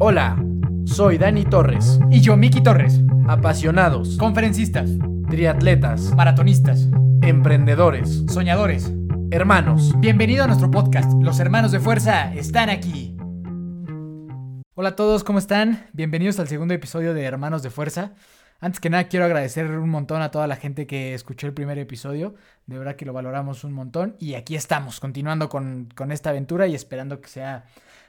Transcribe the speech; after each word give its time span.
Hola, 0.00 0.42
soy 0.84 1.18
Dani 1.18 1.44
Torres. 1.44 1.98
Y 2.10 2.20
yo, 2.20 2.36
Miki 2.36 2.62
Torres. 2.62 3.00
Apasionados, 3.28 4.16
Conferencistas, 4.16 4.90
triatletas, 5.28 6.14
maratonistas, 6.14 6.88
emprendedores, 7.22 8.24
soñadores. 8.28 8.92
hermanos. 9.30 9.94
Bienvenido 9.98 10.44
a 10.44 10.46
nuestro 10.46 10.70
podcast. 10.70 11.12
Los 11.20 11.38
hermanos 11.40 11.72
de 11.72 11.80
fuerza 11.80 12.32
están 12.34 12.70
aquí. 12.70 13.14
Hola 14.74 14.90
a 14.90 14.96
todos, 14.96 15.24
¿cómo 15.24 15.38
están? 15.38 15.86
Bienvenidos 15.92 16.38
al 16.38 16.48
segundo 16.48 16.72
episodio 16.72 17.12
de 17.12 17.24
Hermanos 17.24 17.62
de 17.62 17.70
Fuerza. 17.70 18.12
Antes 18.60 18.80
que 18.80 18.90
nada, 18.90 19.04
quiero 19.04 19.24
agradecer 19.24 19.70
un 19.70 19.88
montón 19.88 20.20
a 20.20 20.32
toda 20.32 20.48
la 20.48 20.56
gente 20.56 20.88
que 20.88 21.14
escuchó 21.14 21.46
el 21.46 21.54
primer 21.54 21.78
episodio. 21.78 22.34
De 22.66 22.76
verdad 22.76 22.96
que 22.96 23.06
lo 23.06 23.12
valoramos 23.12 23.62
un 23.62 23.72
montón. 23.72 24.16
Y 24.18 24.34
aquí 24.34 24.56
estamos, 24.56 24.98
continuando 24.98 25.48
con, 25.48 25.88
con 25.94 26.10
esta 26.10 26.30
aventura 26.30 26.66
y 26.66 26.74
esperando 26.74 27.20
que 27.20 27.28
sea 27.28 27.66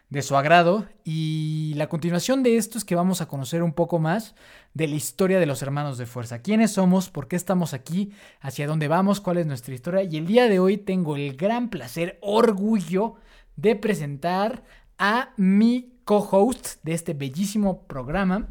de 0.10 0.22
su 0.24 0.36
agrado. 0.36 0.88
Y 1.04 1.74
la 1.76 1.88
continuación 1.88 2.42
de 2.42 2.58
esto 2.58 2.78
es 2.78 2.86
que 2.86 2.96
vamos 2.96 3.22
a 3.22 3.28
conocer 3.28 3.62
un 3.62 3.74
poco 3.74 4.00
más 4.00 4.34
de 4.74 4.88
la 4.88 4.96
historia 4.96 5.40
de 5.40 5.46
los 5.46 5.62
hermanos 5.62 5.98
de 5.98 6.08
fuerza. 6.08 6.42
¿Quiénes 6.42 6.72
somos? 6.72 7.10
¿Por 7.10 7.28
qué 7.28 7.36
estamos 7.36 7.74
aquí? 7.74 8.12
¿Hacia 8.42 8.68
dónde 8.68 8.88
vamos? 8.88 9.22
¿Cuál 9.22 9.38
es 9.38 9.46
nuestra 9.46 9.74
historia? 9.74 10.04
Y 10.04 10.18
el 10.18 10.26
día 10.26 10.48
de 10.48 10.60
hoy 10.60 10.78
tengo 10.78 11.16
el 11.16 11.38
gran 11.38 11.70
placer, 11.70 12.18
orgullo 12.22 13.16
de 13.56 13.76
presentar 13.76 14.64
a 14.98 15.30
mi 15.38 15.94
co-host 16.06 16.84
de 16.84 16.94
este 16.94 17.14
bellísimo 17.14 17.84
programa, 17.84 18.50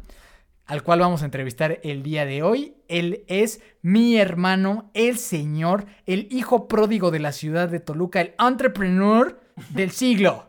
al 0.69 0.83
cual 0.83 0.99
vamos 0.99 1.23
a 1.23 1.25
entrevistar 1.25 1.79
el 1.83 2.03
día 2.03 2.25
de 2.25 2.43
hoy. 2.43 2.75
Él 2.87 3.23
es 3.27 3.59
mi 3.81 4.17
hermano, 4.17 4.91
el 4.93 5.17
señor, 5.17 5.87
el 6.05 6.27
hijo 6.29 6.67
pródigo 6.67 7.09
de 7.09 7.17
la 7.17 7.31
ciudad 7.31 7.69
de 7.69 7.79
Toluca, 7.79 8.21
el 8.21 8.35
entrepreneur 8.37 9.39
del 9.69 9.89
siglo. 9.89 10.47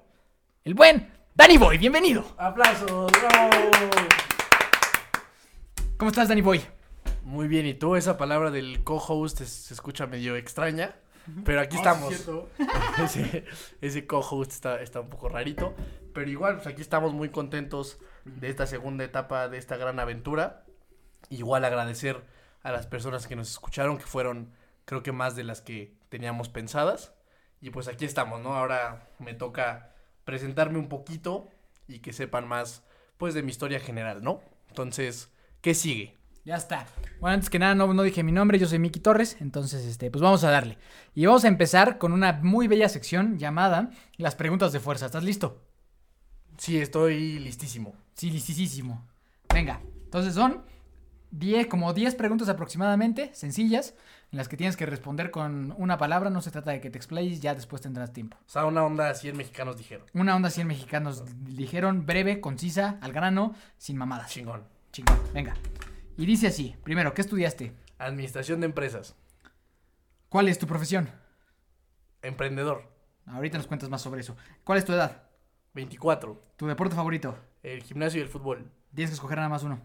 El 0.62 0.75
buen 0.75 1.11
Danny 1.34 1.56
Boy, 1.56 1.78
bienvenido. 1.78 2.25
¡Aplausos! 2.36 3.11
¡Bravo! 3.12 3.50
¿Cómo 5.97 6.11
estás, 6.11 6.28
Danny 6.28 6.42
Boy? 6.42 6.61
Muy 7.25 7.48
bien, 7.48 7.64
¿y 7.66 7.72
tú? 7.72 7.97
Esa 7.97 8.19
palabra 8.19 8.50
del 8.50 8.84
co-host 8.84 9.41
es- 9.41 9.48
se 9.48 9.72
escucha 9.75 10.06
medio 10.06 10.37
extraña, 10.37 10.97
pero 11.47 11.62
aquí 11.62 11.77
estamos. 11.77 12.12
ese 13.03 13.44
ese 13.81 14.06
co-host 14.06 14.53
está, 14.53 14.83
está 14.83 15.00
un 15.00 15.09
poco 15.09 15.31
rarito, 15.31 15.75
pero 16.12 16.28
igual, 16.31 16.56
pues 16.56 16.66
aquí 16.66 16.83
estamos 16.83 17.14
muy 17.14 17.31
contentos 17.31 17.98
de 18.24 18.48
esta 18.48 18.66
segunda 18.66 19.04
etapa 19.04 19.48
de 19.48 19.58
esta 19.58 19.76
gran 19.76 19.98
aventura. 19.98 20.64
Igual 21.28 21.64
agradecer 21.64 22.22
a 22.62 22.72
las 22.72 22.86
personas 22.86 23.26
que 23.26 23.36
nos 23.36 23.50
escucharon, 23.50 23.98
que 23.98 24.04
fueron 24.04 24.52
creo 24.84 25.02
que 25.02 25.12
más 25.12 25.36
de 25.36 25.44
las 25.44 25.60
que 25.60 25.94
teníamos 26.08 26.48
pensadas. 26.48 27.14
Y 27.60 27.70
pues 27.70 27.88
aquí 27.88 28.04
estamos, 28.04 28.41
¿no? 28.41 28.54
Ahora 28.54 29.08
me 29.18 29.34
toca 29.34 29.94
presentarme 30.24 30.78
un 30.78 30.88
poquito 30.88 31.48
y 31.86 32.00
que 32.00 32.12
sepan 32.12 32.48
más, 32.48 32.82
pues, 33.18 33.34
de 33.34 33.42
mi 33.42 33.50
historia 33.50 33.80
general, 33.80 34.22
¿no? 34.22 34.41
Entonces, 34.68 35.30
¿qué 35.60 35.74
sigue? 35.74 36.16
Ya 36.44 36.56
está. 36.56 36.86
Bueno, 37.20 37.34
antes 37.34 37.50
que 37.50 37.58
nada, 37.58 37.74
no, 37.74 37.92
no 37.92 38.02
dije 38.02 38.22
mi 38.22 38.32
nombre, 38.32 38.58
yo 38.58 38.66
soy 38.66 38.78
Miki 38.78 39.00
Torres, 39.00 39.36
entonces, 39.41 39.84
este, 39.84 40.10
pues 40.10 40.22
vamos 40.22 40.42
a 40.42 40.50
darle. 40.50 40.78
Y 41.14 41.26
vamos 41.26 41.44
a 41.44 41.48
empezar 41.48 41.98
con 41.98 42.12
una 42.12 42.32
muy 42.42 42.66
bella 42.66 42.88
sección 42.88 43.38
llamada 43.38 43.91
Las 44.16 44.36
preguntas 44.36 44.72
de 44.72 44.80
fuerza. 44.80 45.06
¿Estás 45.06 45.24
listo? 45.24 45.69
Sí, 46.61 46.78
estoy 46.78 47.39
listísimo. 47.39 47.94
Sí, 48.12 48.30
listísimo. 48.30 49.08
Venga, 49.48 49.80
entonces 50.05 50.34
son 50.34 50.62
10, 51.30 51.69
como 51.69 51.94
10 51.94 52.14
preguntas 52.16 52.50
aproximadamente, 52.50 53.30
sencillas, 53.33 53.94
en 54.30 54.36
las 54.36 54.47
que 54.47 54.58
tienes 54.58 54.77
que 54.77 54.84
responder 54.84 55.31
con 55.31 55.75
una 55.78 55.97
palabra, 55.97 56.28
no 56.28 56.42
se 56.42 56.50
trata 56.50 56.72
de 56.72 56.83
que 56.83 56.91
te 56.91 56.98
explayes, 56.98 57.41
ya 57.41 57.55
después 57.55 57.81
tendrás 57.81 58.12
tiempo. 58.12 58.36
O 58.47 58.50
sea, 58.50 58.66
una 58.66 58.84
onda 58.84 59.08
así 59.08 59.31
en 59.31 59.38
mexicanos 59.38 59.78
dijeron. 59.78 60.05
Una 60.12 60.36
onda 60.36 60.50
100 60.50 60.66
mexicanos 60.66 61.25
dijeron, 61.47 62.05
breve, 62.05 62.42
concisa, 62.42 62.98
al 63.00 63.14
grano, 63.14 63.55
sin 63.78 63.97
mamadas. 63.97 64.31
Chingón. 64.31 64.62
Chingón, 64.92 65.19
venga. 65.33 65.55
Y 66.19 66.27
dice 66.27 66.48
así, 66.48 66.77
primero, 66.84 67.15
¿qué 67.15 67.22
estudiaste? 67.22 67.72
Administración 67.97 68.60
de 68.60 68.66
empresas. 68.66 69.16
¿Cuál 70.28 70.48
es 70.48 70.59
tu 70.59 70.66
profesión? 70.66 71.09
Emprendedor. 72.21 72.84
Ahorita 73.25 73.56
nos 73.56 73.66
cuentas 73.66 73.88
más 73.88 74.03
sobre 74.03 74.21
eso. 74.21 74.37
¿Cuál 74.62 74.77
es 74.77 74.84
tu 74.84 74.92
edad? 74.92 75.29
24. 75.75 76.41
¿Tu 76.56 76.66
deporte 76.66 76.94
favorito? 76.94 77.36
El 77.62 77.82
gimnasio 77.82 78.20
y 78.20 78.22
el 78.22 78.28
fútbol. 78.28 78.70
Tienes 78.94 79.10
que 79.10 79.14
escoger 79.14 79.36
nada 79.38 79.48
más 79.48 79.62
uno. 79.62 79.81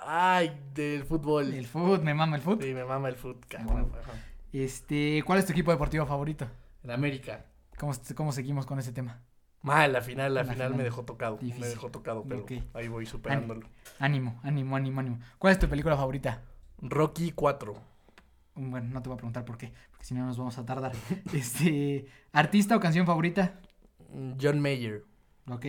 Ay, 0.00 0.58
del 0.74 1.04
fútbol. 1.04 1.52
El 1.52 1.66
fútbol, 1.66 2.02
me 2.02 2.14
mama 2.14 2.36
el 2.36 2.42
fútbol. 2.42 2.62
Sí, 2.64 2.72
me 2.72 2.84
mama 2.84 3.08
el 3.08 3.16
fútbol, 3.16 3.40
cabrón. 3.48 3.90
Bueno. 3.90 4.04
Este, 4.52 5.22
¿cuál 5.26 5.38
es 5.38 5.46
tu 5.46 5.52
equipo 5.52 5.70
deportivo 5.70 6.06
favorito? 6.06 6.46
En 6.84 6.90
América. 6.92 7.44
¿Cómo, 7.78 7.92
cómo 8.14 8.32
seguimos 8.32 8.64
con 8.64 8.78
ese 8.78 8.92
tema? 8.92 9.20
Mal, 9.62 9.92
la 9.92 10.00
final, 10.00 10.32
la, 10.34 10.42
La 10.42 10.44
final, 10.52 10.68
final. 10.68 10.78
me 10.78 10.84
dejó 10.84 11.04
tocado. 11.04 11.36
Difícil. 11.36 11.60
Me 11.60 11.66
dejó 11.68 11.90
tocado, 11.90 12.24
pero 12.26 12.46
ahí 12.74 12.88
voy 12.88 13.06
superándolo. 13.06 13.66
Ánimo, 13.98 14.40
ánimo, 14.44 14.76
ánimo, 14.76 15.00
ánimo. 15.00 15.18
¿Cuál 15.38 15.52
es 15.52 15.58
tu 15.58 15.68
película 15.68 15.96
favorita? 15.96 16.42
Rocky 16.80 17.32
4. 17.32 17.74
Mm, 18.54 18.70
Bueno, 18.70 18.88
no 18.90 19.02
te 19.02 19.08
voy 19.08 19.14
a 19.14 19.18
preguntar 19.18 19.44
por 19.44 19.58
qué, 19.58 19.72
porque 19.90 20.04
si 20.04 20.14
no 20.14 20.24
nos 20.24 20.38
vamos 20.38 20.56
a 20.58 20.64
tardar. 20.64 20.92
Este, 21.34 22.06
¿artista 22.32 22.76
o 22.76 22.80
canción 22.80 23.04
favorita? 23.04 23.58
John 24.40 24.60
Mayer. 24.60 25.04
¿Ok? 25.50 25.66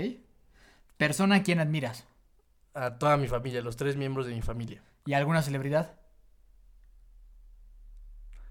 ¿Persona 0.98 1.36
a 1.36 1.44
quien 1.44 1.60
admiras? 1.60 2.06
A 2.74 2.98
toda 2.98 3.18
mi 3.18 3.28
familia, 3.28 3.62
los 3.62 3.76
tres 3.78 3.96
miembros 3.96 4.26
de 4.28 4.34
mi 4.36 4.42
familia. 4.42 4.84
¿Y 5.06 5.14
alguna 5.14 5.42
celebridad? 5.42 5.96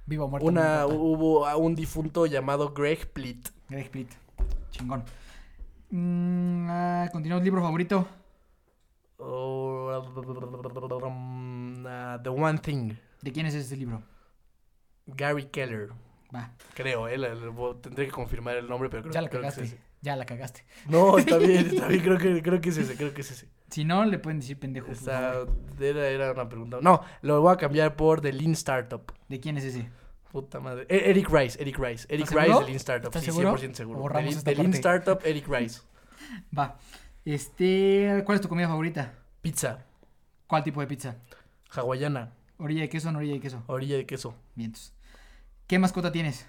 Vivo 0.06 0.24
o 0.24 0.28
muerto. 0.28 0.46
Una, 0.48 0.86
hubo 0.86 1.46
a 1.46 1.56
un 1.56 1.74
difunto 1.74 2.26
llamado 2.26 2.72
Greg 2.72 3.12
Plitt. 3.12 3.48
Greg 3.68 3.84
Split. 3.84 4.10
Chingón. 4.70 5.04
Mm, 5.90 6.66
ah, 6.70 7.08
Continuamos, 7.12 7.44
libro 7.44 7.60
favorito. 7.62 8.08
Oh, 9.18 10.00
um, 11.02 11.84
uh, 11.84 12.22
The 12.22 12.28
One 12.30 12.58
Thing. 12.58 12.94
¿De 13.20 13.32
quién 13.32 13.46
es 13.46 13.54
este 13.54 13.76
libro? 13.76 14.02
Gary 15.06 15.46
Keller. 15.46 15.90
Va, 16.34 16.52
Creo, 16.74 17.08
eh, 17.08 17.16
la- 17.16 17.34
la- 17.34 17.74
tendré 17.80 18.04
que 18.06 18.12
confirmar 18.12 18.56
el 18.56 18.68
nombre, 18.68 18.90
pero 18.90 19.02
creo, 19.04 19.14
ya 19.14 19.28
creo 19.28 19.40
que 19.42 19.48
es 19.48 19.58
ese. 19.58 19.78
Ya 20.00 20.14
la 20.16 20.24
cagaste. 20.26 20.64
No, 20.88 21.18
está 21.18 21.38
bien, 21.38 21.66
está 21.66 21.88
bien, 21.88 22.02
creo 22.02 22.18
que, 22.18 22.40
creo 22.42 22.60
que 22.60 22.68
es 22.68 22.76
ese, 22.78 22.94
creo 22.96 23.12
que 23.12 23.22
es 23.22 23.30
ese. 23.32 23.48
Si 23.70 23.84
no, 23.84 24.04
le 24.04 24.18
pueden 24.18 24.40
decir 24.40 24.58
pendejo. 24.58 24.94
favor. 24.94 25.56
era, 25.80 26.08
era 26.08 26.32
una 26.32 26.48
pregunta. 26.48 26.78
No, 26.80 27.02
lo 27.22 27.40
voy 27.40 27.52
a 27.52 27.56
cambiar 27.56 27.96
por 27.96 28.20
The 28.20 28.32
Lean 28.32 28.52
Startup. 28.52 29.02
¿De 29.28 29.40
quién 29.40 29.56
es 29.58 29.64
ese? 29.64 29.88
Puta 30.30 30.60
madre. 30.60 30.86
E- 30.88 31.10
Eric 31.10 31.28
Rice, 31.30 31.60
Eric 31.60 31.78
Rice. 31.78 32.06
Eric 32.08 32.26
¿Estás 32.28 32.44
Rice 32.46 32.58
de 32.58 32.64
Lean 32.64 32.76
Startup. 32.76 33.06
¿Estás 33.08 33.24
sí, 33.24 33.30
seguro? 33.32 33.56
100% 33.56 33.74
seguro. 33.74 34.02
The, 34.14 34.22
Lean- 34.22 34.28
esta 34.28 34.42
The 34.44 34.54
Lean. 34.56 34.74
Startup, 34.74 35.18
Eric 35.24 35.48
Rice. 35.48 35.80
Va. 36.56 36.78
Este, 37.24 38.22
¿cuál 38.24 38.36
es 38.36 38.40
tu 38.42 38.48
comida 38.48 38.68
favorita? 38.68 39.14
Pizza, 39.42 39.84
¿Cuál 40.46 40.64
tipo 40.64 40.80
de 40.80 40.86
pizza? 40.86 41.16
hawaiana, 41.70 42.32
¿Orilla 42.58 42.80
de 42.82 42.88
queso 42.88 43.08
o 43.10 43.12
no 43.12 43.18
orilla 43.18 43.34
de 43.34 43.40
queso? 43.40 43.62
orilla 43.66 43.96
de 43.96 44.06
queso. 44.06 44.34
Vientos. 44.54 44.94
¿Qué 45.66 45.78
mascota 45.78 46.10
tienes? 46.10 46.46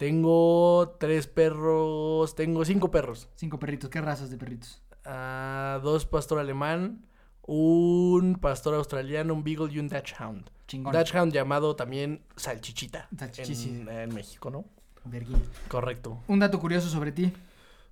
Tengo 0.00 0.96
tres 0.98 1.26
perros, 1.26 2.34
tengo 2.34 2.64
cinco 2.64 2.90
perros. 2.90 3.28
Cinco 3.36 3.58
perritos. 3.58 3.90
¿Qué 3.90 4.00
razas 4.00 4.30
de 4.30 4.38
perritos? 4.38 4.80
Ah, 5.04 5.78
dos 5.82 6.06
pastor 6.06 6.38
alemán, 6.38 7.04
un 7.42 8.38
pastor 8.40 8.74
australiano, 8.76 9.34
un 9.34 9.44
beagle 9.44 9.70
y 9.70 9.78
un 9.78 9.88
dachshund. 9.88 10.48
Chingón. 10.66 10.94
Dachshund 10.94 11.34
llamado 11.34 11.76
también 11.76 12.22
salchichita. 12.34 13.10
Salchichi. 13.14 13.82
En, 13.82 13.88
en 13.90 14.14
México, 14.14 14.48
¿no? 14.48 14.64
Verguín. 15.04 15.42
Correcto. 15.68 16.22
Un 16.28 16.38
dato 16.38 16.58
curioso 16.58 16.88
sobre 16.88 17.12
ti. 17.12 17.30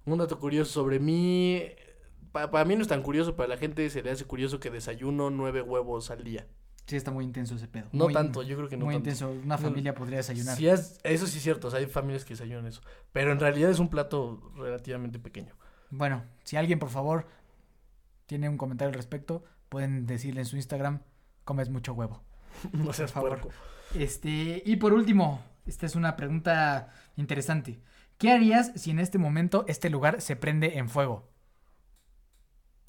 Un 0.06 0.16
dato 0.16 0.38
curioso 0.38 0.72
sobre 0.72 0.98
mí. 1.00 1.62
Para 2.32 2.64
mí 2.64 2.74
no 2.74 2.80
es 2.80 2.88
tan 2.88 3.02
curioso, 3.02 3.36
para 3.36 3.50
la 3.50 3.58
gente 3.58 3.90
se 3.90 4.02
le 4.02 4.10
hace 4.12 4.24
curioso 4.24 4.60
que 4.60 4.70
desayuno 4.70 5.28
nueve 5.28 5.60
huevos 5.60 6.10
al 6.10 6.24
día. 6.24 6.46
Sí, 6.88 6.96
está 6.96 7.10
muy 7.12 7.24
intenso 7.24 7.54
ese 7.54 7.68
pedo. 7.68 7.86
No 7.92 8.06
Muy- 8.06 8.14
tanto, 8.14 8.42
yo 8.42 8.56
creo 8.56 8.68
que 8.68 8.76
no 8.76 8.86
muy 8.86 8.94
tanto. 8.96 9.10
intenso. 9.10 9.30
Una 9.30 9.56
No, 9.56 9.62
familia 9.62 9.94
podría 9.94 10.16
desayunar. 10.16 10.56
Sí 10.56 10.66
es- 10.68 10.98
eso 11.04 11.26
sí 11.28 11.36
es 11.36 11.42
cierto, 11.44 11.68
o 11.68 11.70
sea, 11.70 11.78
hay 11.78 11.86
familias 11.86 12.24
que 12.24 12.32
desayunan 12.32 12.66
eso. 12.66 12.80
Pero 13.12 13.30
en 13.30 13.38
realidad 13.38 13.70
es 13.70 13.78
un 13.78 13.88
plato 13.90 14.52
relativamente 14.56 15.20
pequeño. 15.20 15.54
Bueno, 15.90 16.24
si 16.44 16.56
alguien, 16.56 16.78
por 16.80 16.88
favor, 16.88 17.26
tiene 18.26 18.48
un 18.48 18.56
comentario 18.56 18.88
al 18.88 18.94
respecto, 18.94 19.44
pueden 19.68 20.06
decirle 20.06 20.40
en 20.40 20.46
su 20.46 20.56
Instagram, 20.56 21.00
comes 21.44 21.68
mucho 21.70 21.92
huevo. 21.92 22.22
No 22.72 22.92
seas 22.92 23.12
favor. 23.12 23.30
puerco. 23.38 23.50
Este, 23.94 24.62
y 24.64 24.76
por 24.76 24.92
último, 24.92 25.42
esta 25.66 25.86
es 25.86 25.94
una 25.94 26.16
pregunta 26.16 26.88
interesante. 27.16 27.80
¿Qué 28.18 28.32
harías 28.32 28.72
si 28.76 28.90
en 28.90 28.98
este 28.98 29.18
momento 29.18 29.64
este 29.68 29.90
lugar 29.90 30.20
se 30.20 30.36
prende 30.36 30.78
en 30.78 30.88
fuego? 30.88 31.28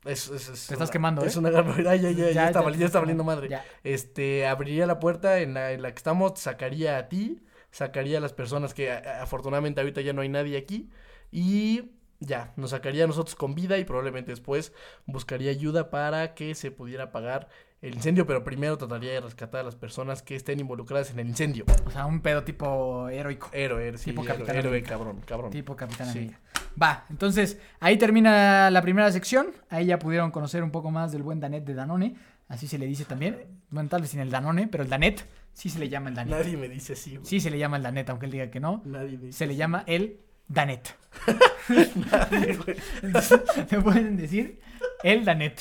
Es, 0.05 0.29
es- 0.29 0.49
es 0.49 0.67
Te 0.67 0.73
estás 0.73 0.79
una- 0.81 0.91
quemando, 0.91 1.25
Es 1.25 1.35
¿eh? 1.35 1.39
una 1.39 1.49
gran 1.49 1.75
ya, 1.83 1.95
ya, 1.95 2.11
ya, 2.11 2.31
ya, 2.31 2.47
está, 2.47 2.61
val- 2.61 2.77
ya 2.77 2.85
está 2.85 2.99
valiendo 2.99 3.23
madre. 3.23 3.49
Este, 3.83 4.47
abriría 4.47 4.85
la 4.87 4.99
puerta 4.99 5.39
en 5.39 5.53
la, 5.53 5.71
en 5.73 5.81
la 5.81 5.91
que 5.91 5.97
estamos, 5.97 6.39
sacaría 6.39 6.97
a 6.97 7.09
ti, 7.09 7.41
sacaría 7.71 8.17
a 8.19 8.21
las 8.21 8.33
personas 8.33 8.73
que 8.73 8.91
a- 8.91 9.21
afortunadamente 9.21 9.81
ahorita 9.81 10.01
ya 10.01 10.13
no 10.13 10.21
hay 10.21 10.29
nadie 10.29 10.57
aquí 10.57 10.89
y 11.31 11.91
ya, 12.21 12.53
nos 12.57 12.71
sacaría 12.71 13.03
a 13.03 13.07
nosotros 13.07 13.35
con 13.35 13.55
vida 13.55 13.77
y 13.77 13.85
probablemente 13.85 14.31
después 14.31 14.73
buscaría 15.05 15.51
ayuda 15.51 15.89
para 15.89 16.33
que 16.33 16.55
se 16.55 16.71
pudiera 16.71 17.05
apagar 17.05 17.49
el 17.81 17.93
incendio, 17.95 18.25
pero 18.27 18.43
primero 18.43 18.77
trataría 18.77 19.13
de 19.13 19.21
rescatar 19.21 19.61
a 19.61 19.63
las 19.63 19.75
personas 19.75 20.21
que 20.21 20.35
estén 20.35 20.59
involucradas 20.59 21.11
en 21.11 21.19
el 21.19 21.27
incendio. 21.27 21.65
O 21.85 21.91
sea, 21.91 22.05
un 22.05 22.21
pedo 22.21 22.43
tipo 22.43 23.07
heroico. 23.09 23.49
Héroe, 23.53 23.97
sí, 23.97 24.11
Tipo 24.11 24.23
héroe, 24.27 24.83
cabrón, 24.83 25.21
cabrón. 25.25 25.51
Tipo 25.51 25.75
Capitán 25.75 26.07
Sí. 26.11 26.19
América. 26.19 26.39
Va, 26.81 27.05
entonces 27.09 27.57
ahí 27.79 27.97
termina 27.97 28.69
la 28.69 28.81
primera 28.81 29.11
sección. 29.11 29.47
Ahí 29.69 29.85
ya 29.87 29.99
pudieron 29.99 30.31
conocer 30.31 30.63
un 30.63 30.71
poco 30.71 30.91
más 30.91 31.11
del 31.11 31.23
buen 31.23 31.39
Danet 31.39 31.63
de 31.65 31.73
Danone. 31.73 32.15
Así 32.47 32.67
se 32.67 32.77
le 32.77 32.85
dice 32.85 33.05
también. 33.05 33.45
Bueno, 33.69 33.89
tal 33.89 34.01
vez 34.01 34.09
sin 34.11 34.19
el 34.19 34.29
Danone, 34.31 34.67
pero 34.67 34.83
el 34.83 34.89
Danet 34.89 35.25
sí 35.53 35.69
se 35.69 35.79
le 35.79 35.87
llama 35.89 36.09
el 36.09 36.15
Danet. 36.15 36.37
Nadie 36.37 36.57
me 36.57 36.67
dice 36.67 36.93
así. 36.93 37.15
güey. 37.15 37.25
Sí 37.25 37.39
se 37.39 37.49
le 37.51 37.57
llama 37.59 37.77
el 37.77 37.83
Danet, 37.83 38.09
aunque 38.09 38.25
él 38.25 38.31
diga 38.31 38.49
que 38.49 38.59
no. 38.59 38.81
Nadie 38.85 39.17
me 39.17 39.25
dice 39.27 39.37
Se 39.37 39.47
le 39.47 39.55
llama 39.55 39.83
el 39.87 40.19
Danet. 40.47 40.95
Nadie, 42.11 42.55
güey. 42.57 42.77
Entonces, 43.03 43.41
te 43.67 43.79
pueden 43.81 44.17
decir 44.17 44.59
el 45.03 45.25
Danet. 45.25 45.59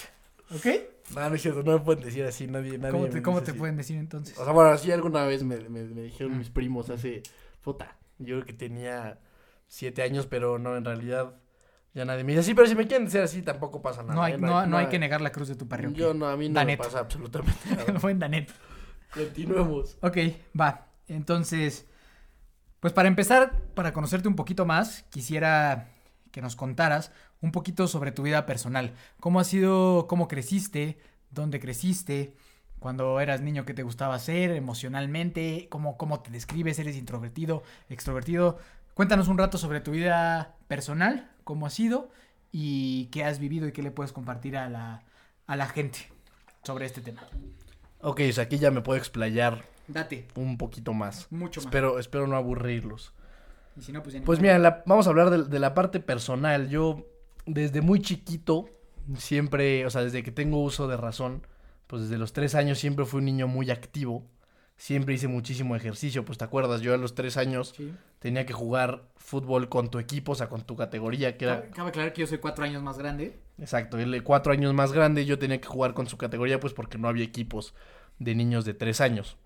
¿Ok? 0.55 0.67
No, 1.15 1.29
no 1.29 1.35
es 1.35 1.43
cierto, 1.43 1.63
no 1.63 1.73
me 1.73 1.81
pueden 1.81 2.05
decir 2.05 2.25
así, 2.25 2.47
nadie, 2.47 2.77
nadie 2.79 2.93
¿Cómo 2.93 3.07
te, 3.09 3.23
cómo 3.23 3.43
te 3.43 3.55
pueden 3.55 3.77
decir 3.77 3.97
entonces? 3.99 4.37
O 4.39 4.45
sea, 4.45 4.53
bueno, 4.53 4.71
así 4.71 4.93
alguna 4.93 5.25
vez 5.25 5.43
me, 5.43 5.57
me, 5.69 5.85
me 5.85 6.03
dijeron 6.03 6.35
Mm. 6.35 6.39
mis 6.39 6.51
primos 6.51 6.91
hace, 6.91 7.23
puta, 7.63 7.97
yo 8.19 8.37
creo 8.37 8.45
que 8.45 8.53
tenía 8.53 9.19
siete 9.67 10.03
años, 10.03 10.27
pero 10.27 10.59
no, 10.59 10.77
en 10.77 10.85
realidad 10.85 11.35
ya 11.95 12.05
nadie 12.05 12.25
me 12.25 12.33
dice 12.33 12.41
así, 12.41 12.55
pero 12.55 12.67
si 12.69 12.75
me 12.75 12.87
quieren 12.87 13.07
decir 13.07 13.21
así 13.23 13.43
tampoco 13.43 13.81
pasa 13.83 14.03
nada. 14.03 14.15
No 14.15 14.23
hay, 14.23 14.35
¿eh? 14.35 14.39
no, 14.39 14.67
no 14.67 14.77
hay 14.77 14.87
que 14.89 14.99
negar 14.99 15.21
la 15.21 15.31
cruz 15.33 15.49
de 15.49 15.55
tu 15.57 15.65
Yo 15.65 15.69
parroquia. 15.69 16.15
no, 16.15 16.27
a 16.29 16.37
mí 16.37 16.49
no 16.49 16.55
Danet. 16.55 16.79
me 16.79 16.85
pasa 16.85 17.01
absolutamente 17.01 17.53
nada. 17.77 17.99
buen 18.01 18.19
Danet. 18.19 18.51
Continuemos. 19.15 19.97
Ok, 20.03 20.17
va. 20.59 20.87
Entonces, 21.09 21.87
pues 22.81 22.93
para 22.93 23.09
empezar, 23.09 23.53
para 23.75 23.93
conocerte 23.93 24.29
un 24.29 24.37
poquito 24.37 24.67
más, 24.67 25.05
quisiera 25.11 25.89
que 26.31 26.43
nos 26.43 26.55
contaras 26.57 27.11
un 27.41 27.53
poquito 27.53 27.87
sobre 27.89 28.13
tu 28.13 28.23
vida 28.23 28.47
personal. 28.47 28.93
¿Cómo 29.21 29.41
ha 29.41 29.45
sido, 29.45 30.07
cómo 30.09 30.29
creciste, 30.29 30.99
dónde 31.31 31.61
creciste, 31.61 32.35
cuando 32.79 33.21
eras 33.21 33.41
niño, 33.41 33.65
qué 33.65 33.75
te 33.75 33.83
gustaba 33.83 34.15
hacer 34.15 34.53
emocionalmente, 34.53 35.67
cómo, 35.71 35.97
cómo 35.97 36.21
te 36.21 36.31
describes, 36.31 36.79
eres 36.79 36.97
introvertido, 36.97 37.63
extrovertido? 37.89 38.59
Cuéntanos 38.95 39.29
un 39.29 39.39
rato 39.39 39.59
sobre 39.59 39.81
tu 39.81 39.93
vida 39.93 40.57
personal, 40.69 41.31
cómo 41.45 41.67
ha 41.67 41.71
sido 41.71 42.11
y 42.51 43.07
qué 43.07 43.25
has 43.25 43.39
vivido 43.39 43.69
y 43.69 43.73
qué 43.73 43.83
le 43.83 43.91
puedes 43.91 44.13
compartir 44.13 44.57
a 44.57 44.69
la, 44.69 45.03
a 45.47 45.57
la 45.57 45.67
gente 45.67 45.99
sobre 46.65 46.87
este 46.87 47.01
tema. 47.01 47.23
Ok, 48.01 48.21
o 48.29 48.33
sea, 48.33 48.45
aquí 48.45 48.59
ya 48.59 48.71
me 48.71 48.81
puedo 48.81 48.99
explayar 48.99 49.65
Date, 49.89 50.29
un 50.37 50.57
poquito 50.59 50.93
más. 50.93 51.27
mucho 51.31 51.61
más. 51.61 51.67
Espero, 51.67 51.99
espero 51.99 52.27
no 52.27 52.37
aburrirlos. 52.37 53.13
Y 53.77 53.83
si 53.83 53.93
no, 53.93 54.03
pues 54.03 54.15
ya 54.15 54.21
ni 54.21 54.27
Pues 54.27 54.41
mira, 54.41 54.59
la- 54.59 54.83
vamos 54.87 55.07
a 55.07 55.11
hablar 55.11 55.31
de, 55.31 55.45
de 55.45 55.59
la 55.59 55.75
parte 55.75 56.01
personal. 56.01 56.69
Yo, 56.69 57.07
desde 57.49 57.81
muy 57.81 58.01
chiquito, 58.01 58.67
siempre, 59.17 59.87
o 59.87 59.91
sea, 59.91 60.03
desde 60.03 60.23
que 60.23 60.31
tengo 60.31 60.63
uso 60.63 60.87
de 60.89 60.97
razón, 60.97 61.47
pues 61.87 62.03
desde 62.03 62.19
los 62.19 62.33
tres 62.33 62.55
años 62.55 62.79
siempre 62.79 63.05
fui 63.05 63.19
un 63.19 63.25
niño 63.25 63.49
muy 63.49 63.71
activo. 63.71 64.27
Siempre 64.77 65.15
hice 65.15 65.27
muchísimo 65.27 65.75
ejercicio. 65.75 66.25
Pues 66.25 66.39
te 66.39 66.45
acuerdas, 66.45 66.83
yo 66.83 66.95
a 66.95 66.99
los 66.99 67.15
tres 67.17 67.37
años 67.37 67.73
Sí. 67.77 67.93
tenía 68.21 68.47
que 68.47 68.53
jugar 68.53 69.09
fútbol 69.17 69.69
con 69.69 69.91
tu 69.91 69.99
equipo, 69.99 70.33
o 70.33 70.35
sea, 70.37 70.49
con 70.49 70.63
tu 70.63 70.77
categoría, 70.77 71.37
que 71.37 71.47
era, 71.47 71.57
Cabe, 71.63 71.71
cabe 71.71 71.89
aclarar 71.89 72.13
que 72.13 72.21
yo 72.21 72.27
soy 72.29 72.39
cuatro 72.39 72.65
años 72.65 72.83
más 72.83 72.97
grande. 72.97 73.41
exacto, 73.59 73.99
él 73.99 74.23
cuatro 74.23 74.53
años 74.53 74.73
más 74.75 74.93
grande, 74.93 75.25
yo 75.27 75.39
tenía 75.39 75.61
que 75.61 75.67
jugar 75.67 75.95
con 75.95 76.07
su 76.07 76.17
categoría, 76.17 76.61
pues 76.61 76.75
porque 76.75 76.97
no 76.97 77.09
había 77.09 77.25
equipos 77.25 77.75
de 78.21 78.35
niños 78.37 78.65
de 78.65 78.75
tres 78.75 79.01
años. 79.01 79.37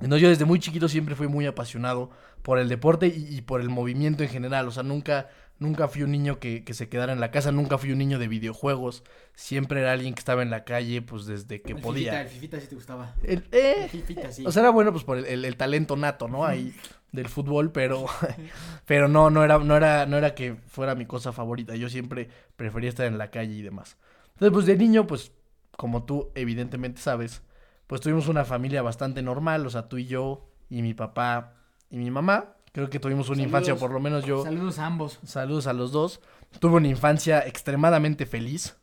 Entonces 0.00 0.20
yo 0.22 0.28
desde 0.28 0.44
muy 0.44 0.60
chiquito 0.60 0.86
siempre 0.88 1.14
fui 1.14 1.28
muy 1.28 1.46
apasionado 1.46 2.10
por 2.42 2.58
el 2.58 2.68
deporte 2.68 3.06
y, 3.08 3.36
y 3.36 3.40
por 3.40 3.60
el 3.62 3.68
movimiento 3.70 4.22
en 4.22 4.28
general. 4.28 4.68
O 4.68 4.70
sea, 4.70 4.82
nunca, 4.82 5.28
nunca 5.58 5.88
fui 5.88 6.02
un 6.02 6.10
niño 6.12 6.38
que, 6.38 6.64
que 6.64 6.74
se 6.74 6.88
quedara 6.88 7.12
en 7.12 7.20
la 7.20 7.30
casa, 7.30 7.52
nunca 7.52 7.78
fui 7.78 7.92
un 7.92 7.98
niño 7.98 8.18
de 8.18 8.28
videojuegos. 8.28 9.04
Siempre 9.34 9.80
era 9.80 9.92
alguien 9.92 10.14
que 10.14 10.18
estaba 10.20 10.42
en 10.42 10.50
la 10.50 10.64
calle, 10.64 11.02
pues 11.02 11.26
desde 11.26 11.60
que 11.62 11.72
el 11.72 11.78
podía. 11.80 12.12
Fifita, 12.12 12.20
el 12.22 12.28
Fifita 12.28 12.60
sí 12.60 12.66
te 12.68 12.74
gustaba. 12.74 13.14
El- 13.22 13.30
El 13.30 13.44
eh, 13.52 13.88
Fifita 13.90 14.30
sí. 14.32 14.44
o 14.46 14.52
sea, 14.52 14.62
era 14.62 14.70
bueno 14.70 14.92
pues 14.92 15.04
por 15.04 15.18
el, 15.18 15.26
el- 15.26 15.44
el 15.44 15.56
talento 15.56 15.96
nato, 15.96 16.28
¿no? 16.28 16.44
Ahí 16.44 16.74
del 17.12 17.28
fútbol, 17.28 17.72
pero, 17.72 18.04
pero 18.86 19.08
no, 19.08 19.30
no 19.30 19.44
era, 19.44 19.58
no 19.58 19.76
era, 19.76 20.06
no 20.06 20.16
era 20.16 20.34
que 20.34 20.54
fuera 20.54 20.94
mi 20.94 21.06
cosa 21.06 21.32
favorita. 21.32 21.74
Yo 21.76 21.88
siempre 21.88 22.28
prefería 22.56 22.88
estar 22.90 23.06
en 23.06 23.18
la 23.18 23.30
calle 23.30 23.54
y 23.54 23.62
demás. 23.62 23.96
Entonces, 24.34 24.52
pues 24.52 24.66
de 24.66 24.76
niño, 24.76 25.06
pues, 25.06 25.32
como 25.76 26.04
tú 26.04 26.30
evidentemente 26.34 27.00
sabes, 27.00 27.42
pues 27.86 28.00
tuvimos 28.00 28.28
una 28.28 28.44
familia 28.44 28.82
bastante 28.82 29.22
normal, 29.22 29.66
o 29.66 29.70
sea, 29.70 29.88
tú 29.88 29.96
y 29.98 30.06
yo, 30.06 30.48
y 30.68 30.82
mi 30.82 30.94
papá 30.94 31.54
y 31.90 31.96
mi 31.96 32.10
mamá. 32.10 32.54
Creo 32.72 32.90
que 32.90 33.00
tuvimos 33.00 33.28
una 33.28 33.36
Saludos. 33.36 33.46
infancia, 33.48 33.76
por 33.76 33.90
lo 33.90 34.00
menos 34.00 34.24
yo. 34.24 34.44
Saludos 34.44 34.78
a 34.78 34.86
ambos. 34.86 35.18
Saludos 35.24 35.66
a 35.66 35.72
los 35.72 35.92
dos. 35.92 36.20
Tuve 36.60 36.76
una 36.76 36.88
infancia 36.88 37.46
extremadamente 37.46 38.26
feliz. 38.26 38.76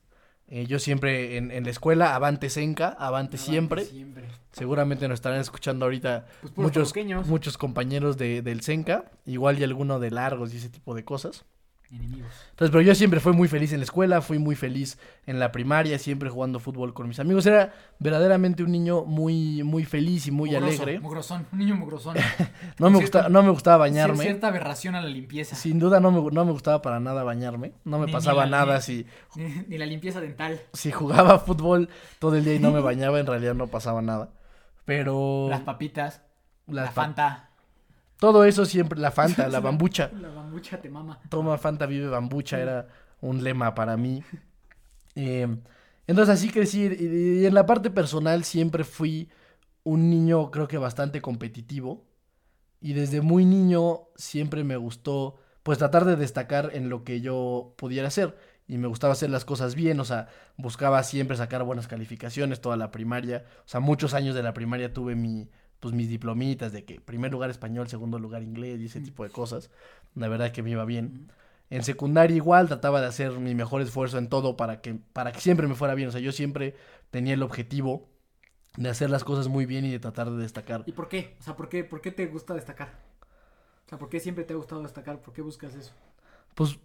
Eh, 0.48 0.68
yo 0.68 0.78
siempre 0.78 1.38
en, 1.38 1.50
en 1.52 1.64
la 1.64 1.72
escuela, 1.72 2.14
avante 2.16 2.50
Senca, 2.50 2.90
avante 3.00 3.38
siempre. 3.38 3.86
Siempre. 3.86 4.26
Seguramente 4.52 5.08
nos 5.08 5.16
estarán 5.16 5.40
escuchando 5.40 5.86
ahorita 5.86 6.28
Pues 6.42 6.56
muchos, 6.58 6.94
muchos 7.26 7.58
compañeros 7.58 8.18
de, 8.18 8.42
del 8.44 8.62
Senca, 8.62 9.06
igual 9.26 9.58
y 9.60 9.64
alguno 9.64 10.00
de 10.00 10.12
largos 10.12 10.54
y 10.54 10.58
ese 10.58 10.70
tipo 10.70 10.94
de 10.94 11.04
cosas. 11.04 11.46
Enemigos. 11.96 12.32
Entonces, 12.52 12.72
pero 12.72 12.82
yo 12.82 12.96
siempre 12.96 13.20
fui 13.20 13.34
muy 13.34 13.48
feliz 13.48 13.74
en 13.74 13.80
la 13.80 13.84
escuela, 13.84 14.22
fui 14.22 14.40
muy 14.40 14.56
feliz 14.56 14.98
en 15.26 15.40
la 15.40 15.52
primaria, 15.52 16.00
siempre 16.00 16.30
jugando 16.30 16.60
fútbol 16.60 16.94
con 16.94 17.08
mis 17.08 17.20
amigos. 17.20 17.46
Era 17.46 17.74
verdaderamente 18.00 18.64
un 18.64 18.72
niño 18.72 19.04
muy, 19.06 19.64
muy 19.64 19.84
feliz 19.86 20.28
y 20.28 20.32
muy 20.32 20.52
Mugroso, 20.52 20.84
alegre. 20.84 21.00
Mugrosón. 21.00 21.48
Un 21.52 21.60
niño 21.60 21.76
mugrosón. 21.76 22.16
No 22.80 22.90
me, 22.90 22.98
cierto- 23.00 23.18
gusta, 23.20 23.30
no 23.30 23.44
me 23.44 23.50
gustaba 23.50 23.78
bañarme. 23.78 24.24
Cierta 24.24 24.48
aberración 24.48 24.96
a 24.96 25.02
la 25.02 25.08
limpieza. 25.10 25.56
Sin 25.56 25.80
duda 25.80 26.00
no 26.00 26.12
me, 26.12 26.32
no 26.32 26.46
me 26.46 26.52
gustaba 26.52 26.82
para 26.82 27.00
nada 27.00 27.24
bañarme. 27.24 27.74
No 27.86 27.98
me 28.00 28.06
Ni- 28.06 28.12
ni 28.12 28.14
pasaba 28.14 28.46
la- 28.46 28.52
nada 28.66 28.76
ni- 28.78 28.82
si, 28.82 29.06
Ni, 29.68 29.78
la 29.78 29.86
limpieza 29.86 30.20
dental. 30.22 30.60
si 30.74 30.92
jugaba 30.92 31.40
fútbol 31.46 31.90
todo 32.20 32.36
el 32.36 32.44
día 32.46 32.56
y 32.56 32.60
no 32.60 32.72
me 32.72 32.80
bañaba, 32.82 33.20
en 33.20 33.26
realidad 33.28 33.54
no 33.56 33.68
pasaba 33.68 34.02
nada. 34.02 34.30
Pero 34.86 35.48
Las 35.50 35.62
papitas. 35.62 36.22
las 36.68 36.86
la 36.88 36.92
fa- 36.92 37.02
Fanta. 37.04 37.45
Todo 38.26 38.44
eso 38.44 38.66
siempre, 38.66 39.00
la 39.00 39.12
Fanta, 39.12 39.48
la 39.48 39.60
bambucha. 39.68 40.10
La 40.20 40.30
bambucha 40.30 40.82
te 40.82 40.90
mama. 40.90 41.20
Toma 41.30 41.58
Fanta, 41.58 41.86
vive 41.86 42.08
bambucha, 42.08 42.60
era 42.60 42.88
un 43.22 43.44
lema 43.44 43.76
para 43.76 43.98
mí. 43.98 44.24
Eh, 45.16 45.48
entonces 46.08 46.34
así 46.34 46.50
crecí 46.50 46.86
y, 46.86 47.42
y 47.42 47.46
en 47.46 47.54
la 47.54 47.66
parte 47.66 47.90
personal 47.90 48.44
siempre 48.44 48.84
fui 48.84 49.30
un 49.84 50.10
niño 50.10 50.52
creo 50.52 50.68
que 50.68 50.78
bastante 50.78 51.22
competitivo 51.22 52.04
y 52.82 52.94
desde 52.94 53.22
muy 53.22 53.46
niño 53.46 54.10
siempre 54.16 54.64
me 54.64 54.76
gustó 54.76 55.38
pues 55.64 55.78
tratar 55.78 56.04
de 56.06 56.16
destacar 56.16 56.72
en 56.74 56.90
lo 56.90 57.04
que 57.04 57.22
yo 57.22 57.74
pudiera 57.78 58.10
hacer 58.10 58.36
y 58.68 58.78
me 58.78 58.88
gustaba 58.88 59.14
hacer 59.14 59.30
las 59.30 59.46
cosas 59.46 59.76
bien, 59.76 60.00
o 60.00 60.06
sea, 60.06 60.28
buscaba 60.58 61.04
siempre 61.04 61.38
sacar 61.38 61.64
buenas 61.64 61.88
calificaciones 61.88 62.62
toda 62.62 62.78
la 62.78 62.92
primaria, 62.92 63.46
o 63.60 63.68
sea, 63.68 63.80
muchos 63.80 64.14
años 64.14 64.36
de 64.36 64.44
la 64.44 64.54
primaria 64.54 64.94
tuve 64.94 65.16
mi 65.16 65.50
pues 65.80 65.94
mis 65.94 66.10
diplomitas 66.10 66.72
de 66.74 66.86
que 66.86 67.00
primer 67.02 67.32
lugar 67.32 67.50
español, 67.50 67.88
segundo 67.88 68.20
lugar 68.20 68.44
inglés 68.44 68.80
y 68.82 68.86
ese 68.86 69.02
tipo 69.02 69.24
de 69.24 69.30
cosas. 69.32 69.70
La 70.16 70.28
verdad 70.28 70.52
que 70.52 70.64
me 70.64 70.72
iba 70.72 70.86
bien. 70.86 71.32
En 71.70 71.84
secundaria 71.84 72.36
igual 72.38 72.68
trataba 72.68 73.02
de 73.02 73.08
hacer 73.08 73.32
mi 73.40 73.56
mejor 73.56 73.82
esfuerzo 73.82 74.18
en 74.18 74.30
todo 74.30 74.56
para 74.58 74.82
que, 74.82 74.96
para 75.14 75.32
que 75.32 75.42
siempre 75.42 75.68
me 75.68 75.76
fuera 75.76 75.96
bien. 75.96 76.10
O 76.10 76.12
sea, 76.12 76.22
yo 76.22 76.32
siempre 76.32 76.76
tenía 77.12 77.34
el 77.34 77.44
objetivo 77.44 78.08
de 78.78 78.90
hacer 78.90 79.10
las 79.10 79.24
cosas 79.24 79.48
muy 79.48 79.66
bien 79.66 79.86
y 79.86 79.92
de 79.92 80.00
tratar 80.00 80.32
de 80.32 80.42
destacar. 80.42 80.86
¿Y 80.86 80.92
por 80.94 81.08
qué? 81.10 81.36
O 81.40 81.44
sea, 81.44 81.56
¿por 81.56 81.70
qué, 81.70 81.84
¿por 81.84 82.02
qué 82.02 82.12
te 82.12 82.28
gusta 82.28 82.54
destacar? 82.54 82.90
O 83.88 83.90
sea, 83.90 83.98
¿por 84.00 84.10
qué 84.10 84.20
siempre 84.20 84.44
te 84.46 84.54
ha 84.54 84.58
gustado 84.58 84.84
destacar? 84.84 85.22
¿Por 85.22 85.34
qué 85.34 85.42
buscas 85.44 85.76
eso? 85.76 85.94
Pues 86.56 86.80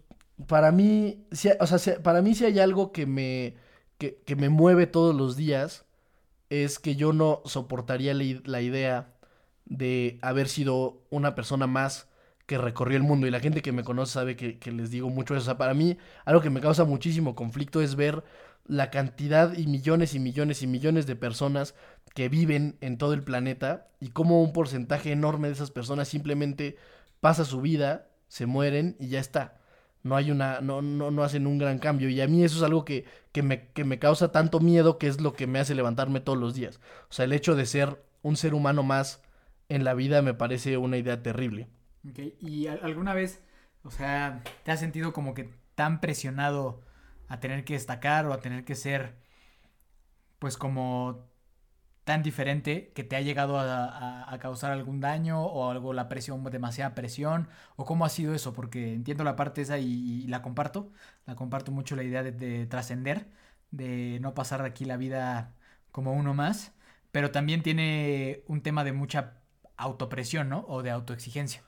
para 0.47 0.71
mí, 0.71 1.25
sí- 1.31 1.49
o 1.59 1.67
sea, 1.67 2.01
para 2.03 2.21
mí 2.21 2.35
si 2.35 2.45
hay 2.45 2.59
algo 2.59 2.91
que 2.91 3.05
me, 3.05 3.55
que, 3.97 4.17
que 4.25 4.35
me 4.35 4.49
mueve 4.49 4.87
todos 4.87 5.15
los 5.15 5.35
días, 5.37 5.85
es 6.51 6.79
que 6.79 6.97
yo 6.97 7.13
no 7.13 7.41
soportaría 7.45 8.13
la, 8.13 8.61
idea 8.61 9.13
de 9.63 10.19
haber 10.21 10.49
sido 10.49 11.01
una 11.09 11.33
persona 11.33 11.65
más 11.65 12.09
que 12.45 12.57
recorrió 12.57 12.97
el 12.97 13.03
mundo. 13.03 13.25
Y 13.25 13.31
la 13.31 13.39
gente 13.39 13.61
que 13.61 13.71
me 13.71 13.85
conoce 13.85 14.13
sabe 14.13 14.35
que, 14.35 14.59
que 14.59 14.73
les 14.73 14.91
digo 14.91 15.09
mucho 15.09 15.33
eso. 15.33 15.43
O 15.43 15.45
sea, 15.45 15.57
para 15.57 15.73
mí, 15.73 15.97
algo 16.25 16.41
que 16.41 16.49
me 16.49 16.59
causa 16.59 16.83
muchísimo 16.83 17.35
conflicto 17.35 17.81
es 17.81 17.95
ver 17.95 18.25
la 18.67 18.89
cantidad 18.89 19.57
y 19.57 19.65
millones 19.65 20.13
y 20.13 20.19
millones 20.19 20.61
y 20.61 20.67
millones 20.67 21.07
de 21.07 21.15
personas 21.15 21.73
que 22.13 22.27
viven 22.27 22.77
en 22.81 22.97
todo 22.97 23.13
el 23.13 23.23
planeta 23.23 23.87
y 24.01 24.09
cómo 24.09 24.43
un 24.43 24.51
porcentaje 24.51 25.13
enorme 25.13 25.47
de 25.47 25.53
esas 25.53 25.71
personas 25.71 26.09
simplemente 26.09 26.75
pasa 27.21 27.45
su 27.45 27.61
vida, 27.61 28.09
se 28.27 28.45
mueren 28.45 28.97
y 28.99 29.07
ya 29.07 29.21
está. 29.21 29.60
No 30.03 30.15
hay 30.15 30.31
una, 30.31 30.61
no, 30.61 30.81
no, 30.81 31.11
no 31.11 31.23
hacen 31.23 31.47
un 31.47 31.57
gran 31.57 31.79
cambio. 31.79 32.09
Y 32.09 32.21
a 32.21 32.27
mí 32.27 32.43
eso 32.43 32.57
es 32.57 32.63
algo 32.63 32.85
que, 32.85 33.05
que, 33.31 33.43
me, 33.43 33.67
que 33.69 33.83
me 33.85 33.99
causa 33.99 34.31
tanto 34.31 34.59
miedo 34.59 34.97
que 34.97 35.07
es 35.07 35.21
lo 35.21 35.33
que 35.33 35.47
me 35.47 35.59
hace 35.59 35.75
levantarme 35.75 36.19
todos 36.21 36.37
los 36.39 36.55
días. 36.55 36.79
O 37.09 37.13
sea, 37.13 37.25
el 37.25 37.33
hecho 37.33 37.55
de 37.55 37.65
ser 37.65 38.03
un 38.23 38.35
ser 38.37 38.53
humano 38.53 38.83
más 38.83 39.21
en 39.69 39.83
la 39.83 39.93
vida 39.93 40.21
me 40.21 40.33
parece 40.33 40.77
una 40.77 40.97
idea 40.97 41.21
terrible. 41.23 41.67
Ok, 42.07 42.19
¿Y 42.39 42.67
al- 42.67 42.79
alguna 42.83 43.13
vez, 43.13 43.41
o 43.83 43.91
sea, 43.91 44.43
te 44.63 44.71
has 44.71 44.79
sentido 44.79 45.13
como 45.13 45.33
que 45.33 45.49
tan 45.75 46.01
presionado 46.01 46.81
a 47.27 47.39
tener 47.39 47.63
que 47.63 47.73
destacar 47.73 48.25
o 48.25 48.33
a 48.33 48.39
tener 48.41 48.65
que 48.65 48.75
ser, 48.75 49.15
pues 50.39 50.57
como 50.57 51.30
tan 52.11 52.23
diferente 52.23 52.91
que 52.93 53.05
te 53.05 53.15
ha 53.15 53.21
llegado 53.21 53.57
a, 53.57 54.37
causar 54.41 54.73
algún 54.73 54.99
daño 54.99 55.41
o 55.45 55.71
algo, 55.71 55.93
la 55.93 56.09
presión, 56.09 56.43
demasiada 56.43 56.93
presión? 56.93 57.47
¿O 57.77 57.85
cómo 57.85 58.03
ha 58.03 58.09
sido 58.09 58.35
eso? 58.35 58.51
Porque 58.51 58.93
entiendo 58.93 59.23
la 59.23 59.37
parte 59.37 59.61
esa 59.61 59.77
y, 59.77 60.27
la 60.27 60.41
comparto, 60.41 60.91
la 61.25 61.35
comparto 61.35 61.71
mucho 61.71 61.95
la 61.95 62.03
idea 62.03 62.21
de, 62.21 62.33
de 62.33 62.65
trascender, 62.65 63.27
de 63.71 64.19
no 64.19 64.33
pasar 64.33 64.61
aquí 64.63 64.83
la 64.83 64.97
vida 64.97 65.55
como 65.93 66.11
uno 66.11 66.33
más, 66.33 66.73
pero 67.13 67.31
también 67.31 67.63
tiene 67.63 68.43
un 68.47 68.61
tema 68.61 68.83
de 68.83 68.91
mucha 68.91 69.35
autopresión, 69.77 70.49
¿no? 70.49 70.65
O 70.67 70.83
de 70.83 70.91
autoexigencia. 70.91 71.63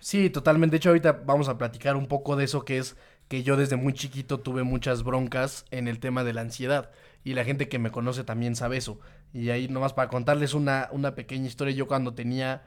Sí, 0.00 0.30
totalmente. 0.30 0.72
De 0.72 0.76
hecho, 0.78 0.88
ahorita 0.88 1.12
vamos 1.26 1.50
a 1.50 1.58
platicar 1.58 1.96
un 1.96 2.06
poco 2.06 2.34
de 2.36 2.44
eso 2.44 2.64
que 2.64 2.78
es 2.78 2.96
que 3.28 3.42
yo 3.42 3.58
desde 3.58 3.76
muy 3.76 3.92
chiquito 3.92 4.40
tuve 4.40 4.62
muchas 4.62 5.02
broncas 5.04 5.66
en 5.70 5.86
el 5.86 6.00
tema 6.00 6.24
de 6.24 6.32
la 6.32 6.40
ansiedad. 6.40 6.90
Y 7.24 7.34
la 7.34 7.44
gente 7.44 7.68
que 7.68 7.78
me 7.78 7.90
conoce 7.90 8.24
también 8.24 8.56
sabe 8.56 8.78
eso. 8.78 9.00
Y 9.32 9.50
ahí 9.50 9.68
nomás 9.68 9.92
para 9.92 10.08
contarles 10.08 10.54
una, 10.54 10.88
una 10.92 11.14
pequeña 11.14 11.46
historia, 11.46 11.74
yo 11.74 11.86
cuando 11.86 12.14
tenía 12.14 12.62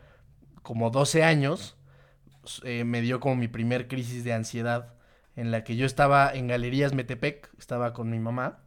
como 0.63 0.89
12 0.89 1.24
años, 1.24 1.77
eh, 2.63 2.84
me 2.84 3.01
dio 3.01 3.19
como 3.19 3.36
mi 3.36 3.48
primer 3.48 3.88
crisis 3.88 4.24
de 4.24 4.34
ansiedad, 4.34 4.93
en 5.36 5.51
la 5.51 5.63
que 5.63 5.75
yo 5.75 5.86
estaba 5.86 6.34
en 6.34 6.48
Galerías 6.48 6.93
Metepec, 6.93 7.50
estaba 7.60 7.93
con 7.93 8.10
mi 8.10 8.19
mamá, 8.19 8.63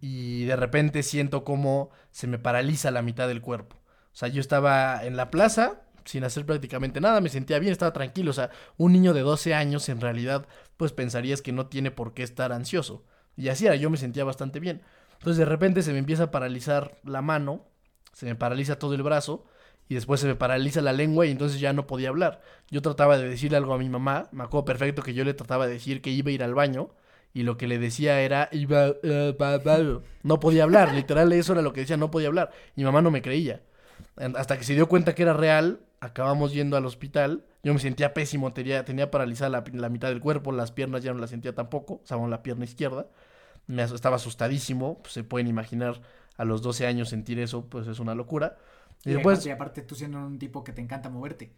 y 0.00 0.44
de 0.44 0.56
repente 0.56 1.02
siento 1.02 1.44
como 1.44 1.90
se 2.10 2.26
me 2.26 2.38
paraliza 2.38 2.90
la 2.90 3.02
mitad 3.02 3.26
del 3.26 3.40
cuerpo. 3.40 3.76
O 4.12 4.16
sea, 4.16 4.28
yo 4.28 4.40
estaba 4.40 5.04
en 5.04 5.16
la 5.16 5.30
plaza 5.30 5.80
sin 6.04 6.24
hacer 6.24 6.44
prácticamente 6.46 7.00
nada, 7.00 7.20
me 7.20 7.28
sentía 7.28 7.58
bien, 7.58 7.72
estaba 7.72 7.92
tranquilo. 7.92 8.30
O 8.30 8.34
sea, 8.34 8.50
un 8.76 8.92
niño 8.92 9.14
de 9.14 9.20
12 9.22 9.54
años 9.54 9.88
en 9.88 10.00
realidad, 10.00 10.46
pues 10.76 10.92
pensarías 10.92 11.42
que 11.42 11.52
no 11.52 11.66
tiene 11.66 11.90
por 11.90 12.14
qué 12.14 12.22
estar 12.22 12.52
ansioso. 12.52 13.04
Y 13.36 13.48
así 13.48 13.66
era, 13.66 13.76
yo 13.76 13.90
me 13.90 13.96
sentía 13.96 14.24
bastante 14.24 14.60
bien. 14.60 14.82
Entonces 15.24 15.38
de 15.38 15.46
repente 15.46 15.82
se 15.82 15.94
me 15.94 15.98
empieza 16.00 16.24
a 16.24 16.30
paralizar 16.30 16.98
la 17.02 17.22
mano, 17.22 17.64
se 18.12 18.26
me 18.26 18.34
paraliza 18.34 18.78
todo 18.78 18.92
el 18.92 19.02
brazo 19.02 19.46
y 19.88 19.94
después 19.94 20.20
se 20.20 20.26
me 20.26 20.34
paraliza 20.34 20.82
la 20.82 20.92
lengua 20.92 21.24
y 21.24 21.30
entonces 21.30 21.60
ya 21.60 21.72
no 21.72 21.86
podía 21.86 22.10
hablar. 22.10 22.42
Yo 22.70 22.82
trataba 22.82 23.16
de 23.16 23.26
decirle 23.26 23.56
algo 23.56 23.72
a 23.72 23.78
mi 23.78 23.88
mamá, 23.88 24.28
me 24.32 24.44
acuerdo 24.44 24.66
perfecto 24.66 25.00
que 25.02 25.14
yo 25.14 25.24
le 25.24 25.32
trataba 25.32 25.66
de 25.66 25.72
decir 25.72 26.02
que 26.02 26.10
iba 26.10 26.28
a 26.28 26.32
ir 26.34 26.42
al 26.42 26.52
baño 26.52 26.90
y 27.32 27.42
lo 27.42 27.56
que 27.56 27.66
le 27.66 27.78
decía 27.78 28.20
era 28.20 28.50
iba, 28.52 28.90
uh, 28.90 30.02
no 30.22 30.40
podía 30.40 30.64
hablar, 30.64 30.92
literal 30.94 31.32
eso 31.32 31.54
era 31.54 31.62
lo 31.62 31.72
que 31.72 31.80
decía, 31.80 31.96
no 31.96 32.10
podía 32.10 32.28
hablar. 32.28 32.50
Y 32.76 32.82
mi 32.82 32.84
mamá 32.84 33.00
no 33.00 33.10
me 33.10 33.22
creía. 33.22 33.62
Hasta 34.36 34.58
que 34.58 34.64
se 34.64 34.74
dio 34.74 34.88
cuenta 34.90 35.14
que 35.14 35.22
era 35.22 35.32
real, 35.32 35.80
acabamos 36.00 36.52
yendo 36.52 36.76
al 36.76 36.84
hospital. 36.84 37.46
Yo 37.62 37.72
me 37.72 37.80
sentía 37.80 38.12
pésimo, 38.12 38.52
tenía, 38.52 38.84
tenía 38.84 39.10
paralizada 39.10 39.48
la, 39.48 39.64
la, 39.72 39.88
mitad 39.88 40.08
del 40.08 40.20
cuerpo, 40.20 40.52
las 40.52 40.70
piernas 40.70 41.02
ya 41.02 41.14
no 41.14 41.18
las 41.18 41.30
sentía 41.30 41.54
tampoco, 41.54 41.94
o 41.94 42.06
sea, 42.06 42.18
la 42.18 42.42
pierna 42.42 42.64
izquierda. 42.64 43.06
Me 43.66 43.82
estaba 43.82 44.16
asustadísimo, 44.16 44.98
pues, 45.02 45.14
se 45.14 45.24
pueden 45.24 45.46
imaginar 45.46 46.00
a 46.36 46.44
los 46.44 46.62
12 46.62 46.86
años 46.86 47.08
sentir 47.08 47.38
eso, 47.38 47.66
pues 47.66 47.86
es 47.86 47.98
una 47.98 48.14
locura. 48.14 48.56
Y, 49.04 49.12
después... 49.12 49.46
aparte 49.48 49.82
tú 49.82 49.94
siendo 49.94 50.18
un 50.18 50.38
tipo 50.38 50.64
que 50.64 50.72
te 50.72 50.80
encanta 50.80 51.10
moverte. 51.10 51.52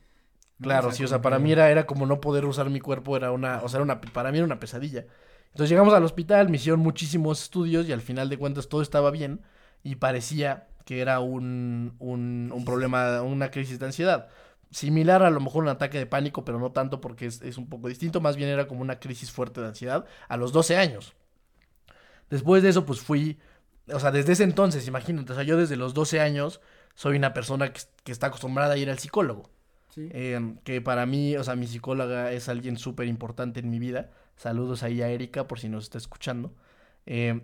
Claro, 0.60 0.90
sí, 0.90 1.04
o 1.04 1.08
sea, 1.08 1.20
para 1.20 1.38
mí 1.38 1.52
era, 1.52 1.70
era 1.70 1.86
como 1.86 2.06
no 2.06 2.20
poder 2.20 2.46
usar 2.46 2.70
mi 2.70 2.80
cuerpo, 2.80 3.16
era 3.16 3.30
una, 3.30 3.60
o 3.62 3.68
sea, 3.68 3.78
era 3.78 3.84
una, 3.84 4.00
para 4.00 4.32
mí 4.32 4.38
era 4.38 4.46
una 4.46 4.58
pesadilla. 4.58 5.06
Entonces 5.48 5.70
llegamos 5.70 5.92
al 5.92 6.04
hospital, 6.04 6.48
me 6.48 6.56
hicieron 6.56 6.80
muchísimos 6.80 7.42
estudios 7.42 7.86
y 7.88 7.92
al 7.92 8.00
final 8.00 8.28
de 8.28 8.38
cuentas 8.38 8.68
todo 8.68 8.82
estaba 8.82 9.10
bien 9.10 9.42
y 9.82 9.96
parecía 9.96 10.68
que 10.84 11.00
era 11.00 11.20
un, 11.20 11.94
un, 11.98 12.50
un 12.54 12.64
problema, 12.64 13.22
una 13.22 13.50
crisis 13.50 13.78
de 13.78 13.86
ansiedad. 13.86 14.28
Similar 14.70 15.22
a 15.22 15.30
lo 15.30 15.40
mejor 15.40 15.64
un 15.64 15.68
ataque 15.68 15.98
de 15.98 16.06
pánico, 16.06 16.44
pero 16.44 16.58
no 16.58 16.72
tanto 16.72 17.00
porque 17.00 17.26
es, 17.26 17.42
es 17.42 17.58
un 17.58 17.68
poco 17.68 17.88
distinto, 17.88 18.20
más 18.20 18.36
bien 18.36 18.48
era 18.48 18.66
como 18.66 18.80
una 18.80 18.98
crisis 18.98 19.30
fuerte 19.30 19.60
de 19.60 19.68
ansiedad 19.68 20.06
a 20.28 20.36
los 20.36 20.52
12 20.52 20.76
años. 20.76 21.14
Después 22.30 22.62
de 22.62 22.70
eso, 22.70 22.84
pues 22.84 23.00
fui, 23.00 23.38
o 23.92 24.00
sea, 24.00 24.10
desde 24.10 24.32
ese 24.32 24.44
entonces, 24.44 24.86
imagínate, 24.88 25.32
o 25.32 25.34
sea, 25.34 25.44
yo 25.44 25.56
desde 25.56 25.76
los 25.76 25.94
12 25.94 26.20
años 26.20 26.60
soy 26.94 27.16
una 27.16 27.32
persona 27.32 27.72
que, 27.72 28.12
está 28.12 28.28
acostumbrada 28.28 28.74
a 28.74 28.76
ir 28.76 28.90
al 28.90 28.98
psicólogo. 28.98 29.50
Em, 29.96 30.58
que 30.58 30.82
para 30.82 31.06
mí, 31.06 31.36
o 31.36 31.44
sea, 31.44 31.56
mi 31.56 31.66
psicóloga 31.66 32.30
es 32.30 32.50
alguien 32.50 32.76
súper 32.76 33.06
importante 33.06 33.60
en 33.60 33.70
mi 33.70 33.78
vida. 33.78 34.10
Saludos 34.36 34.82
ahí 34.82 35.00
a 35.00 35.08
Erika 35.08 35.48
por 35.48 35.58
si 35.58 35.70
nos 35.70 35.84
está 35.84 35.96
escuchando. 35.96 36.52
Em, 37.06 37.42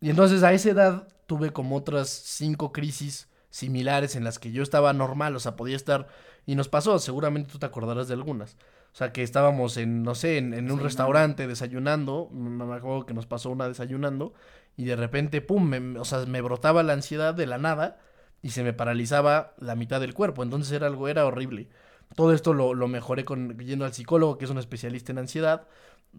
y 0.00 0.10
entonces 0.10 0.42
a 0.42 0.52
esa 0.52 0.70
edad 0.70 1.08
tuve 1.26 1.52
como 1.52 1.76
otras 1.76 2.10
cinco 2.10 2.72
crisis 2.72 3.28
similares 3.54 4.16
en 4.16 4.24
las 4.24 4.40
que 4.40 4.50
yo 4.50 4.64
estaba 4.64 4.92
normal, 4.92 5.36
o 5.36 5.38
sea, 5.38 5.54
podía 5.54 5.76
estar... 5.76 6.08
Y 6.44 6.56
nos 6.56 6.68
pasó, 6.68 6.98
seguramente 6.98 7.52
tú 7.52 7.60
te 7.60 7.66
acordarás 7.66 8.08
de 8.08 8.14
algunas. 8.14 8.54
O 8.92 8.96
sea, 8.96 9.12
que 9.12 9.22
estábamos 9.22 9.76
en, 9.76 10.02
no 10.02 10.16
sé, 10.16 10.38
en, 10.38 10.72
un 10.72 10.80
restaurante 10.80 11.46
desayunando, 11.46 12.28
me 12.32 12.74
acuerdo 12.74 13.06
que 13.06 13.14
nos 13.14 13.26
pasó 13.26 13.50
una 13.50 13.68
desayunando, 13.68 14.34
y 14.76 14.86
de 14.86 14.96
repente, 14.96 15.40
pum, 15.40 15.68
me, 15.68 16.00
o 16.00 16.04
sea, 16.04 16.26
me 16.26 16.40
brotaba 16.40 16.82
la 16.82 16.94
ansiedad 16.94 17.32
de 17.32 17.46
la 17.46 17.58
nada, 17.58 18.00
y 18.42 18.50
se 18.50 18.64
me 18.64 18.72
paralizaba 18.72 19.54
la 19.58 19.76
mitad 19.76 20.00
del 20.00 20.14
cuerpo. 20.14 20.42
Entonces 20.42 20.72
era 20.72 20.88
algo, 20.88 21.06
era 21.06 21.24
horrible. 21.24 21.68
Todo 22.16 22.32
esto 22.32 22.54
lo, 22.54 22.74
lo 22.74 22.88
mejoré 22.88 23.24
con, 23.24 23.56
yendo 23.58 23.84
al 23.84 23.94
psicólogo, 23.94 24.36
que 24.36 24.46
es 24.46 24.50
un 24.50 24.58
especialista 24.58 25.12
en 25.12 25.18
ansiedad. 25.18 25.68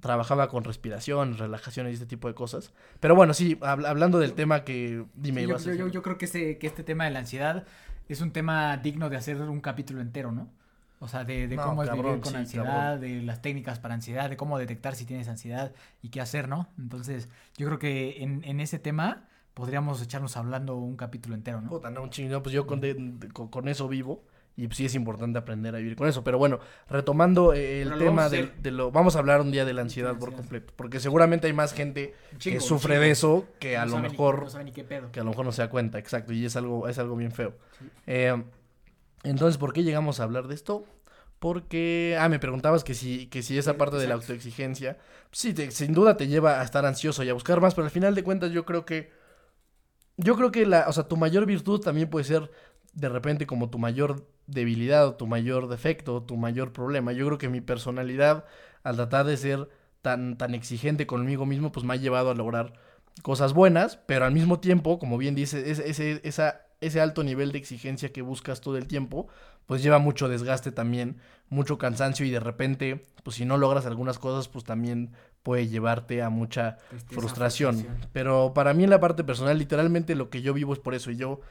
Trabajaba 0.02 0.50
con 0.50 0.64
respiración, 0.64 1.38
relajación 1.38 1.88
y 1.88 1.92
este 1.92 2.06
tipo 2.06 2.28
de 2.28 2.34
cosas. 2.34 2.74
Pero 3.00 3.16
bueno, 3.16 3.34
sí, 3.34 3.58
hablando 3.62 4.20
del 4.20 4.34
tema 4.34 4.64
que 4.64 5.06
dime, 5.16 5.48
yo, 5.48 5.58
yo, 5.58 5.88
yo, 5.88 6.02
creo 6.02 6.18
que 6.18 6.25
este, 6.25 6.58
que 6.58 6.68
este 6.68 6.84
tema 6.84 7.06
de 7.06 7.12
la 7.12 7.20
ansiedad 7.20 7.66
es 8.10 8.22
un 8.22 8.32
tema 8.32 8.78
digno 8.78 9.10
de 9.10 9.18
hacer 9.18 9.42
un 9.42 9.62
capítulo 9.62 10.02
entero, 10.02 10.32
¿no? 10.32 10.50
O 11.00 11.08
sea, 11.08 11.24
de, 11.24 11.48
de 11.48 11.56
cómo 11.56 11.84
es 11.84 11.92
vivir 11.92 12.20
con 12.22 12.36
ansiedad, 12.36 12.98
de 12.98 13.22
las 13.22 13.42
técnicas 13.42 13.80
para 13.80 13.94
ansiedad, 13.94 14.30
de 14.30 14.38
cómo 14.38 14.58
detectar 14.58 14.96
si 14.96 15.06
tienes 15.06 15.28
ansiedad 15.28 15.74
y 16.02 16.10
qué 16.10 16.22
hacer, 16.22 16.48
¿no? 16.48 16.70
Entonces, 16.78 17.30
yo 17.58 17.68
creo 17.68 17.80
que 17.80 18.24
en, 18.24 18.44
en 18.44 18.60
ese 18.60 18.80
tema 18.80 19.28
podríamos 19.54 20.02
echarnos 20.02 20.38
hablando 20.38 20.75
un 20.78 20.96
capítulo 20.96 21.36
entero, 21.36 21.62
¿no? 21.62 21.70
Puta, 21.70 21.90
no, 21.90 22.04
un 22.04 22.10
chingo, 22.10 22.42
pues 22.42 22.54
yo 22.54 22.66
con, 22.66 22.82
con, 23.50 23.68
eso 23.68 23.88
vivo 23.88 24.24
y 24.58 24.68
pues 24.68 24.78
sí 24.78 24.86
es 24.86 24.96
importante 24.96 25.38
aprender 25.38 25.76
a 25.76 25.80
vivir 25.80 25.96
con 25.96 26.08
eso. 26.08 26.24
Pero 26.24 26.38
bueno, 26.38 26.60
retomando 26.90 27.54
eh, 27.54 27.82
el 27.82 27.98
tema 27.98 28.30
de, 28.30 28.52
lo... 28.72 28.92
Vamos 28.92 29.16
a 29.16 29.20
hablar 29.20 29.42
un 29.42 29.52
día 29.52 29.66
de 29.66 29.74
la 29.74 29.82
ansiedad 29.82 30.18
por 30.18 30.34
completo, 30.34 30.74
porque 30.76 31.00
seguramente 31.00 31.48
hay 31.48 31.54
más 31.54 31.74
gente 31.74 32.14
que 32.40 32.60
sufre 32.62 33.00
de 33.00 33.12
eso 33.12 33.46
que 33.60 33.76
a 33.76 33.86
lo 33.86 33.98
mejor... 34.00 34.48
Que 35.12 35.20
a 35.20 35.24
lo 35.24 35.30
mejor 35.32 35.46
no 35.46 35.52
se 35.52 35.62
da 35.62 35.70
cuenta, 35.70 36.00
exacto, 36.00 36.32
y 36.32 36.46
es 36.46 36.56
algo, 36.56 36.88
es 36.88 36.98
algo 37.00 37.16
bien 37.18 37.32
feo. 37.32 37.54
Eh, 38.08 38.44
entonces, 39.24 39.58
¿por 39.58 39.74
qué 39.74 39.84
llegamos 39.84 40.20
a 40.20 40.24
hablar 40.24 40.48
de 40.48 40.56
esto? 40.56 40.86
Porque, 41.40 42.18
ah, 42.20 42.30
me 42.30 42.40
preguntabas 42.40 42.84
que 42.84 42.94
si, 42.94 43.28
que 43.28 43.44
si 43.44 43.58
esa 43.58 43.76
parte 43.76 43.98
de 43.98 44.08
la 44.08 44.14
autoexigencia, 44.14 44.98
sí, 45.32 45.54
sin 45.70 45.94
duda 45.94 46.16
te 46.16 46.28
lleva 46.28 46.62
a 46.62 46.64
estar 46.64 46.86
ansioso 46.86 47.24
y 47.24 47.30
a 47.30 47.34
buscar 47.34 47.60
más, 47.60 47.76
pero 47.76 47.86
al 47.86 47.92
final 47.92 48.16
de 48.16 48.24
cuentas 48.24 48.52
yo 48.52 48.64
creo 48.64 48.86
que 48.86 49.12
yo 50.18 50.36
creo 50.36 50.52
que 50.52 50.66
la, 50.66 50.86
o 50.88 50.94
sea, 50.94 51.08
tu 51.08 51.18
mayor 51.18 51.46
virtud 51.46 51.82
también 51.82 52.10
puede 52.10 52.24
ser 52.24 52.50
de 52.96 53.10
repente 53.10 53.46
como 53.46 53.70
tu 53.70 53.78
mayor 53.78 54.25
debilidad 54.48 55.08
o 55.08 55.16
tu 55.16 55.28
mayor 55.28 55.68
defecto 55.68 56.16
o 56.16 56.24
tu 56.24 56.38
mayor 56.38 56.74
problema. 56.74 57.12
Yo 57.12 57.25
creo 57.28 57.38
que 57.38 57.50
mi 57.50 57.62
personalidad, 57.62 58.46
al 58.84 58.96
tratar 58.96 59.25
de 59.25 59.38
ser 59.38 59.70
tan, 60.02 60.38
tan 60.38 60.56
exigente 60.56 61.06
conmigo 61.06 61.46
mismo, 61.46 61.72
pues 61.72 61.86
me 61.86 61.94
ha 61.94 61.98
llevado 61.98 62.32
a 62.32 62.36
lograr 62.36 62.74
cosas 63.22 63.54
buenas, 63.54 63.98
pero 64.06 64.25
al 64.25 64.34
mismo 64.34 64.60
tiempo, 64.60 65.00
como 65.00 65.18
bien 65.18 65.36
dice, 65.36 65.70
ese, 65.70 65.90
ese, 65.90 66.22
esa, 66.24 66.62
ese 66.82 67.02
alto 67.02 67.24
nivel 67.24 67.52
de 67.52 67.58
exigencia 67.58 68.12
que 68.12 68.22
buscas 68.22 68.62
todo 68.62 68.78
el 68.78 68.88
tiempo, 68.88 69.28
pues 69.66 69.82
lleva 69.82 70.00
mucho 70.00 70.30
desgaste 70.30 70.72
también, 70.72 71.18
mucho 71.50 71.78
cansancio 71.78 72.25
y 72.25 72.32
de 72.32 72.40
repente, 72.40 73.04
pues 73.24 73.38
si 73.38 73.46
no 73.46 73.58
logras 73.58 73.86
algunas 73.86 74.20
cosas, 74.20 74.48
pues 74.48 74.64
también 74.64 75.12
puede 75.44 75.68
llevarte 75.68 76.22
a 76.22 76.30
mucha 76.30 76.78
frustración. 77.08 77.88
Pero 78.12 78.54
para 78.54 78.74
mí 78.74 78.84
en 78.84 78.90
la 78.90 79.00
parte 79.00 79.24
personal, 79.24 79.58
literalmente 79.58 80.16
lo 80.16 80.30
que 80.30 80.42
yo 80.42 80.54
vivo 80.54 80.74
es 80.74 80.80
por 80.80 80.96
eso. 80.96 81.12
Y 81.12 81.18
yo 81.18 81.42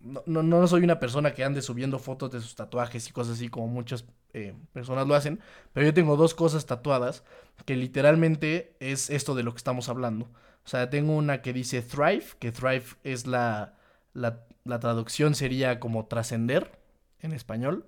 no, 0.00 0.22
no, 0.26 0.42
no 0.42 0.66
soy 0.68 0.82
una 0.84 1.00
persona 1.00 1.34
que 1.34 1.44
ande 1.44 1.62
subiendo 1.62 1.98
fotos 1.98 2.30
de 2.30 2.40
sus 2.40 2.54
tatuajes 2.54 3.08
y 3.08 3.12
cosas 3.12 3.34
así 3.34 3.48
como 3.48 3.66
muchas 3.68 4.04
eh, 4.32 4.54
personas 4.72 5.06
lo 5.06 5.14
hacen. 5.14 5.40
Pero 5.72 5.86
yo 5.86 5.94
tengo 5.94 6.16
dos 6.16 6.34
cosas 6.34 6.66
tatuadas 6.66 7.24
que 7.64 7.76
literalmente 7.76 8.76
es 8.80 9.10
esto 9.10 9.34
de 9.34 9.42
lo 9.42 9.52
que 9.52 9.58
estamos 9.58 9.88
hablando. 9.88 10.26
O 10.64 10.68
sea, 10.68 10.90
tengo 10.90 11.16
una 11.16 11.42
que 11.42 11.52
dice 11.52 11.82
Thrive, 11.82 12.24
que 12.38 12.52
Thrive 12.52 12.84
es 13.04 13.26
la, 13.26 13.74
la, 14.14 14.44
la 14.64 14.80
traducción 14.80 15.34
sería 15.34 15.80
como 15.80 16.06
trascender 16.06 16.78
en 17.20 17.32
español. 17.32 17.86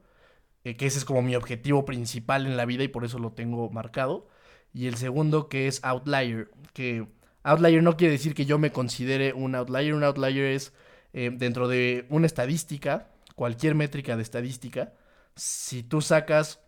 Eh, 0.64 0.76
que 0.76 0.86
ese 0.86 0.98
es 0.98 1.04
como 1.04 1.22
mi 1.22 1.36
objetivo 1.36 1.84
principal 1.84 2.46
en 2.46 2.56
la 2.56 2.66
vida 2.66 2.84
y 2.84 2.88
por 2.88 3.04
eso 3.04 3.18
lo 3.18 3.32
tengo 3.32 3.70
marcado 3.70 4.28
y 4.72 4.86
el 4.86 4.96
segundo 4.96 5.48
que 5.48 5.66
es 5.66 5.82
outlier, 5.82 6.50
que 6.72 7.06
outlier 7.42 7.82
no 7.82 7.96
quiere 7.96 8.12
decir 8.12 8.34
que 8.34 8.46
yo 8.46 8.58
me 8.58 8.72
considere 8.72 9.32
un 9.32 9.54
outlier, 9.54 9.94
un 9.94 10.04
outlier 10.04 10.44
es 10.44 10.72
eh, 11.12 11.30
dentro 11.32 11.68
de 11.68 12.06
una 12.08 12.26
estadística, 12.26 13.08
cualquier 13.34 13.74
métrica 13.74 14.16
de 14.16 14.22
estadística, 14.22 14.92
si 15.36 15.82
tú 15.82 16.00
sacas 16.00 16.60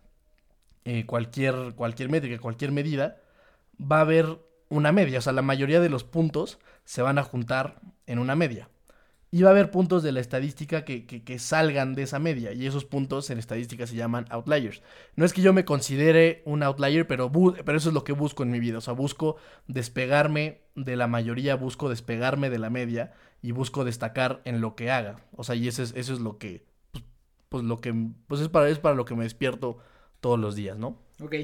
eh, 0.85 1.05
cualquier, 1.05 1.73
cualquier 1.75 2.09
métrica, 2.09 2.39
cualquier 2.39 2.71
medida, 2.71 3.21
va 3.79 3.97
a 3.97 4.01
haber 4.01 4.39
una 4.69 4.91
media, 4.91 5.19
o 5.19 5.21
sea, 5.21 5.33
la 5.33 5.41
mayoría 5.41 5.79
de 5.79 5.89
los 5.89 6.03
puntos 6.03 6.59
se 6.83 7.01
van 7.01 7.17
a 7.17 7.23
juntar 7.23 7.79
en 8.07 8.19
una 8.19 8.35
media 8.35 8.69
y 9.33 9.41
va 9.41 9.49
a 9.49 9.51
haber 9.53 9.71
puntos 9.71 10.03
de 10.03 10.11
la 10.11 10.19
estadística 10.19 10.85
que, 10.85 11.07
que, 11.07 11.39
salgan 11.39 11.95
de 11.95 12.03
esa 12.03 12.19
media 12.19 12.53
y 12.53 12.67
esos 12.67 12.85
puntos 12.85 13.31
en 13.31 13.39
estadística 13.39 13.87
se 13.87 13.95
llaman 13.95 14.27
outliers. 14.29 14.83
No 15.15 15.25
es 15.25 15.33
que 15.33 15.41
yo 15.41 15.53
me 15.53 15.65
considere 15.65 16.43
un 16.45 16.61
outlier, 16.61 17.07
pero, 17.07 17.31
pero 17.31 17.75
eso 17.75 17.89
es 17.89 17.95
lo 17.95 18.03
que 18.03 18.13
busco 18.13 18.43
en 18.43 18.51
mi 18.51 18.59
vida, 18.59 18.77
o 18.77 18.81
sea, 18.81 18.93
busco 18.93 19.37
despegarme 19.65 20.61
de 20.75 20.95
la 20.97 21.07
mayoría, 21.07 21.55
busco 21.55 21.89
despegarme 21.89 22.51
de 22.51 22.59
la 22.59 22.69
media 22.69 23.13
y 23.41 23.53
busco 23.53 23.83
destacar 23.83 24.43
en 24.45 24.61
lo 24.61 24.75
que 24.75 24.91
haga. 24.91 25.25
O 25.35 25.43
sea, 25.43 25.55
y 25.55 25.67
eso 25.67 25.81
es, 25.81 25.95
eso 25.95 26.13
es 26.13 26.19
lo 26.19 26.37
que, 26.37 26.67
pues, 26.91 27.03
pues, 27.49 27.63
lo 27.63 27.81
que, 27.81 27.91
pues 28.27 28.39
es 28.39 28.49
para, 28.49 28.69
es 28.69 28.77
para 28.77 28.93
lo 28.93 29.05
que 29.05 29.15
me 29.15 29.23
despierto 29.23 29.79
todos 30.21 30.39
los 30.39 30.53
días, 30.53 30.77
¿no? 30.77 30.99
Ok. 31.19 31.37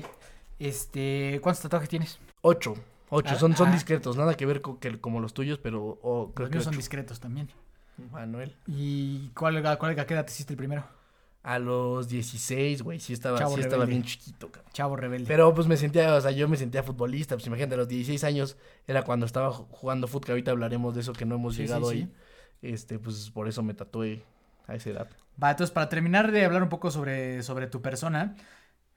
Este, 0.59 1.39
¿cuántos 1.41 1.63
tatuajes 1.63 1.89
tienes? 1.89 2.19
Ocho. 2.41 2.75
Ocho, 3.09 3.33
ah, 3.33 3.39
son, 3.39 3.55
son 3.55 3.69
ah. 3.69 3.71
discretos, 3.71 4.15
nada 4.15 4.35
que 4.35 4.45
ver 4.45 4.61
con 4.61 4.77
que, 4.77 5.01
como 5.01 5.21
los 5.21 5.33
tuyos, 5.33 5.57
pero 5.57 5.97
creo 6.35 6.45
los 6.45 6.51
míos 6.51 6.63
son 6.65 6.77
discretos 6.77 7.19
también. 7.19 7.49
Manuel. 8.11 8.55
¿Y 8.67 9.29
cuál, 9.29 9.61
cuál, 9.77 9.99
a 9.99 10.05
qué 10.05 10.13
edad 10.13 10.25
te 10.25 10.31
hiciste 10.31 10.53
el 10.53 10.57
primero? 10.57 10.83
A 11.41 11.57
los 11.57 12.09
16, 12.09 12.81
güey, 12.81 12.99
sí 12.99 13.13
estaba, 13.13 13.37
sí 13.47 13.61
estaba 13.61 13.85
bien 13.85 14.03
chiquito, 14.03 14.51
cabrón. 14.51 14.71
Chavo 14.73 14.95
rebelde. 14.95 15.27
Pero 15.27 15.53
pues 15.53 15.67
me 15.67 15.77
sentía, 15.77 16.13
o 16.15 16.21
sea, 16.21 16.31
yo 16.31 16.49
me 16.49 16.57
sentía 16.57 16.83
futbolista, 16.83 17.35
pues 17.35 17.47
imagínate, 17.47 17.75
a 17.75 17.77
los 17.77 17.87
16 17.87 18.23
años 18.25 18.57
era 18.87 19.03
cuando 19.03 19.25
estaba 19.25 19.51
jugando 19.51 20.07
fútbol, 20.07 20.25
que 20.25 20.31
ahorita 20.33 20.51
hablaremos 20.51 20.95
de 20.95 21.01
eso 21.01 21.13
que 21.13 21.25
no 21.25 21.35
hemos 21.35 21.55
llegado 21.55 21.89
ahí. 21.89 22.11
Este, 22.61 22.99
pues 22.99 23.31
por 23.31 23.47
eso 23.47 23.63
me 23.63 23.73
tatué 23.73 24.23
a 24.67 24.75
esa 24.75 24.89
edad. 24.89 25.09
Va, 25.41 25.51
entonces 25.51 25.73
para 25.73 25.87
terminar 25.87 26.31
de 26.31 26.43
hablar 26.43 26.61
un 26.61 26.69
poco 26.69 26.91
sobre, 26.91 27.41
sobre 27.41 27.67
tu 27.67 27.81
persona, 27.81 28.35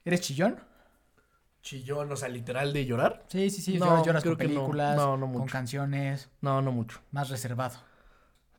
¿eres 0.03 0.21
chillón? 0.21 0.59
Chillón, 1.61 2.11
o 2.11 2.15
sea, 2.17 2.27
literal 2.27 2.73
de 2.73 2.85
llorar. 2.85 3.23
Sí, 3.29 3.49
sí, 3.49 3.61
sí, 3.61 3.79
no, 3.79 4.05
lloras 4.05 4.21
con 4.21 4.35
películas, 4.35 4.99
con 4.99 5.47
canciones. 5.47 6.29
No, 6.41 6.61
no 6.61 6.73
mucho. 6.73 6.99
Más 7.11 7.29
reservado. 7.29 7.77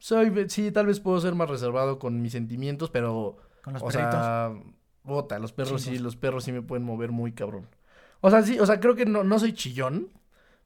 Soy, 0.05 0.31
sí, 0.51 0.71
tal 0.71 0.85
vez 0.85 1.01
puedo 1.01 1.19
ser 1.19 1.35
más 1.35 1.49
reservado 1.49 1.99
con 1.99 2.21
mis 2.21 2.33
sentimientos, 2.33 2.91
pero 2.91 3.39
con 3.63 3.73
los 3.73 3.83
o 3.83 3.91
Sea, 3.91 4.53
bota, 5.03 5.39
los 5.39 5.55
perros 5.55 5.81
sí, 5.81 5.99
los 5.99 6.15
perros 6.15 6.45
sí 6.45 6.53
me 6.53 6.61
pueden 6.61 6.85
mover 6.85 7.11
muy 7.11 7.33
cabrón. 7.33 7.67
O 8.21 8.29
sea, 8.29 8.43
sí, 8.43 8.59
o 8.61 8.67
sea, 8.67 8.81
creo 8.81 8.97
que 8.97 9.07
no, 9.07 9.25
no 9.25 9.39
soy 9.39 9.55
chillón, 9.55 10.11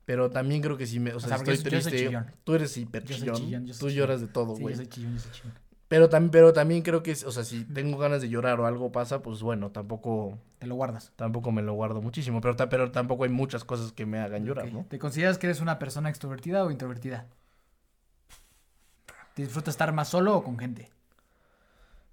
pero 0.04 0.28
también 0.28 0.61
creo 0.61 0.76
que 0.76 0.88
sí 0.88 0.99
me, 0.99 1.14
o 1.14 1.21
sea, 1.21 1.37
estoy 1.37 1.57
triste. 1.59 2.11
Tú 2.42 2.57
eres 2.57 2.76
hiper 2.76 3.04
chillón. 3.04 3.71
Tú 3.78 3.90
lloras 3.90 4.21
de 4.21 4.26
todo, 4.26 4.57
güey. 4.57 4.75
yo 4.75 4.78
soy 4.78 4.88
chillón, 4.88 5.14
yo 5.14 5.21
soy 5.21 5.30
chillón. 5.30 5.52
Pero 5.87 6.09
también, 6.09 6.30
pero 6.33 6.52
también 6.52 6.83
creo 6.83 7.04
que, 7.04 7.12
o 7.12 7.30
sea, 7.30 7.45
si 7.45 7.62
tengo 7.62 7.97
ganas 7.97 8.21
de 8.21 8.28
llorar 8.28 8.59
o 8.59 8.66
algo 8.66 8.90
pasa, 8.90 9.23
pues 9.23 9.40
bueno, 9.40 9.71
tampoco... 9.71 10.37
Te 10.59 10.66
lo 10.66 10.75
guardas. 10.75 11.12
Tampoco 11.14 11.52
me 11.52 11.62
lo 11.62 11.75
guardo 11.75 12.02
muchísimo, 12.02 12.40
pero, 12.40 12.57
pero 12.68 12.90
tampoco 12.90 13.23
hay 13.23 13.30
muchas 13.30 13.62
cosas 13.62 13.92
que 13.92 14.04
me 14.04 14.18
hagan 14.18 14.45
llorar, 14.45 14.73
¿no? 14.73 14.85
¿Te 14.88 14.99
consideras 14.99 15.38
que 15.38 15.47
eres 15.47 15.61
una 15.61 15.78
persona 15.78 16.09
extrovertida 16.09 16.64
o 16.64 16.73
introvertida? 16.73 17.28
¿Te 19.38 19.45
disfrutas 19.45 19.75
estar 19.75 19.92
más 19.92 20.09
solo 20.09 20.37
o 20.37 20.42
con 20.42 20.59
gente? 20.59 20.90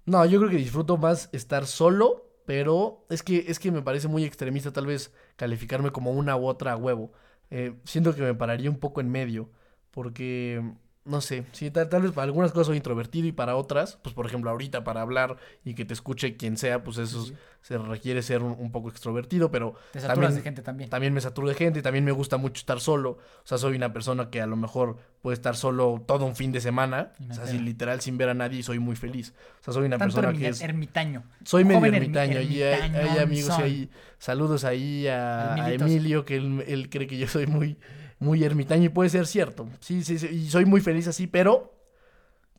No, 0.04 0.24
yo 0.26 0.38
creo 0.38 0.48
que 0.48 0.58
disfruto 0.58 0.96
más 0.96 1.28
estar 1.32 1.66
solo, 1.66 2.24
pero 2.46 3.04
es 3.10 3.24
que, 3.24 3.46
es 3.48 3.58
que 3.58 3.72
me 3.72 3.82
parece 3.82 4.06
muy 4.06 4.22
extremista 4.22 4.72
tal 4.72 4.86
vez 4.86 5.12
calificarme 5.34 5.90
como 5.90 6.12
una 6.12 6.36
u 6.36 6.46
otra 6.46 6.76
huevo. 6.76 7.10
Eh, 7.50 7.74
siento 7.82 8.14
que 8.14 8.22
me 8.22 8.34
pararía 8.34 8.70
un 8.70 8.78
poco 8.78 9.00
en 9.00 9.10
medio, 9.10 9.50
porque 9.90 10.62
no 11.06 11.20
sé, 11.20 11.44
sí, 11.52 11.70
tal, 11.70 12.02
vez 12.02 12.12
para 12.12 12.24
algunas 12.24 12.52
cosas 12.52 12.66
soy 12.66 12.76
introvertido 12.76 13.26
y 13.28 13.32
para 13.32 13.56
otras, 13.56 13.98
pues 14.02 14.14
por 14.14 14.26
ejemplo 14.26 14.50
ahorita 14.50 14.84
para 14.84 15.00
hablar 15.00 15.36
y 15.64 15.74
que 15.74 15.84
te 15.84 15.94
escuche 15.94 16.36
quien 16.36 16.56
sea, 16.56 16.82
pues 16.82 16.98
eso 16.98 17.26
se 17.62 17.78
requiere 17.78 18.22
ser 18.22 18.42
un, 18.42 18.70
poco 18.70 18.88
extrovertido, 18.90 19.50
pero... 19.50 19.74
Te 19.92 20.00
saturas 20.00 20.16
también, 20.16 20.34
de 20.34 20.42
gente 20.42 20.62
también. 20.62 20.90
También 20.90 21.12
me 21.12 21.20
saturo 21.20 21.48
de 21.48 21.54
gente 21.54 21.80
y 21.80 21.82
también 21.82 22.04
me 22.04 22.12
gusta 22.12 22.36
mucho 22.36 22.60
estar 22.60 22.80
solo, 22.80 23.10
o 23.10 23.42
sea, 23.44 23.58
soy 23.58 23.76
una 23.76 23.92
persona 23.92 24.30
que 24.30 24.40
a 24.40 24.46
lo 24.46 24.56
mejor 24.56 24.98
puede 25.22 25.34
estar 25.34 25.56
solo 25.56 26.04
todo 26.06 26.26
un 26.26 26.36
fin 26.36 26.52
de 26.52 26.60
semana, 26.60 27.12
o 27.28 27.34
sea, 27.34 27.44
así 27.44 27.58
literal 27.58 28.00
sin 28.00 28.18
ver 28.18 28.28
a 28.28 28.34
nadie 28.34 28.60
y 28.60 28.62
soy 28.62 28.78
muy 28.78 28.96
feliz. 28.96 29.32
O 29.60 29.64
sea, 29.64 29.74
soy 29.74 29.86
una 29.86 29.98
persona 29.98 30.32
que 30.32 30.48
es... 30.48 30.60
ermitaño. 30.60 31.24
Soy 31.44 31.64
medio 31.64 31.84
ermitaño, 31.84 32.40
y 32.40 32.62
hay, 32.62 33.18
amigos 33.18 33.58
y 33.58 33.62
hay 33.62 33.90
saludos 34.18 34.64
ahí 34.64 35.06
a, 35.06 35.72
Emilio, 35.72 36.24
que 36.24 36.36
él, 36.36 36.64
él 36.66 36.90
cree 36.90 37.06
que 37.06 37.18
yo 37.18 37.26
soy 37.28 37.46
muy 37.46 37.76
muy 38.18 38.42
ermitaño 38.44 38.84
y 38.84 38.88
puede 38.88 39.10
ser 39.10 39.26
cierto. 39.26 39.68
Sí, 39.80 40.02
sí, 40.02 40.18
sí, 40.18 40.26
y 40.26 40.50
soy 40.50 40.64
muy 40.64 40.80
feliz 40.80 41.06
así, 41.08 41.26
pero... 41.26 41.72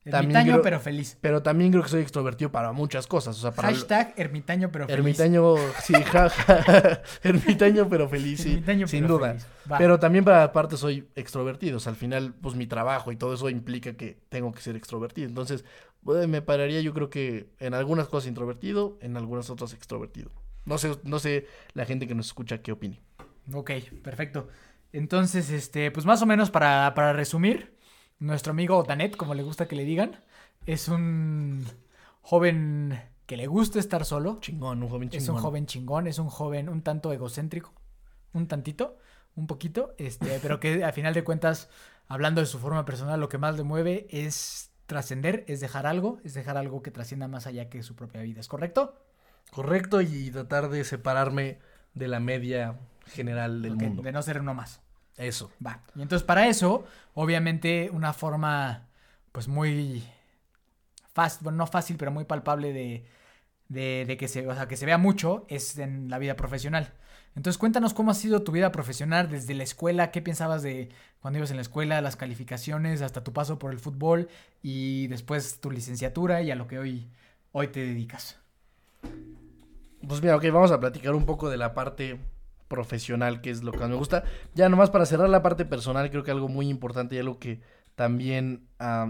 Ermitaño 0.06 0.62
pero 0.62 0.80
feliz. 0.80 1.18
Pero 1.20 1.44
también 1.44 1.70
creo 1.72 1.84
que 1.84 1.90
soy 1.90 2.02
extrovertido 2.02 2.50
para 2.50 2.72
muchas 2.72 3.08
cosas. 3.08 3.38
O 3.38 3.42
sea, 3.42 3.52
para 3.52 3.68
Hashtag 3.68 4.14
ermitaño 4.16 4.72
pero 4.72 4.86
feliz. 4.86 5.00
Ermitaño, 5.00 5.56
sí, 5.84 5.94
jaja. 6.06 7.02
ermitaño 7.24 7.90
pero 7.90 8.08
feliz, 8.08 8.40
sí. 8.40 8.52
Ermitaño, 8.54 8.88
sin 8.88 9.06
duda. 9.06 9.36
Pero 9.78 10.00
también 10.00 10.24
para 10.24 10.44
aparte 10.44 10.78
soy 10.78 11.10
extrovertido. 11.16 11.76
O 11.76 11.80
sea, 11.82 11.90
al 11.90 11.98
final, 11.98 12.34
pues 12.34 12.56
mi 12.56 12.68
trabajo 12.68 13.12
y 13.12 13.18
todo 13.18 13.34
eso 13.34 13.50
implica 13.50 13.98
que 13.98 14.18
tengo 14.30 14.54
que 14.54 14.62
ser 14.62 14.78
extrovertido. 14.78 15.28
Entonces, 15.28 15.66
pues, 16.06 16.26
me 16.26 16.42
pararía 16.42 16.80
yo 16.80 16.94
creo 16.94 17.10
que 17.10 17.50
en 17.60 17.74
algunas 17.74 18.08
cosas 18.08 18.30
introvertido, 18.30 18.98
en 19.02 19.18
algunas 19.18 19.50
otras 19.50 19.74
extrovertido. 19.74 20.32
No 20.64 20.78
sé, 20.78 20.98
no 21.04 21.20
sé 21.20 21.48
la 21.74 21.86
gente 21.86 22.08
que 22.08 22.16
nos 22.16 22.28
escucha 22.28 22.62
qué 22.62 22.72
opine. 22.72 23.02
Ok, 23.54 23.72
perfecto. 24.04 24.48
Entonces, 24.94 25.50
este, 25.50 25.91
pues 25.91 26.06
más 26.06 26.22
o 26.22 26.25
menos 26.25 26.50
para, 26.51 26.94
para 26.96 27.13
resumir, 27.13 27.78
nuestro 28.19 28.52
amigo 28.52 28.84
Danet, 28.84 29.15
como 29.15 29.34
le 29.34 29.43
gusta 29.43 29.67
que 29.67 29.76
le 29.76 29.84
digan, 29.84 30.23
es 30.65 30.88
un 30.88 31.65
joven 32.21 33.00
que 33.26 33.38
le 33.38 33.47
gusta 33.47 33.80
estar 33.80 34.06
solo. 34.06 34.39
Chingón, 34.41 34.82
un 34.82 34.89
joven 34.89 35.10
chingón. 35.10 35.23
Es 35.23 35.30
un 35.30 35.38
joven 35.38 35.65
chingón, 35.65 36.08
es 36.08 36.19
un 36.19 36.30
joven 36.30 36.69
un 36.69 36.82
tanto 36.82 37.12
egocéntrico, 37.12 37.73
un 38.34 38.47
tantito, 38.47 38.97
un 39.36 39.47
poquito, 39.47 39.93
este, 39.97 40.39
pero 40.41 40.60
que 40.60 40.84
a 40.84 40.91
final 40.91 41.13
de 41.13 41.23
cuentas, 41.23 41.69
hablando 42.08 42.41
de 42.41 42.47
su 42.47 42.58
forma 42.58 42.86
personal, 42.86 43.19
lo 43.19 43.30
que 43.30 43.38
más 43.38 43.56
le 43.56 43.63
mueve 43.63 44.08
es 44.10 44.71
trascender, 44.88 45.43
es 45.47 45.60
dejar 45.60 45.86
algo, 45.86 46.19
es 46.23 46.34
dejar 46.34 46.58
algo 46.58 46.82
que 46.82 46.91
trascienda 46.91 47.28
más 47.28 47.45
allá 47.45 47.69
que 47.69 47.84
su 47.84 47.95
propia 47.95 48.21
vida, 48.21 48.39
¿es 48.39 48.47
correcto? 48.47 48.95
Correcto, 49.52 50.02
y 50.02 50.32
tratar 50.32 50.69
de 50.69 50.84
separarme 50.84 51.60
de 51.93 52.08
la 52.08 52.19
media 52.19 52.80
general 53.08 53.62
del 53.62 53.76
mundo. 53.76 54.02
De 54.02 54.12
no 54.12 54.22
ser 54.22 54.41
uno 54.41 54.54
más. 54.54 54.82
Eso. 55.17 55.52
Va. 55.65 55.82
Y 55.96 56.02
entonces 56.02 56.26
para 56.26 56.48
eso, 56.48 56.86
obviamente, 57.13 57.89
una 57.91 58.13
forma, 58.13 58.88
pues 59.32 59.48
muy 59.48 60.04
fácil, 61.13 61.39
bueno, 61.43 61.58
no 61.58 61.67
fácil, 61.67 61.98
pero 61.98 62.12
muy 62.12 62.26
palpable 62.26 62.72
de, 62.74 63.06
de, 63.70 64.17
que, 64.17 64.28
se, 64.28 64.48
o 64.48 64.54
sea, 64.54 64.67
que 64.67 64.78
se 64.78 64.86
vea 64.86 64.98
mucho 64.98 65.46
es 65.50 65.78
en 65.78 66.10
la 66.10 66.20
vida 66.20 66.36
profesional. 66.36 66.93
Entonces 67.36 67.60
cuéntanos 67.60 67.93
cómo 67.93 68.12
ha 68.12 68.15
sido 68.15 68.41
tu 68.41 68.52
vida 68.52 68.72
profesional 68.72 69.30
desde 69.30 69.54
la 69.54 69.63
escuela, 69.63 70.10
qué 70.10 70.22
pensabas 70.22 70.63
de 70.63 70.89
cuando 71.20 71.38
ibas 71.38 71.52
en 71.52 71.58
la 71.58 71.62
escuela, 71.62 72.02
las 72.02 72.15
calificaciones, 72.15 73.02
hasta 73.02 73.24
tu 73.24 73.34
paso 73.34 73.60
por 73.60 73.72
el 73.72 73.80
fútbol 73.80 74.28
y 74.63 75.08
después 75.08 75.60
tu 75.60 75.70
licenciatura 75.70 76.41
y 76.41 76.50
a 76.50 76.56
lo 76.56 76.67
que 76.67 76.80
hoy, 76.80 77.08
hoy 77.52 77.67
te 77.67 77.80
dedicas. 77.82 78.39
Pues 80.08 80.22
mira, 80.22 80.36
ok, 80.36 80.46
vamos 80.52 80.72
a 80.72 80.80
platicar 80.80 81.13
un 81.13 81.26
poco 81.26 81.50
de 81.50 81.58
la 81.58 81.74
parte 81.74 82.20
profesional, 82.67 83.41
que 83.41 83.49
es 83.49 83.63
lo 83.63 83.71
que 83.71 83.80
más 83.80 83.89
me 83.89 83.95
gusta. 83.95 84.23
Ya 84.56 84.69
nomás 84.69 84.89
para 84.89 85.06
cerrar 85.06 85.30
la 85.30 85.41
parte 85.41 85.65
personal, 85.65 86.10
creo 86.10 86.23
que 86.23 86.32
algo 86.32 86.47
muy 86.49 86.69
importante 86.69 87.15
y 87.15 87.19
algo 87.19 87.39
que 87.39 87.62
también 87.95 88.67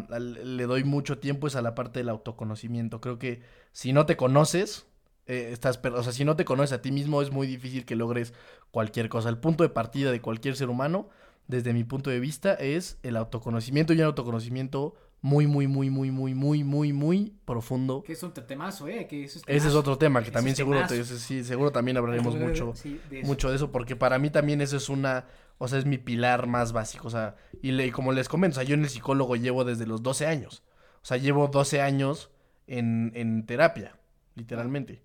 le 0.10 0.64
doy 0.66 0.86
mucho 0.86 1.18
tiempo 1.18 1.48
es 1.48 1.58
a 1.58 1.62
la 1.62 1.76
parte 1.76 2.00
del 2.00 2.10
autoconocimiento. 2.10 3.02
Creo 3.02 3.20
que 3.20 3.42
si 3.74 3.92
no 3.92 4.06
te 4.06 4.16
conoces, 4.16 4.86
eh, 5.26 5.50
estás, 5.52 5.80
o 5.84 6.04
sea, 6.04 6.14
si 6.14 6.24
no 6.24 6.38
te 6.38 6.46
conoces 6.46 6.72
a 6.72 6.82
ti 6.82 6.94
mismo 6.94 7.22
es 7.22 7.32
muy 7.32 7.48
difícil 7.48 7.86
que 7.86 7.98
logres 7.98 8.34
cualquier 8.72 9.10
cosa. 9.10 9.28
El 9.28 9.40
punto 9.40 9.64
de 9.64 9.70
partida 9.70 10.12
de 10.12 10.22
cualquier 10.22 10.56
ser 10.56 10.70
humano, 10.70 11.10
desde 11.48 11.74
mi 11.74 11.84
punto 11.84 12.10
de 12.10 12.22
vista, 12.22 12.54
es 12.54 12.98
el 13.04 13.18
autoconocimiento 13.18 13.94
y 13.94 14.00
el 14.00 14.06
autoconocimiento 14.06 14.96
muy, 15.22 15.48
muy, 15.48 15.68
muy, 15.68 15.90
muy, 15.90 16.12
muy, 16.12 16.34
muy, 16.36 16.64
muy, 16.64 16.94
muy 16.94 17.34
profundo. 17.46 18.04
Que 18.04 18.14
es 18.14 18.24
un 18.24 18.34
temazo, 18.34 18.88
¿eh? 18.88 19.08
Que 19.08 19.24
Ese 19.24 19.42
es 19.48 19.74
otro 19.74 19.98
tema 19.98 20.24
que 20.24 20.32
también 20.32 20.56
seguro, 20.56 20.88
sí, 20.88 21.44
seguro 21.44 21.72
también 21.72 21.98
hablaremos 21.98 22.36
mucho, 22.36 22.74
de 23.10 23.24
mucho 23.24 23.50
de 23.50 23.56
eso, 23.56 23.72
porque 23.72 23.96
para 23.96 24.20
mí 24.20 24.30
también 24.30 24.62
eso 24.62 24.78
es 24.78 24.90
una, 24.90 25.26
o 25.58 25.68
sea, 25.68 25.80
es 25.80 25.86
mi 25.86 25.98
pilar 25.98 26.48
más 26.48 26.72
básico, 26.72 27.08
o 27.08 27.12
sea, 27.12 27.36
y, 27.62 27.72
le, 27.72 27.92
como 27.92 28.12
les 28.12 28.30
comento, 28.30 28.56
o 28.56 28.60
sea, 28.62 28.64
yo 28.64 28.76
en 28.76 28.84
el 28.84 28.90
psicólogo 28.90 29.36
llevo 29.36 29.64
desde 29.64 29.88
los 29.88 30.04
12 30.04 30.28
años, 30.28 30.64
o 31.02 31.06
sea, 31.06 31.18
llevo 31.18 31.48
12 31.48 31.82
años 31.82 32.32
en, 32.68 33.12
en 33.16 33.46
terapia, 33.46 33.98
literalmente. 34.36 35.02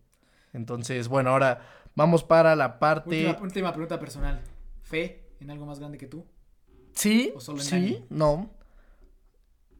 Entonces, 0.52 1.08
bueno, 1.08 1.30
ahora 1.30 1.66
vamos 1.94 2.22
para 2.22 2.54
la 2.54 2.78
parte... 2.78 3.26
Última, 3.28 3.42
última 3.42 3.72
pregunta 3.72 3.98
personal, 3.98 4.42
¿fe 4.82 5.30
en 5.40 5.50
algo 5.50 5.64
más 5.64 5.78
grande 5.78 5.96
que 5.96 6.06
tú? 6.06 6.26
Sí, 6.94 7.32
sí, 7.58 8.04
no. 8.10 8.50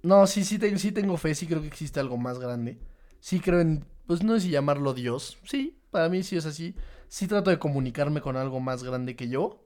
No, 0.03 0.27
sí, 0.27 0.45
sí, 0.45 0.59
sí 0.79 0.93
tengo 0.93 1.17
fe, 1.17 1.35
sí 1.35 1.47
creo 1.47 1.61
que 1.61 1.69
existe 1.69 2.01
algo 2.01 2.17
más 2.17 2.39
grande. 2.39 2.79
Sí 3.21 3.41
creo 3.41 3.61
en, 3.61 3.85
pues 4.07 4.23
no 4.25 4.35
sé 4.35 4.41
si 4.43 4.51
llamarlo 4.51 4.95
Dios. 4.95 5.39
Sí, 5.45 5.81
para 5.91 6.09
mí 6.09 6.23
sí 6.25 6.37
es 6.37 6.47
así. 6.47 6.75
Sí 7.09 7.29
trato 7.29 7.51
de 7.51 7.59
comunicarme 7.59 8.21
con 8.21 8.37
algo 8.37 8.59
más 8.61 8.83
grande 8.83 9.15
que 9.17 9.29
yo. 9.29 9.65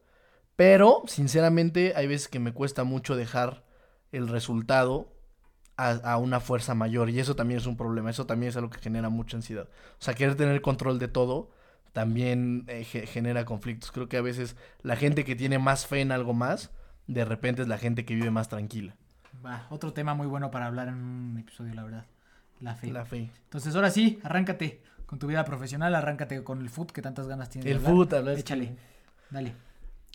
Pero, 0.57 1.03
sinceramente, 1.07 1.95
hay 1.97 2.07
veces 2.07 2.29
que 2.29 2.39
me 2.39 2.53
cuesta 2.53 2.85
mucho 2.85 3.17
dejar 3.17 3.65
el 4.13 4.29
resultado 4.29 5.13
a, 5.77 6.17
una 6.19 6.41
fuerza 6.41 6.75
mayor. 6.75 7.11
Y 7.11 7.21
eso 7.21 7.37
también 7.37 7.61
es 7.61 7.67
un 7.67 7.77
problema. 7.77 8.11
Eso 8.11 8.27
también 8.27 8.51
es 8.51 8.57
algo 8.57 8.71
que 8.71 8.81
genera 8.81 9.09
mucha 9.09 9.37
ansiedad. 9.39 9.69
O 9.99 10.05
sea, 10.05 10.15
querer 10.15 10.37
tener 10.37 10.61
control 10.63 10.99
de 10.99 11.09
todo 11.09 11.51
también 11.93 12.65
eh, 12.69 12.85
genera 12.85 13.47
conflictos. 13.47 13.91
Creo 13.93 14.09
que 14.09 14.19
a 14.19 14.23
veces 14.23 14.57
la 14.83 14.97
gente 14.97 15.25
que 15.25 15.37
tiene 15.37 15.59
más 15.59 15.87
fe 15.87 16.03
en 16.03 16.13
algo 16.13 16.35
más, 16.35 16.71
de 17.07 17.25
repente 17.25 17.63
es 17.63 17.69
la 17.69 17.79
gente 17.79 18.05
que 18.05 18.15
vive 18.15 18.31
más 18.31 18.49
tranquila 18.49 18.97
otro 19.71 19.93
tema 19.93 20.15
muy 20.15 20.27
bueno 20.27 20.51
para 20.51 20.67
hablar 20.67 20.89
en 20.89 20.95
un 20.95 21.39
episodio, 21.39 21.75
la 21.75 21.85
verdad. 21.85 22.07
La 22.61 22.75
fe. 22.75 22.91
La 22.91 23.05
fe. 23.05 23.31
Entonces, 23.45 23.75
ahora 23.75 23.91
sí, 23.91 24.19
arráncate 24.23 24.83
con 25.07 25.19
tu 25.19 25.27
vida 25.27 25.45
profesional, 25.45 25.95
arráncate 25.95 26.43
con 26.43 26.61
el 26.61 26.71
foot 26.71 26.91
que 26.91 27.03
tantas 27.03 27.29
ganas 27.29 27.49
tienes. 27.49 27.71
El 27.71 27.81
foot, 27.81 28.13
Échale. 28.13 28.77
Dale. 29.31 29.55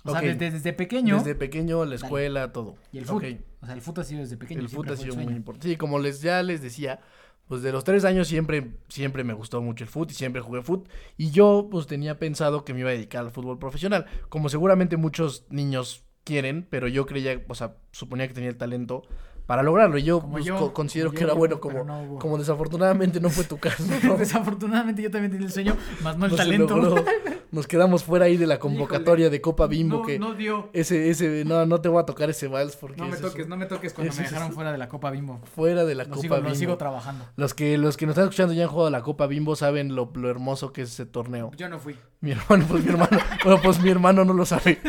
O 0.04 0.12
sea, 0.12 0.22
desde, 0.22 0.74
pequeño. 0.74 1.18
Desde 1.18 1.36
pequeño, 1.36 1.86
la 1.86 1.96
escuela, 1.96 2.52
todo. 2.52 2.76
Y 2.92 2.98
el 2.98 3.06
foot. 3.06 3.24
O 3.62 3.66
sea, 3.66 3.76
el 3.76 3.82
foot 3.82 4.00
ha 4.00 4.04
sido 4.04 4.22
desde 4.22 4.38
pequeño. 4.38 4.62
El 4.62 4.70
foot 4.70 4.90
ha 4.90 4.98
sido 4.98 5.16
muy 5.16 5.34
importante. 5.34 5.68
Sí, 5.68 5.78
como 5.78 6.00
les 6.00 6.22
ya 6.22 6.42
les 6.42 6.62
decía, 6.62 7.00
pues 7.48 7.62
de 7.62 7.72
los 7.72 7.84
tres 7.84 8.04
años 8.04 8.28
siempre, 8.28 8.78
siempre 8.88 9.24
me 9.24 9.34
gustó 9.34 9.62
mucho 9.62 9.84
el 9.84 9.90
foot 9.90 10.12
y 10.12 10.16
siempre 10.16 10.42
jugué 10.42 10.64
foot. 10.64 10.90
Y 11.18 11.30
yo, 11.32 11.68
pues 11.70 11.86
tenía 11.86 12.18
pensado 12.18 12.66
que 12.66 12.74
me 12.74 12.80
iba 12.80 12.90
a 12.90 12.94
dedicar 12.94 13.24
al 13.24 13.32
fútbol 13.32 13.60
profesional. 13.60 14.08
Como 14.30 14.50
seguramente 14.50 14.98
muchos 14.98 15.46
niños 15.50 16.04
quieren, 16.24 16.66
pero 16.70 16.88
yo 16.88 17.06
creía, 17.06 17.42
o 17.48 17.56
sea, 17.56 17.76
suponía 17.92 18.28
que 18.28 18.34
tenía 18.34 18.50
el 18.50 18.58
talento 18.58 19.04
para 19.46 19.64
lograrlo. 19.64 19.98
Y 19.98 20.04
yo, 20.04 20.22
pues, 20.22 20.50
considero 20.72 21.12
que 21.12 21.24
era 21.26 21.34
bueno 21.34 21.60
como, 21.60 22.20
como 22.20 22.38
desafortunadamente 22.38 23.20
no 23.20 23.30
fue 23.30 23.44
tu 23.44 23.58
caso. 23.60 23.84
desafortunadamente 24.18 25.02
yo 25.02 25.12
también 25.12 25.32
tenía 25.32 25.48
el 25.48 25.52
sueño, 25.52 25.76
más 26.02 26.18
no 26.18 26.28
el 26.28 26.36
talento. 26.36 27.04
Nos 27.52 27.68
quedamos 27.68 28.06
fuera 28.06 28.28
ahí 28.28 28.38
de 28.38 28.48
la 28.48 28.60
convocatoria 28.60 29.30
de 29.30 29.42
Copa 29.42 29.68
Bimbo 29.68 29.98
no, 29.98 30.04
que 30.04 30.18
no 30.18 30.36
dio. 30.36 30.70
Ese, 30.72 31.10
ese, 31.10 31.44
no, 31.44 31.66
no 31.66 31.82
te 31.82 31.90
voy 31.90 32.02
a 32.02 32.06
tocar 32.06 32.30
ese 32.30 32.48
vals 32.48 32.78
porque. 32.78 33.02
No 33.02 33.10
me 33.10 33.18
toques, 33.18 33.46
no 33.46 33.58
me 33.58 33.66
toques 33.66 33.92
cuando 33.94 34.14
me 34.14 34.22
dejaron 34.22 34.54
fuera 34.54 34.72
de 34.72 34.78
la 34.78 34.88
Copa 34.88 35.12
Bimbo. 35.12 35.42
Fuera 35.54 35.84
de 35.84 35.96
la 35.96 36.06
Copa 36.06 36.22
sigo, 36.22 36.36
Bimbo. 36.36 36.50
Lo 36.50 36.56
sigo 36.56 36.78
trabajando. 36.78 37.26
Los 37.36 37.54
que, 37.54 37.78
los 37.78 37.98
que 37.98 38.06
nos 38.06 38.14
están 38.14 38.30
escuchando 38.30 38.54
ya 38.54 38.64
han 38.64 38.70
jugado 38.70 38.90
la 38.90 39.02
Copa 39.02 39.28
Bimbo 39.28 39.58
saben 39.58 39.96
lo, 39.96 40.14
lo 40.16 40.30
hermoso 40.30 40.72
que 40.72 40.84
es 40.84 40.92
ese 40.94 41.06
torneo. 41.06 41.52
Yo 41.58 41.68
no 41.68 41.78
fui. 41.78 41.98
Mi 42.22 42.32
hermano, 42.32 42.66
pues 42.70 42.86
mi 42.86 42.90
hermano, 42.90 43.18
bueno, 43.44 43.60
pues 43.62 43.82
mi 43.82 43.90
hermano 43.90 44.24
no 44.24 44.34
lo 44.34 44.46
sabe. 44.46 44.80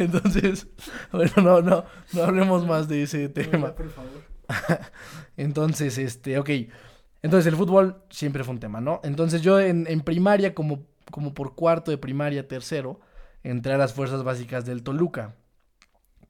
Entonces, 0.00 0.66
bueno, 1.12 1.32
no, 1.36 1.62
no, 1.62 1.84
no 2.12 2.22
hablemos 2.22 2.66
más 2.66 2.88
de 2.88 3.02
ese 3.02 3.28
tema. 3.28 3.74
por 3.74 3.90
favor. 3.90 4.30
Entonces, 5.36 5.98
este, 5.98 6.38
ok. 6.38 6.50
Entonces 7.22 7.46
el 7.46 7.56
fútbol 7.56 8.02
siempre 8.10 8.44
fue 8.44 8.54
un 8.54 8.60
tema, 8.60 8.80
¿no? 8.80 9.00
Entonces 9.04 9.42
yo 9.42 9.60
en, 9.60 9.86
en 9.88 10.00
primaria, 10.00 10.54
como, 10.54 10.86
como 11.10 11.34
por 11.34 11.54
cuarto 11.54 11.90
de 11.90 11.98
primaria, 11.98 12.48
tercero, 12.48 13.00
entré 13.42 13.74
a 13.74 13.78
las 13.78 13.92
fuerzas 13.92 14.24
básicas 14.24 14.64
del 14.64 14.82
Toluca, 14.82 15.34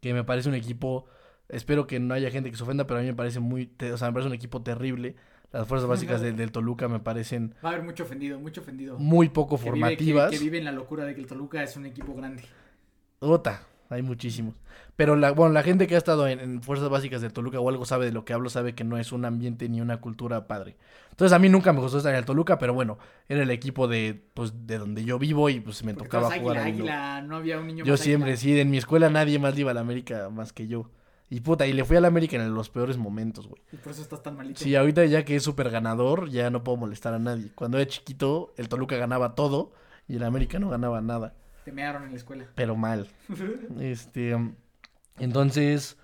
que 0.01 0.15
me 0.15 0.25
parece 0.25 0.49
un 0.49 0.55
equipo, 0.55 1.07
espero 1.49 1.87
que 1.87 2.01
no 2.01 2.15
haya 2.15 2.31
gente 2.31 2.51
que 2.51 2.57
se 2.57 2.63
ofenda, 2.63 2.87
pero 2.87 2.99
a 2.99 3.03
mí 3.03 3.09
me 3.09 3.15
parece 3.15 3.41
muy, 3.41 3.71
o 3.93 3.97
sea, 3.97 4.09
me 4.09 4.15
parece 4.15 4.29
un 4.29 4.35
equipo 4.35 4.63
terrible. 4.63 5.17
Las 5.53 5.67
fuerzas 5.67 5.89
básicas 5.89 6.21
del, 6.23 6.37
del, 6.37 6.51
Toluca 6.53 6.89
me 6.89 7.01
parecen... 7.01 7.55
Va 7.65 7.71
a 7.71 7.73
haber 7.73 7.85
mucho 7.85 8.05
ofendido, 8.05 8.39
mucho 8.41 8.61
ofendido. 8.61 8.99
Muy 8.99 9.29
poco 9.29 9.59
formativas. 9.59 10.31
que, 10.31 10.39
que, 10.39 10.43
vive 10.43 10.59
en 10.59 10.65
la 10.65 10.73
locura 10.73 11.05
de 11.05 11.15
que 11.15 11.21
el 11.21 11.27
Toluca 11.27 11.63
es 11.63 11.77
un 11.77 11.87
equipo 11.87 12.15
grande. 12.15 12.43
Ota, 13.21 13.63
hay 13.91 14.03
muchísimos. 14.03 14.55
Pero 14.97 15.15
la, 15.15 15.33
bueno, 15.33 15.53
la 15.53 15.63
gente 15.63 15.87
que 15.87 15.95
ha 15.95 15.99
estado 15.99 16.27
en, 16.27 16.63
Fuerzas 16.63 16.89
Básicas 16.89 17.21
de 17.21 17.31
Toluca 17.31 17.61
o 17.61 17.69
algo 17.69 17.85
sabe 17.85 18.07
de 18.07 18.13
lo 18.13 18.25
que 18.25 18.33
hablo, 18.33 18.49
sabe 18.49 18.75
que 18.75 18.83
no 18.83 18.97
es 18.99 19.13
un 19.13 19.25
ambiente 19.25 19.69
ni 19.69 19.81
una 19.81 20.01
cultura 20.01 20.47
padre. 20.47 20.77
Entonces 21.11 21.35
a 21.35 21.39
mí 21.39 21.49
nunca 21.49 21.73
me 21.73 21.81
gustó 21.81 21.99
estar 21.99 22.13
en 22.13 22.19
el 22.19 22.25
Toluca, 22.25 22.59
pero 22.59 22.73
bueno, 22.73 22.99
era 23.29 23.43
el 23.43 23.51
equipo 23.51 23.89
de, 23.89 24.23
pues, 24.35 24.67
de 24.67 24.79
donde 24.79 25.05
yo 25.05 25.19
vivo 25.19 25.51
y 25.51 25.61
pues 25.61 25.85
me 25.85 25.93
tocaba 25.93 26.31
jugar 26.39 26.59
águila, 26.59 27.21
no 27.23 27.37
había 27.37 27.59
un 27.59 27.67
niño 27.67 27.85
Yo 27.85 27.97
siempre, 27.97 28.37
sí, 28.39 28.59
en 28.59 28.71
mi 28.71 28.79
escuela 28.79 29.11
nadie 29.11 29.39
más 29.39 29.59
iba 29.59 29.71
a 29.71 29.75
la 29.75 29.81
América 29.81 30.31
más 30.31 30.53
que 30.53 30.67
yo. 30.67 30.91
Y 31.29 31.41
puta, 31.41 31.67
y 31.67 31.73
le 31.73 31.85
fui 31.85 31.97
a 31.97 32.01
la 32.01 32.09
América 32.09 32.37
en 32.37 32.55
los 32.55 32.71
peores 32.71 32.97
momentos, 32.97 33.47
güey. 33.47 33.63
Y 33.71 33.77
por 33.77 33.93
eso 33.93 34.03
estás 34.03 34.23
tan 34.23 34.37
malito. 34.37 34.61
Sí, 34.61 34.75
ahorita 34.75 35.05
ya 35.05 35.25
que 35.25 35.37
es 35.37 35.43
súper 35.43 35.71
ganador, 35.71 36.29
ya 36.29 36.51
no 36.51 36.65
puedo 36.65 36.77
molestar 36.79 37.15
a 37.15 37.19
nadie. 37.19 37.53
Cuando 37.55 37.79
era 37.79 37.87
chiquito, 37.87 38.53
el 38.57 38.69
Toluca 38.69 38.97
ganaba 38.97 39.35
todo 39.35 39.73
y 40.09 40.17
el 40.17 40.25
América 40.25 40.59
no 40.59 40.71
ganaba 40.71 41.01
nada. 41.01 41.35
Te 41.71 41.77
mearon 41.77 42.03
en 42.03 42.11
la 42.11 42.17
escuela. 42.17 42.47
Pero 42.57 42.75
mal. 42.75 43.07
este, 43.81 44.37
entonces, 45.21 45.97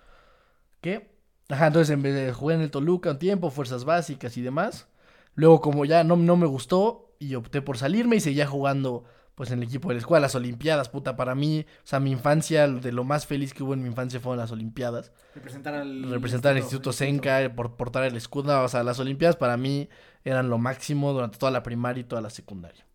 ¿qué? 0.81 1.11
Ajá, 1.49 1.67
entonces 1.67 1.93
en 1.93 2.03
vez 2.03 2.15
de 2.15 2.33
jugar 2.33 2.59
en 2.59 2.63
el 2.63 2.71
Toluca 2.71 3.11
un 3.11 3.19
tiempo, 3.19 3.51
fuerzas 3.51 3.85
básicas 3.85 4.37
y 4.37 4.43
demás. 4.43 4.87
Luego 5.35 5.61
como 5.61 5.85
ya 5.85 6.05
no, 6.05 6.15
no 6.15 6.37
me 6.37 6.47
gustó 6.47 7.17
y 7.19 7.35
opté 7.35 7.63
por 7.63 7.79
salirme 7.79 8.15
y 8.15 8.21
seguía 8.21 8.47
jugando 8.47 9.07
pues 9.35 9.51
en 9.51 9.59
el 9.59 9.65
equipo 9.65 9.89
de 9.89 9.95
la 9.95 9.99
escuela, 9.99 10.21
las 10.21 10.37
Olimpiadas, 10.37 10.89
puta, 10.89 11.17
para 11.17 11.35
mí, 11.35 11.67
o 11.69 11.87
sea, 11.87 11.99
mi 11.99 12.13
infancia, 12.13 12.69
de 12.69 12.93
lo 12.93 13.03
más 13.03 13.27
feliz 13.27 13.53
que 13.53 13.65
hubo 13.65 13.75
en 13.75 13.83
mi 13.83 13.89
infancia 13.89 14.21
fueron 14.21 14.39
las 14.39 14.53
Olimpiadas. 14.53 15.11
Representar 15.35 15.75
al... 15.75 16.09
Representar 16.09 16.53
al 16.53 16.59
Instituto 16.59 16.93
Senca, 16.93 17.53
por 17.57 17.75
portar 17.75 18.05
el 18.05 18.17
escudo, 18.17 18.63
o 18.63 18.69
sea, 18.69 18.85
las 18.85 19.01
Olimpiadas 19.01 19.35
para 19.35 19.57
mí 19.57 19.89
eran 20.25 20.49
lo 20.49 20.59
máximo 20.59 21.13
durante 21.13 21.39
toda 21.39 21.51
la 21.51 21.65
primaria 21.65 22.03
y 22.03 22.05
toda 22.05 22.23
la 22.23 22.31
secundaria. 22.31 22.87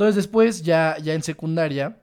Entonces 0.00 0.16
después, 0.16 0.62
ya, 0.62 0.96
ya 0.96 1.12
en 1.12 1.22
secundaria, 1.22 1.98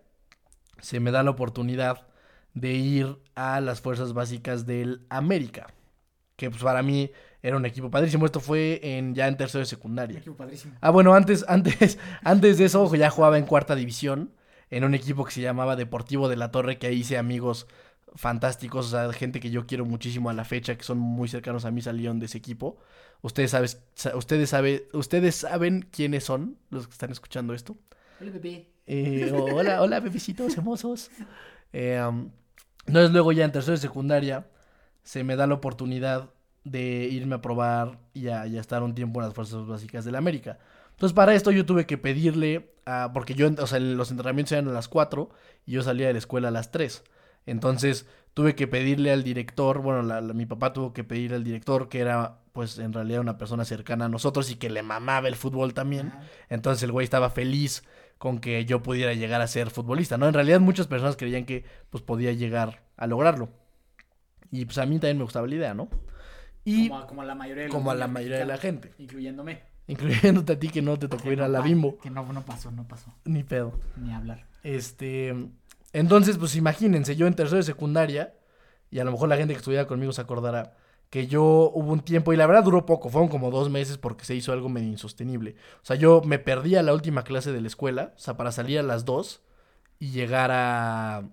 se 0.80 1.00
me 1.00 1.10
da 1.10 1.24
la 1.24 1.32
oportunidad 1.32 2.06
de 2.54 2.74
ir 2.74 3.18
a 3.34 3.60
las 3.60 3.82
fuerzas 3.82 4.14
básicas 4.14 4.68
del 4.68 5.02
América. 5.10 5.66
Que 6.36 6.52
pues 6.52 6.62
para 6.62 6.84
mí 6.84 7.10
era 7.42 7.58
un 7.58 7.66
equipo 7.66 7.90
padrísimo. 7.90 8.28
Esto 8.28 8.40
fue 8.40 8.80
en 8.84 9.16
ya 9.16 9.28
en 9.28 9.36
tercero 9.36 9.62
de 9.62 9.66
secundaria. 9.66 10.20
equipo 10.20 10.36
padrísimo. 10.36 10.76
Ah, 10.80 10.92
bueno, 10.92 11.16
antes, 11.16 11.44
antes, 11.48 11.98
antes 12.24 12.60
de 12.60 12.66
eso 12.66 12.94
ya 12.94 13.10
jugaba 13.10 13.40
en 13.40 13.48
cuarta 13.48 13.74
división. 13.74 14.32
En 14.70 14.84
un 14.84 14.94
equipo 14.94 15.26
que 15.26 15.32
se 15.32 15.42
llamaba 15.42 15.76
Deportivo 15.76 16.30
de 16.30 16.36
la 16.36 16.52
Torre, 16.52 16.78
que 16.78 16.86
ahí 16.86 16.98
hice 16.98 17.18
amigos 17.18 17.66
fantásticos, 18.18 18.88
o 18.88 18.90
sea, 18.90 19.14
gente 19.14 19.40
que 19.40 19.50
yo 19.50 19.66
quiero 19.66 19.86
muchísimo 19.86 20.30
a 20.30 20.34
la 20.34 20.44
fecha, 20.44 20.76
que 20.76 20.84
son 20.84 20.98
muy 20.98 21.28
cercanos 21.28 21.66
a 21.66 21.72
mí, 21.72 21.82
salieron 21.82 22.20
de 22.20 22.26
ese 22.26 22.38
equipo. 22.38 22.78
Ustedes, 23.22 23.52
sabes, 23.52 23.82
ustedes, 24.16 24.50
sabe, 24.50 24.88
ustedes 24.94 25.36
saben 25.36 25.88
quiénes 25.92 26.24
son 26.24 26.58
los 26.70 26.88
que 26.88 26.94
están 26.94 27.12
escuchando 27.12 27.54
esto. 27.54 27.78
Hola, 28.20 28.32
bebé. 28.32 28.68
Eh, 28.88 29.32
hola, 29.54 29.82
hola, 29.82 30.00
bebecitos 30.00 30.58
hermosos. 30.58 31.12
Eh, 31.74 32.02
entonces 32.88 33.12
luego 33.12 33.32
ya 33.32 33.46
en 33.46 33.52
tercero 33.52 33.74
de 33.74 33.82
secundaria 33.82 34.48
se 35.04 35.24
me 35.24 35.36
da 35.36 35.46
la 35.46 35.54
oportunidad 35.54 36.32
de 36.64 37.06
irme 37.06 37.36
a 37.36 37.42
probar 37.42 38.00
y 38.14 38.28
a, 38.28 38.46
estar 38.46 38.84
un 38.84 38.96
tiempo 38.96 39.20
en 39.20 39.28
las 39.28 39.36
fuerzas 39.36 39.66
básicas 39.68 40.06
de 40.06 40.12
la 40.12 40.18
América. 40.18 40.58
Entonces 40.92 41.14
para 41.14 41.36
esto 41.36 41.52
yo 41.52 41.66
tuve 41.66 41.86
que 41.86 41.98
pedirle, 41.98 42.74
a, 42.86 43.12
porque 43.14 43.36
yo, 43.36 43.50
o 43.58 43.68
sea, 43.68 43.80
los 43.80 44.10
entrenamientos 44.10 44.54
eran 44.54 44.68
a 44.70 44.72
las 44.72 44.88
4 44.88 45.30
y 45.66 45.74
yo 45.74 45.84
salía 45.84 46.08
de 46.08 46.14
la 46.14 46.20
escuela 46.20 46.48
a 46.48 46.52
las 46.52 46.72
3. 46.72 47.04
Entonces 47.48 48.06
tuve 48.36 48.54
que 48.54 48.68
pedirle 48.68 49.12
al 49.12 49.24
director, 49.24 49.82
bueno, 49.82 50.22
mi 50.36 50.46
papá 50.46 50.72
tuvo 50.72 50.94
que 50.94 51.04
pedirle 51.04 51.38
al 51.38 51.44
director, 51.44 51.90
que 51.90 52.00
era 52.00 52.42
pues 52.54 52.78
en 52.78 52.94
realidad 52.94 53.22
una 53.22 53.38
persona 53.38 53.66
cercana 53.66 54.06
a 54.06 54.10
nosotros 54.10 54.52
y 54.52 54.56
que 54.56 54.70
le 54.70 54.84
mamaba 54.84 55.28
el 55.28 55.36
fútbol 55.36 55.74
también. 55.74 56.14
Entonces 56.50 56.84
el 56.84 56.92
güey 56.92 57.04
estaba 57.04 57.32
feliz 57.32 57.84
con 58.18 58.40
que 58.40 58.66
yo 58.66 58.84
pudiera 58.84 59.14
llegar 59.14 59.42
a 59.42 59.48
ser 59.48 59.70
futbolista, 59.70 60.18
¿no? 60.18 60.28
En 60.28 60.34
realidad 60.34 60.60
muchas 60.60 60.88
personas 60.88 61.16
creían 61.16 61.46
que 61.46 61.66
pues 61.90 62.04
podía 62.04 62.32
llegar 62.34 62.84
a 62.96 63.08
lograrlo. 63.08 63.50
Y 64.52 64.66
pues 64.66 64.78
a 64.78 64.86
mí 64.86 65.00
también 65.00 65.18
me 65.18 65.24
gustaba 65.24 65.48
la 65.48 65.56
idea, 65.56 65.74
¿no? 65.74 65.90
Y 66.64 66.90
como, 66.90 67.22
a 67.22 67.26
la 67.26 67.36
mayoría 67.36 67.64
de, 67.64 67.70
como 67.70 67.92
a 67.92 67.96
la, 67.96 68.08
mayoría 68.08 68.40
de 68.40 68.46
la 68.46 68.58
gente. 68.58 68.94
Incluyéndome. 68.98 69.64
Incluyéndote 69.88 70.54
a 70.54 70.60
ti 70.60 70.68
que 70.70 70.82
no 70.82 71.00
te 71.00 71.08
tocó 71.08 71.32
ir 71.32 71.42
a 71.42 71.48
la 71.48 71.62
bimbo. 71.62 71.98
Que 72.00 72.10
no, 72.10 72.32
no 72.34 72.42
pasó, 72.44 72.72
no 72.72 72.88
pasó. 72.88 73.14
Ni 73.24 73.44
pedo. 73.44 73.80
Ni 73.96 74.14
hablar. 74.14 74.46
Este, 74.64 75.34
entonces 75.94 76.38
pues 76.38 76.56
imagínense, 76.56 77.16
yo 77.16 77.28
en 77.28 77.36
tercero 77.36 77.58
de 77.58 77.64
secundaria, 77.64 78.34
y 78.90 79.00
a 79.00 79.04
lo 79.04 79.12
mejor 79.12 79.30
la 79.30 79.38
gente 79.38 79.54
que 79.54 79.60
estudiaba 79.60 79.88
conmigo 79.88 80.12
se 80.12 80.22
acordará, 80.22 80.76
que 81.10 81.28
yo 81.28 81.44
hubo 81.74 81.92
un 81.94 82.02
tiempo, 82.02 82.34
y 82.34 82.38
la 82.38 82.48
verdad 82.48 82.64
duró 82.64 82.86
poco, 82.86 83.10
fueron 83.10 83.30
como 83.30 83.52
dos 83.52 83.70
meses 83.70 83.98
porque 83.98 84.26
se 84.26 84.36
hizo 84.36 84.52
algo 84.52 84.70
medio 84.70 84.90
insostenible. 84.90 85.56
O 85.82 85.86
sea, 85.86 85.96
yo 85.96 86.22
me 86.26 86.40
perdí 86.40 86.76
a 86.76 86.84
la 86.84 86.94
última 86.94 87.24
clase 87.24 87.52
de 87.52 87.62
la 87.62 87.68
escuela, 87.68 88.14
o 88.16 88.20
sea, 88.20 88.38
para 88.38 88.52
salir 88.52 88.80
a 88.80 88.84
las 88.84 89.06
dos 89.06 89.42
y 90.00 90.12
llegar 90.12 90.52
a, 90.52 91.30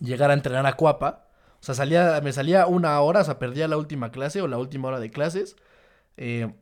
llegar 0.00 0.30
a 0.30 0.34
entrenar 0.34 0.66
a 0.66 0.74
Cuapa. 0.74 1.28
O 1.60 1.64
sea, 1.64 1.74
salía, 1.74 2.20
me 2.22 2.32
salía 2.32 2.66
una 2.66 3.00
hora, 3.00 3.20
o 3.22 3.24
sea, 3.24 3.38
perdía 3.38 3.68
la 3.68 3.76
última 3.76 4.10
clase 4.10 4.42
o 4.42 4.48
la 4.48 4.58
última 4.58 4.88
hora 4.88 5.00
de 5.00 5.10
clases. 5.10 5.56
Eh, 6.16 6.52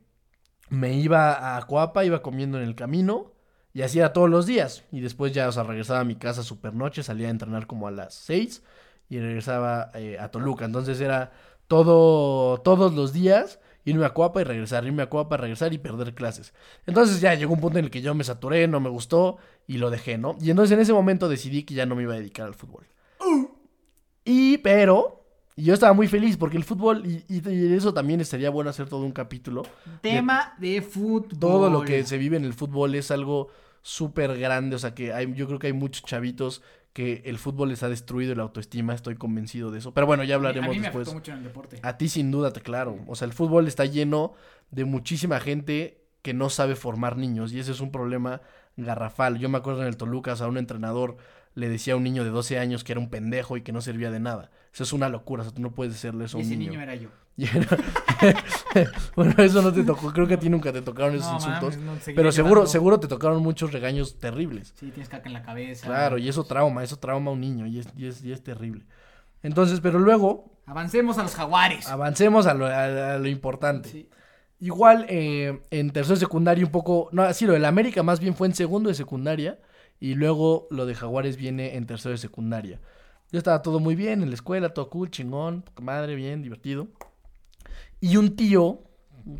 me 0.69 0.93
iba 0.95 1.57
a 1.57 1.61
Cuapa, 1.65 2.05
iba 2.05 2.21
comiendo 2.21 2.57
en 2.57 2.63
el 2.63 2.75
camino 2.75 3.33
y 3.77 3.83
hacía 3.83 4.11
todos 4.11 4.27
los 4.27 4.47
días. 4.47 4.85
Y 4.91 5.01
después 5.01 5.33
ya, 5.33 5.47
o 5.47 5.51
sea, 5.51 5.61
regresaba 5.61 5.99
a 5.99 6.03
mi 6.03 6.15
casa 6.15 6.41
super 6.41 6.73
noche, 6.73 7.03
salía 7.03 7.27
a 7.27 7.29
entrenar 7.29 7.67
como 7.67 7.87
a 7.87 7.91
las 7.91 8.15
seis 8.15 8.63
y 9.07 9.19
regresaba 9.19 9.91
eh, 9.93 10.17
a 10.19 10.31
Toluca. 10.31 10.65
Entonces 10.65 10.99
era 10.99 11.31
todo, 11.67 12.57
todos 12.61 12.95
los 12.95 13.13
días 13.13 13.59
irme 13.85 14.03
a 14.03 14.15
Coapa 14.15 14.41
y 14.41 14.45
regresar, 14.45 14.83
irme 14.83 15.03
a 15.03 15.09
Coapa, 15.11 15.37
regresar 15.37 15.73
y 15.73 15.77
perder 15.77 16.15
clases. 16.15 16.55
Entonces 16.87 17.21
ya 17.21 17.35
llegó 17.35 17.53
un 17.53 17.61
punto 17.61 17.77
en 17.77 17.85
el 17.85 17.91
que 17.91 18.01
yo 18.01 18.15
me 18.15 18.23
saturé, 18.23 18.67
no 18.67 18.79
me 18.79 18.89
gustó 18.89 19.37
y 19.67 19.77
lo 19.77 19.91
dejé, 19.91 20.17
¿no? 20.17 20.35
Y 20.41 20.49
entonces 20.49 20.73
en 20.73 20.79
ese 20.79 20.91
momento 20.91 21.29
decidí 21.29 21.61
que 21.61 21.75
ya 21.75 21.85
no 21.85 21.95
me 21.95 22.01
iba 22.01 22.15
a 22.15 22.17
dedicar 22.17 22.47
al 22.47 22.55
fútbol. 22.55 22.87
Y, 24.25 24.57
pero, 24.57 25.23
yo 25.55 25.75
estaba 25.75 25.93
muy 25.93 26.07
feliz 26.07 26.35
porque 26.35 26.57
el 26.57 26.63
fútbol, 26.63 27.05
y, 27.05 27.23
y, 27.29 27.73
eso 27.75 27.93
también 27.93 28.21
estaría 28.21 28.49
bueno 28.49 28.71
hacer 28.71 28.89
todo 28.89 29.01
un 29.01 29.11
capítulo. 29.11 29.61
Tema 30.01 30.55
de, 30.57 30.81
fútbol. 30.81 31.37
Todo 31.39 31.69
lo 31.69 31.83
que 31.83 32.03
se 32.05 32.17
vive 32.17 32.37
en 32.37 32.43
el 32.43 32.55
fútbol 32.55 32.95
es 32.95 33.11
algo 33.11 33.49
súper 33.87 34.37
grande, 34.37 34.75
o 34.75 34.79
sea 34.79 34.93
que 34.93 35.13
hay, 35.13 35.33
yo 35.33 35.47
creo 35.47 35.59
que 35.59 35.67
hay 35.67 35.73
muchos 35.73 36.03
chavitos 36.03 36.61
que 36.91 37.21
el 37.25 37.37
fútbol 37.37 37.69
les 37.69 37.83
ha 37.83 37.89
destruido 37.89 38.35
la 38.35 38.43
autoestima, 38.43 38.93
estoy 38.93 39.15
convencido 39.15 39.71
de 39.71 39.79
eso. 39.79 39.93
Pero 39.93 40.05
bueno, 40.05 40.25
ya 40.25 40.35
hablaremos 40.35 40.67
a 40.67 40.73
mí 40.73 40.79
me 40.79 40.83
después. 40.83 41.13
Mucho 41.13 41.31
en 41.31 41.37
el 41.37 41.43
deporte. 41.45 41.79
A 41.83 41.97
ti 41.97 42.09
sin 42.09 42.29
duda, 42.29 42.51
te 42.51 42.59
claro. 42.59 42.99
O 43.07 43.15
sea, 43.15 43.27
el 43.27 43.33
fútbol 43.33 43.65
está 43.65 43.85
lleno 43.85 44.33
de 44.71 44.83
muchísima 44.83 45.39
gente 45.39 46.03
que 46.21 46.33
no 46.33 46.49
sabe 46.49 46.75
formar 46.75 47.15
niños 47.15 47.53
y 47.53 47.59
ese 47.59 47.71
es 47.71 47.79
un 47.79 47.93
problema 47.93 48.41
garrafal. 48.75 49.39
Yo 49.39 49.47
me 49.47 49.57
acuerdo 49.57 49.83
en 49.83 49.87
el 49.87 49.95
Toluca, 49.95 50.33
o 50.33 50.35
sea, 50.35 50.47
un 50.47 50.57
entrenador 50.57 51.15
le 51.55 51.69
decía 51.69 51.93
a 51.93 51.97
un 51.97 52.03
niño 52.03 52.25
de 52.25 52.29
12 52.29 52.59
años 52.59 52.83
que 52.83 52.91
era 52.91 52.99
un 52.99 53.09
pendejo 53.09 53.55
y 53.55 53.61
que 53.61 53.71
no 53.71 53.79
servía 53.79 54.11
de 54.11 54.19
nada. 54.19 54.51
Eso 54.73 54.83
es 54.83 54.91
una 54.91 55.07
locura, 55.07 55.43
o 55.43 55.45
sea, 55.45 55.53
tú 55.53 55.61
no 55.61 55.73
puedes 55.73 55.93
decirle 55.93 56.25
eso 56.25 56.37
a 56.37 56.41
un 56.41 56.45
ese 56.45 56.57
niño 56.57 56.81
era 56.81 56.95
yo. 56.95 57.09
bueno, 59.15 59.33
eso 59.37 59.61
no 59.61 59.71
te 59.71 59.83
tocó, 59.83 60.11
creo 60.11 60.27
que 60.27 60.33
a 60.33 60.39
ti 60.39 60.49
nunca 60.49 60.73
te 60.73 60.81
tocaron 60.81 61.15
esos 61.15 61.31
insultos. 61.33 61.77
pero 62.15 62.31
seguro, 62.31 62.65
seguro 62.65 62.99
te 62.99 63.07
tocaron 63.07 63.41
muchos 63.43 63.71
regaños 63.71 64.17
terribles. 64.19 64.73
Sí, 64.75 64.89
tienes 64.91 65.09
caca 65.09 65.27
en 65.27 65.33
la 65.33 65.43
cabeza. 65.43 65.85
Claro, 65.85 66.17
y 66.17 66.27
eso 66.27 66.43
trauma, 66.43 66.83
eso 66.83 66.97
trauma 66.97 67.29
a 67.29 67.33
un 67.33 67.41
niño 67.41 67.67
y 67.67 67.79
es, 67.79 67.87
y 67.95 68.07
es, 68.07 68.23
y 68.23 68.31
es 68.31 68.43
terrible. 68.43 68.85
Entonces, 69.43 69.79
pero 69.81 69.99
luego... 69.99 70.51
Avancemos 70.65 71.17
a 71.17 71.23
los 71.23 71.35
jaguares. 71.35 71.87
Avancemos 71.87 72.47
a 72.47 72.53
lo, 72.53 72.65
a, 72.65 73.17
lo 73.17 73.27
importante. 73.27 74.09
Igual 74.59 75.05
eh, 75.07 75.61
en 75.69 75.91
tercero 75.91 76.15
de 76.15 76.21
secundaria 76.21 76.65
un 76.65 76.71
poco... 76.71 77.09
No, 77.11 77.31
sí, 77.33 77.45
lo 77.45 77.53
del 77.53 77.65
América 77.65 78.01
más 78.01 78.19
bien 78.19 78.35
fue 78.35 78.47
en 78.47 78.55
segundo 78.55 78.89
de 78.89 78.95
secundaria 78.95 79.59
y 79.99 80.15
luego 80.15 80.67
lo 80.71 80.87
de 80.87 80.95
Jaguares 80.95 81.37
viene 81.37 81.75
en 81.75 81.85
tercero 81.85 82.11
de 82.11 82.17
secundaria. 82.17 82.81
Yo 83.31 83.37
estaba 83.37 83.61
todo 83.61 83.79
muy 83.79 83.95
bien 83.95 84.23
en 84.23 84.29
la 84.29 84.35
escuela, 84.35 84.69
todo 84.69 84.89
cool, 84.89 85.11
chingón, 85.11 85.63
madre, 85.81 86.15
bien, 86.15 86.41
divertido. 86.41 86.87
Y 87.99 88.17
un 88.17 88.35
tío 88.35 88.83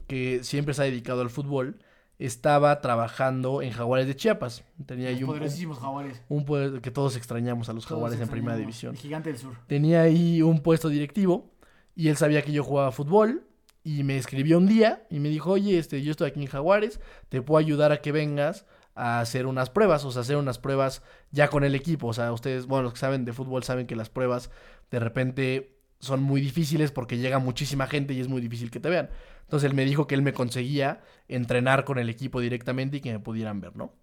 que 0.08 0.43
siempre 0.43 0.74
se 0.74 0.82
ha 0.82 0.86
dedicado 0.86 1.22
al 1.22 1.30
fútbol 1.30 1.80
estaba 2.20 2.82
trabajando 2.82 3.62
en 3.62 3.72
Jaguares 3.72 4.08
de 4.08 4.15
Chiapas. 4.15 4.63
Tenía 4.86 5.10
ahí 5.10 5.22
un, 5.24 5.28
poderosísimos 5.30 5.78
Jaguares. 5.78 6.22
Un 6.30 6.80
que 6.82 6.91
todos 6.91 7.15
extrañamos 7.15 7.70
a 7.70 7.74
los 7.74 7.86
Jaguares 7.86 8.20
en 8.20 8.28
Primera 8.28 8.58
División. 8.58 8.96
El 8.96 9.02
gigante 9.02 9.30
del 9.30 9.38
sur. 9.38 9.54
Tenía 9.67 10.02
ahí 10.02 10.41
un 10.41 10.62
puesto 10.62 10.89
directivo 10.89 11.52
y 11.96 12.10
él 12.10 12.17
sabía 12.17 12.41
que 12.41 12.52
yo 12.52 12.63
jugaba 12.63 12.91
fútbol 12.91 13.43
y 13.84 14.04
me 14.04 14.17
escribió 14.17 14.58
un 14.58 14.67
día 14.67 15.06
y 15.10 15.20
me 15.20 15.30
dijo, 15.30 15.52
"Oye, 15.52 15.78
este 15.78 16.02
yo 16.02 16.12
estoy 16.12 16.30
aquí 16.30 16.41
en 16.41 16.48
Jaguares, 16.48 17.00
te 17.30 17.41
puedo 17.41 17.60
ayudar 17.60 17.91
a 17.91 18.02
que 18.02 18.12
vengas 18.12 18.65
a 18.96 19.20
hacer 19.20 19.46
unas 19.46 19.70
pruebas, 19.70 20.04
o 20.04 20.12
sea, 20.12 20.24
hacer 20.24 20.38
unas 20.38 20.58
pruebas 20.58 21.04
ya 21.32 21.50
con 21.50 21.63
el 21.63 21.76
equipo, 21.76 22.08
o 22.08 22.13
sea, 22.13 22.34
ustedes, 22.34 22.65
bueno, 22.65 22.84
los 22.84 22.93
que 22.93 23.00
saben 23.00 23.26
de 23.26 23.34
fútbol 23.34 23.63
saben 23.63 23.86
que 23.86 23.96
las 23.96 24.10
pruebas 24.10 24.50
de 24.89 25.00
repente 25.00 25.77
son 25.99 26.21
muy 26.21 26.41
difíciles 26.41 26.91
porque 26.91 27.17
llega 27.17 27.39
muchísima 27.39 27.88
gente 27.88 28.13
y 28.13 28.19
es 28.19 28.27
muy 28.27 28.41
difícil 28.41 28.71
que 28.71 28.79
te 28.79 28.89
vean. 28.89 29.10
Entonces 29.43 29.69
él 29.69 29.75
me 29.75 29.86
dijo 29.86 30.07
que 30.07 30.15
él 30.15 30.21
me 30.21 30.33
conseguía 30.33 31.01
entrenar 31.27 31.86
con 31.86 31.97
el 31.99 32.10
equipo 32.10 32.39
directamente 32.39 32.97
y 32.97 33.01
que 33.01 33.12
me 33.13 33.19
pudieran 33.19 33.62
ver, 33.62 33.75
¿no? 33.75 33.93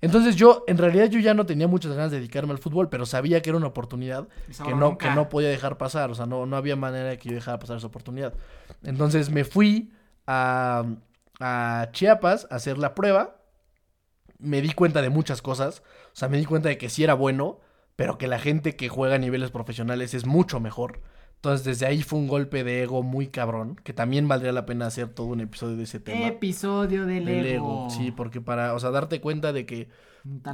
Entonces 0.00 0.36
yo, 0.36 0.64
en 0.66 0.78
realidad 0.78 1.06
yo 1.06 1.18
ya 1.20 1.34
no 1.34 1.46
tenía 1.46 1.68
muchas 1.68 1.92
ganas 1.92 2.10
de 2.10 2.18
dedicarme 2.18 2.52
al 2.52 2.58
fútbol, 2.58 2.88
pero 2.88 3.06
sabía 3.06 3.40
que 3.40 3.50
era 3.50 3.56
una 3.56 3.68
oportunidad 3.68 4.28
que 4.64 4.74
no, 4.74 4.98
que 4.98 5.10
no 5.10 5.28
podía 5.28 5.48
dejar 5.48 5.78
pasar, 5.78 6.10
o 6.10 6.14
sea, 6.14 6.26
no, 6.26 6.44
no 6.44 6.56
había 6.56 6.76
manera 6.76 7.08
de 7.08 7.18
que 7.18 7.30
yo 7.30 7.34
dejara 7.34 7.58
pasar 7.58 7.78
esa 7.78 7.86
oportunidad. 7.86 8.34
Entonces 8.82 9.30
me 9.30 9.44
fui 9.44 9.92
a, 10.26 10.84
a 11.40 11.88
Chiapas 11.92 12.46
a 12.50 12.56
hacer 12.56 12.76
la 12.76 12.94
prueba, 12.94 13.42
me 14.38 14.60
di 14.60 14.72
cuenta 14.72 15.00
de 15.00 15.08
muchas 15.08 15.40
cosas, 15.40 15.82
o 16.12 16.16
sea, 16.16 16.28
me 16.28 16.36
di 16.36 16.44
cuenta 16.44 16.68
de 16.68 16.76
que 16.76 16.90
sí 16.90 17.02
era 17.02 17.14
bueno, 17.14 17.60
pero 17.96 18.18
que 18.18 18.28
la 18.28 18.38
gente 18.38 18.76
que 18.76 18.90
juega 18.90 19.14
a 19.14 19.18
niveles 19.18 19.50
profesionales 19.50 20.12
es 20.12 20.26
mucho 20.26 20.60
mejor. 20.60 21.00
Entonces, 21.36 21.64
desde 21.64 21.86
ahí 21.86 22.02
fue 22.02 22.18
un 22.18 22.26
golpe 22.26 22.64
de 22.64 22.82
ego 22.82 23.02
muy 23.02 23.28
cabrón, 23.28 23.76
que 23.84 23.92
también 23.92 24.26
valdría 24.26 24.52
la 24.52 24.66
pena 24.66 24.86
hacer 24.86 25.08
todo 25.08 25.28
un 25.28 25.40
episodio 25.40 25.76
de 25.76 25.84
ese 25.84 26.00
tema. 26.00 26.26
Episodio 26.26 27.06
del, 27.06 27.28
ego. 27.28 27.88
Sí, 27.90 28.10
porque 28.10 28.40
para, 28.40 28.74
o 28.74 28.80
sea, 28.80 28.90
darte 28.90 29.20
cuenta 29.20 29.52
de 29.52 29.66
que 29.66 29.88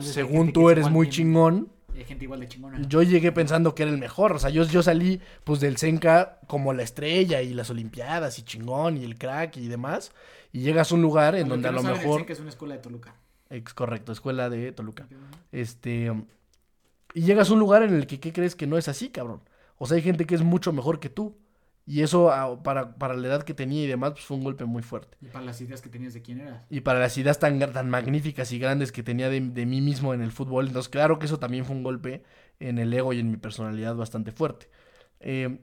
según 0.00 0.52
tú 0.52 0.70
eres 0.70 0.90
muy 0.90 1.08
chingón. 1.08 1.70
Hay 1.94 2.04
gente 2.04 2.24
igual 2.24 2.40
de 2.40 2.48
chingona. 2.48 2.80
Yo 2.88 3.02
llegué 3.02 3.32
pensando 3.32 3.74
que 3.74 3.82
era 3.84 3.92
el 3.92 3.98
mejor, 3.98 4.32
o 4.32 4.38
sea, 4.38 4.50
yo, 4.50 4.64
yo 4.64 4.82
salí 4.82 5.20
pues 5.44 5.60
del 5.60 5.76
Senca 5.76 6.40
como 6.46 6.72
la 6.72 6.82
estrella 6.82 7.42
y 7.42 7.52
las 7.52 7.70
olimpiadas 7.70 8.38
y 8.38 8.42
chingón 8.42 8.96
y 8.96 9.04
el 9.04 9.18
crack 9.18 9.58
y 9.58 9.68
demás, 9.68 10.12
y 10.52 10.60
llegas 10.60 10.90
a 10.90 10.94
un 10.94 11.02
lugar 11.02 11.34
en 11.34 11.48
donde 11.48 11.68
a 11.68 11.72
lo 11.72 11.82
mejor... 11.82 12.22
El 12.22 12.30
es 12.30 12.40
una 12.40 12.48
escuela 12.48 12.74
de 12.74 12.80
Toluca. 12.80 13.14
Es 13.50 13.62
correcto, 13.74 14.12
escuela 14.12 14.50
de 14.50 14.72
Toluca. 14.72 15.06
Este... 15.52 16.12
Y 17.14 17.22
llegas 17.22 17.50
a 17.50 17.52
un 17.52 17.60
lugar 17.60 17.82
en 17.82 17.94
el 17.94 18.06
que, 18.06 18.18
¿qué 18.20 18.32
crees 18.32 18.56
que 18.56 18.66
no 18.66 18.78
es 18.78 18.88
así, 18.88 19.10
cabrón? 19.10 19.42
O 19.82 19.86
sea, 19.86 19.96
hay 19.96 20.02
gente 20.02 20.26
que 20.26 20.36
es 20.36 20.42
mucho 20.42 20.72
mejor 20.72 21.00
que 21.00 21.10
tú. 21.10 21.36
Y 21.84 22.02
eso 22.02 22.30
ah, 22.30 22.62
para, 22.62 22.94
para 22.94 23.16
la 23.16 23.26
edad 23.26 23.42
que 23.42 23.52
tenía 23.52 23.82
y 23.82 23.88
demás, 23.88 24.12
pues 24.12 24.24
fue 24.24 24.36
un 24.36 24.44
golpe 24.44 24.64
muy 24.64 24.80
fuerte. 24.80 25.16
Y 25.20 25.26
para 25.26 25.44
las 25.44 25.60
ideas 25.60 25.82
que 25.82 25.88
tenías 25.88 26.14
de 26.14 26.22
quién 26.22 26.38
eras. 26.38 26.62
Y 26.70 26.82
para 26.82 27.00
las 27.00 27.18
ideas 27.18 27.40
tan, 27.40 27.58
tan 27.58 27.90
magníficas 27.90 28.52
y 28.52 28.60
grandes 28.60 28.92
que 28.92 29.02
tenía 29.02 29.28
de, 29.28 29.40
mí 29.40 29.80
mismo 29.80 30.14
en 30.14 30.22
el 30.22 30.30
fútbol. 30.30 30.68
Entonces, 30.68 30.88
claro 30.88 31.18
que 31.18 31.26
eso 31.26 31.40
también 31.40 31.64
fue 31.64 31.74
un 31.74 31.82
golpe 31.82 32.22
en 32.60 32.78
el 32.78 32.94
ego 32.94 33.12
y 33.12 33.18
en 33.18 33.32
mi 33.32 33.38
personalidad 33.38 33.96
bastante 33.96 34.30
fuerte. 34.30 34.70
Eh, 35.18 35.58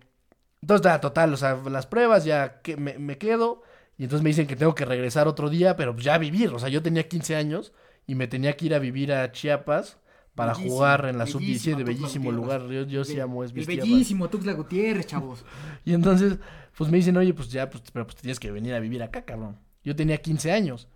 entonces, 0.62 1.00
total, 1.00 1.34
o 1.34 1.38
sea, 1.38 1.56
las 1.70 1.88
pruebas 1.88 2.26
ya 2.26 2.60
que 2.62 2.76
me, 2.76 3.00
me, 3.00 3.18
quedo. 3.18 3.62
Y 3.98 4.04
entonces 4.04 4.22
me 4.22 4.32
dicen 4.32 4.48
que 4.48 4.58
tengo 4.58 4.76
que 4.76 4.84
regresar 4.84 5.30
otro 5.30 5.50
día, 5.50 5.78
pero 5.78 5.96
ya 5.96 6.16
a 6.16 6.18
vivir. 6.18 6.50
O 6.50 6.60
sea, 6.60 6.68
yo 6.68 6.84
tenía 6.84 7.08
15 7.08 7.38
años 7.38 7.72
y 8.06 8.16
me 8.16 8.28
tenía 8.28 8.58
que 8.58 8.66
ir 8.66 8.76
a 8.76 8.80
vivir 8.80 9.14
a 9.14 9.32
Chiapas 9.32 9.98
para 10.40 10.56
jugar 10.56 11.06
en 11.06 11.18
la 11.18 11.26
sub-17, 11.26 11.84
bellísimo 11.84 12.32
lugar. 12.32 12.66
Yo, 12.70 12.84
yo 12.84 13.04
sí 13.04 13.20
amo 13.20 13.44
es 13.44 13.52
El 13.54 13.66
bellísimo 13.66 14.30
Tuxtla 14.30 14.54
Gutiérrez, 14.54 15.06
chavos. 15.06 15.44
y 15.86 15.94
entonces, 15.94 16.38
pues 16.78 16.90
me 16.90 16.98
dicen, 16.98 17.18
oye, 17.18 17.34
pues 17.34 17.52
ya, 17.52 17.70
pues, 17.70 17.84
pero 17.92 18.06
pues 18.06 18.16
tienes 18.16 18.40
que 18.40 18.50
venir 18.50 18.74
a 18.74 18.80
vivir 18.80 19.04
acá, 19.04 19.26
cabrón. 19.26 19.58
Yo 19.84 19.96
tenía 19.98 20.18
15 20.18 20.54
años. 20.54 20.88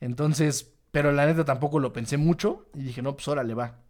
Entonces, 0.00 0.72
pero 0.92 1.10
la 1.10 1.26
neta 1.26 1.44
tampoco 1.44 1.80
lo 1.80 1.92
pensé 1.92 2.16
mucho 2.16 2.68
y 2.72 2.84
dije, 2.84 3.02
no, 3.02 3.14
pues 3.14 3.26
órale, 3.26 3.54
va. 3.54 3.80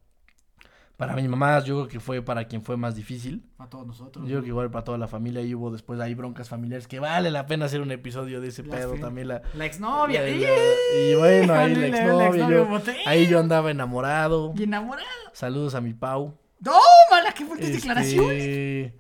Para 1.07 1.21
mi 1.21 1.29
mamá, 1.29 1.59
yo 1.61 1.77
creo 1.77 1.89
que 1.89 2.01
fue 2.01 2.23
para 2.23 2.45
quien 2.45 2.63
fue 2.63 2.77
más 2.77 2.95
difícil. 2.95 3.45
Para 3.57 3.71
todos 3.71 3.87
nosotros. 3.87 4.25
Yo 4.27 4.33
creo 4.33 4.43
que 4.43 4.49
igual 4.49 4.71
para 4.71 4.85
toda 4.85 4.99
la 4.99 5.09
familia. 5.09 5.43
Y 5.43 5.55
hubo 5.55 5.71
después 5.71 6.01
ahí 6.01 6.15
broncas 6.15 6.49
familiares 6.49 6.89
que 6.89 7.01
vale 7.01 7.31
la 7.31 7.47
pena 7.47 7.67
hacer 7.67 7.81
un 7.81 7.91
episodio 7.91 8.41
de 8.41 8.49
ese 8.49 8.63
pedo 8.63 8.95
también. 8.95 9.29
La, 9.29 9.43
la 9.55 9.67
exnovia. 9.67 10.29
y 10.29 11.15
bueno, 11.15 11.55
ahí 11.55 11.75
la 11.75 11.87
exnovia. 11.87 12.49
yo, 12.49 12.81
ahí 13.07 13.27
yo 13.27 13.39
andaba 13.39 13.71
enamorado. 13.71 14.53
Y 14.57 14.65
enamorado. 14.65 15.09
Saludos 15.33 15.75
a 15.75 15.81
mi 15.81 15.95
Pau. 15.95 16.37
¡Toma! 16.63 17.33
¡Qué 17.37 17.45
fuertes 17.45 17.69
este, 17.69 17.79
declaraciones! 17.79 18.93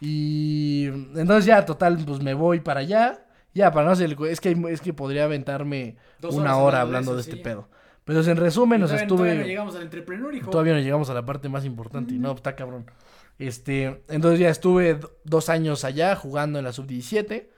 Y 0.00 0.86
entonces 1.14 1.46
ya, 1.46 1.64
total, 1.64 1.98
pues 2.04 2.20
me 2.20 2.34
voy 2.34 2.60
para 2.60 2.80
allá. 2.80 3.26
Ya, 3.54 3.70
para 3.70 3.86
no 3.86 3.92
hacer 3.92 4.16
es 4.28 4.40
que, 4.40 4.56
es 4.70 4.80
que 4.80 4.92
podría 4.92 5.24
aventarme 5.24 5.96
una 6.22 6.56
hora 6.56 6.80
hablando 6.80 7.14
de 7.14 7.20
este 7.20 7.36
pedo. 7.36 7.68
Pero 8.04 8.22
en 8.22 8.36
resumen, 8.36 8.80
nos 8.80 8.92
estuve. 8.92 9.18
Todavía 9.18 9.40
no 9.40 9.46
llegamos 9.46 9.76
al 9.76 9.82
entrepreneur, 9.82 10.34
hijo. 10.34 10.50
Todavía 10.50 10.74
no 10.74 10.80
llegamos 10.80 11.08
a 11.08 11.14
la 11.14 11.24
parte 11.24 11.48
más 11.48 11.64
importante. 11.64 12.14
Y 12.14 12.18
no, 12.18 12.32
está 12.32 12.54
cabrón. 12.54 12.90
Este, 13.38 14.02
entonces 14.08 14.38
ya 14.38 14.50
estuve 14.50 15.00
dos 15.24 15.48
años 15.48 15.84
allá 15.84 16.14
jugando 16.14 16.58
en 16.58 16.64
la 16.64 16.72
sub-17. 16.72 17.48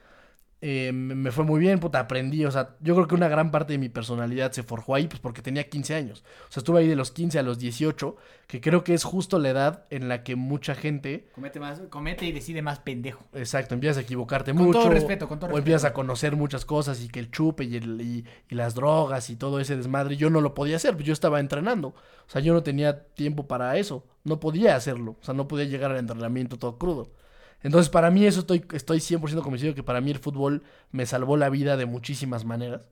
Eh, 0.69 0.91
me 0.91 1.31
fue 1.31 1.45
muy 1.45 1.61
bien, 1.61 1.79
puta, 1.79 2.01
aprendí, 2.01 2.45
o 2.45 2.51
sea, 2.51 2.75
yo 2.81 2.97
creo 2.97 3.07
que 3.07 3.15
una 3.15 3.29
gran 3.29 3.53
parte 3.53 3.75
de 3.75 3.79
mi 3.79 3.89
personalidad 3.89 4.51
se 4.51 4.65
forjó 4.65 4.97
ahí, 4.97 5.07
pues 5.07 5.21
porque 5.21 5.41
tenía 5.41 5.69
15 5.69 5.95
años. 5.95 6.25
O 6.49 6.51
sea, 6.53 6.61
estuve 6.61 6.81
ahí 6.81 6.89
de 6.89 6.97
los 6.97 7.13
15 7.13 7.39
a 7.39 7.45
los 7.45 7.61
18, 7.61 8.17
que 8.49 8.61
creo 8.61 8.83
que 8.83 8.93
es 8.93 9.05
justo 9.05 9.39
la 9.39 9.51
edad 9.51 9.85
en 9.91 10.09
la 10.09 10.25
que 10.25 10.35
mucha 10.35 10.75
gente... 10.75 11.29
Comete, 11.37 11.61
más, 11.61 11.83
comete 11.89 12.27
y 12.27 12.33
decide 12.33 12.63
más 12.63 12.81
pendejo. 12.81 13.23
Exacto, 13.33 13.75
empiezas 13.75 13.99
a 13.99 14.01
equivocarte 14.01 14.55
mucho. 14.55 14.73
Con 14.73 14.83
todo 14.83 14.91
respeto, 14.91 15.29
con 15.29 15.39
todo 15.39 15.55
O 15.55 15.59
empiezas 15.59 15.85
a 15.85 15.93
conocer 15.93 16.35
muchas 16.35 16.65
cosas 16.65 17.01
y 17.01 17.11
que 17.11 17.21
el 17.21 17.31
chupe 17.31 17.63
y, 17.63 17.77
el, 17.77 18.01
y, 18.01 18.25
las 18.53 18.75
drogas 18.75 19.31
y 19.31 19.37
todo 19.37 19.61
ese 19.61 19.77
desmadre, 19.77 20.17
yo 20.17 20.31
no 20.31 20.41
lo 20.41 20.53
podía 20.55 20.75
hacer, 20.75 20.95
pues 20.95 21.07
yo 21.07 21.13
estaba 21.13 21.39
entrenando. 21.39 21.91
O 21.91 21.95
sea, 22.27 22.43
yo 22.43 22.53
no 22.53 22.65
tenía 22.65 23.05
tiempo 23.15 23.47
para 23.47 23.77
eso, 23.77 24.05
no 24.25 24.41
podía 24.41 24.75
hacerlo. 24.75 25.15
O 25.21 25.25
sea, 25.25 25.33
no 25.33 25.47
podía 25.47 25.67
llegar 25.67 25.93
al 25.93 25.99
entrenamiento 25.99 26.59
todo 26.59 26.77
crudo. 26.77 27.13
Entonces, 27.67 27.91
para 27.91 28.13
mí 28.13 28.25
eso 28.25 28.39
estoy, 28.39 28.65
estoy 28.75 28.99
100% 28.99 29.43
convencido 29.43 29.75
que 29.75 29.83
para 29.83 30.01
mí 30.01 30.13
el 30.13 30.21
fútbol 30.21 30.63
me 30.93 31.05
salvó 31.05 31.37
la 31.37 31.49
vida 31.49 31.77
de 31.77 31.85
muchísimas 31.85 32.45
maneras. 32.45 32.89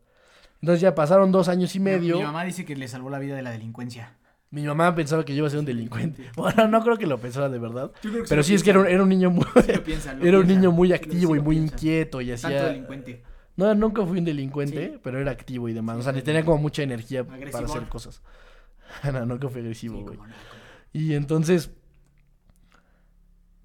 Entonces 0.60 0.80
ya 0.80 0.96
pasaron 0.96 1.30
dos 1.30 1.48
años 1.48 1.76
y 1.76 1.80
medio. 1.80 2.16
Mi, 2.16 2.24
mamá 2.24 2.42
dice 2.42 2.64
que 2.64 2.74
le 2.74 2.88
salvó 2.88 3.08
la 3.08 3.20
vida 3.20 3.36
de 3.36 3.42
la 3.42 3.52
delincuencia. 3.52 4.16
Mi 4.50 4.62
mamá 4.62 4.92
pensaba 4.96 5.24
que 5.24 5.32
yo 5.32 5.38
iba 5.38 5.46
a 5.46 5.50
ser 5.50 5.60
un 5.60 5.64
delincuente. 5.64 6.28
Bueno, 6.36 6.66
no 6.66 6.82
creo 6.82 6.98
que 6.98 7.06
lo 7.06 7.18
pensara 7.18 7.48
de 7.48 7.60
verdad. 7.60 7.92
Pero 8.28 8.42
sí, 8.42 8.54
es 8.54 8.64
que 8.64 8.70
era 8.70 8.80
un, 8.80 9.08
niño 9.08 9.30
muy. 9.30 9.44
era 10.20 10.40
un 10.40 10.46
niño 10.48 10.72
muy 10.72 10.92
activo 10.92 11.36
y 11.36 11.40
muy 11.40 11.56
inquieto 11.56 12.20
y 12.20 12.32
hacía. 12.32 12.64
delincuente. 12.64 13.22
No, 13.54 13.72
nunca 13.76 14.04
fui 14.04 14.18
un 14.18 14.24
delincuente, 14.24 14.98
pero 15.04 15.20
era 15.20 15.30
activo 15.30 15.68
y 15.68 15.72
demás. 15.72 15.98
o 15.98 16.02
sea, 16.02 16.12
tenía 16.20 16.44
como 16.44 16.58
mucha 16.58 16.82
energía 16.82 17.22
para 17.22 17.66
hacer 17.66 17.88
cosas. 17.88 18.22
no, 19.04 19.24
nunca 19.24 19.48
fui 19.48 19.60
agresivo, 19.60 20.02
güey. 20.02 20.18
y 20.92 21.14
entonces, 21.14 21.70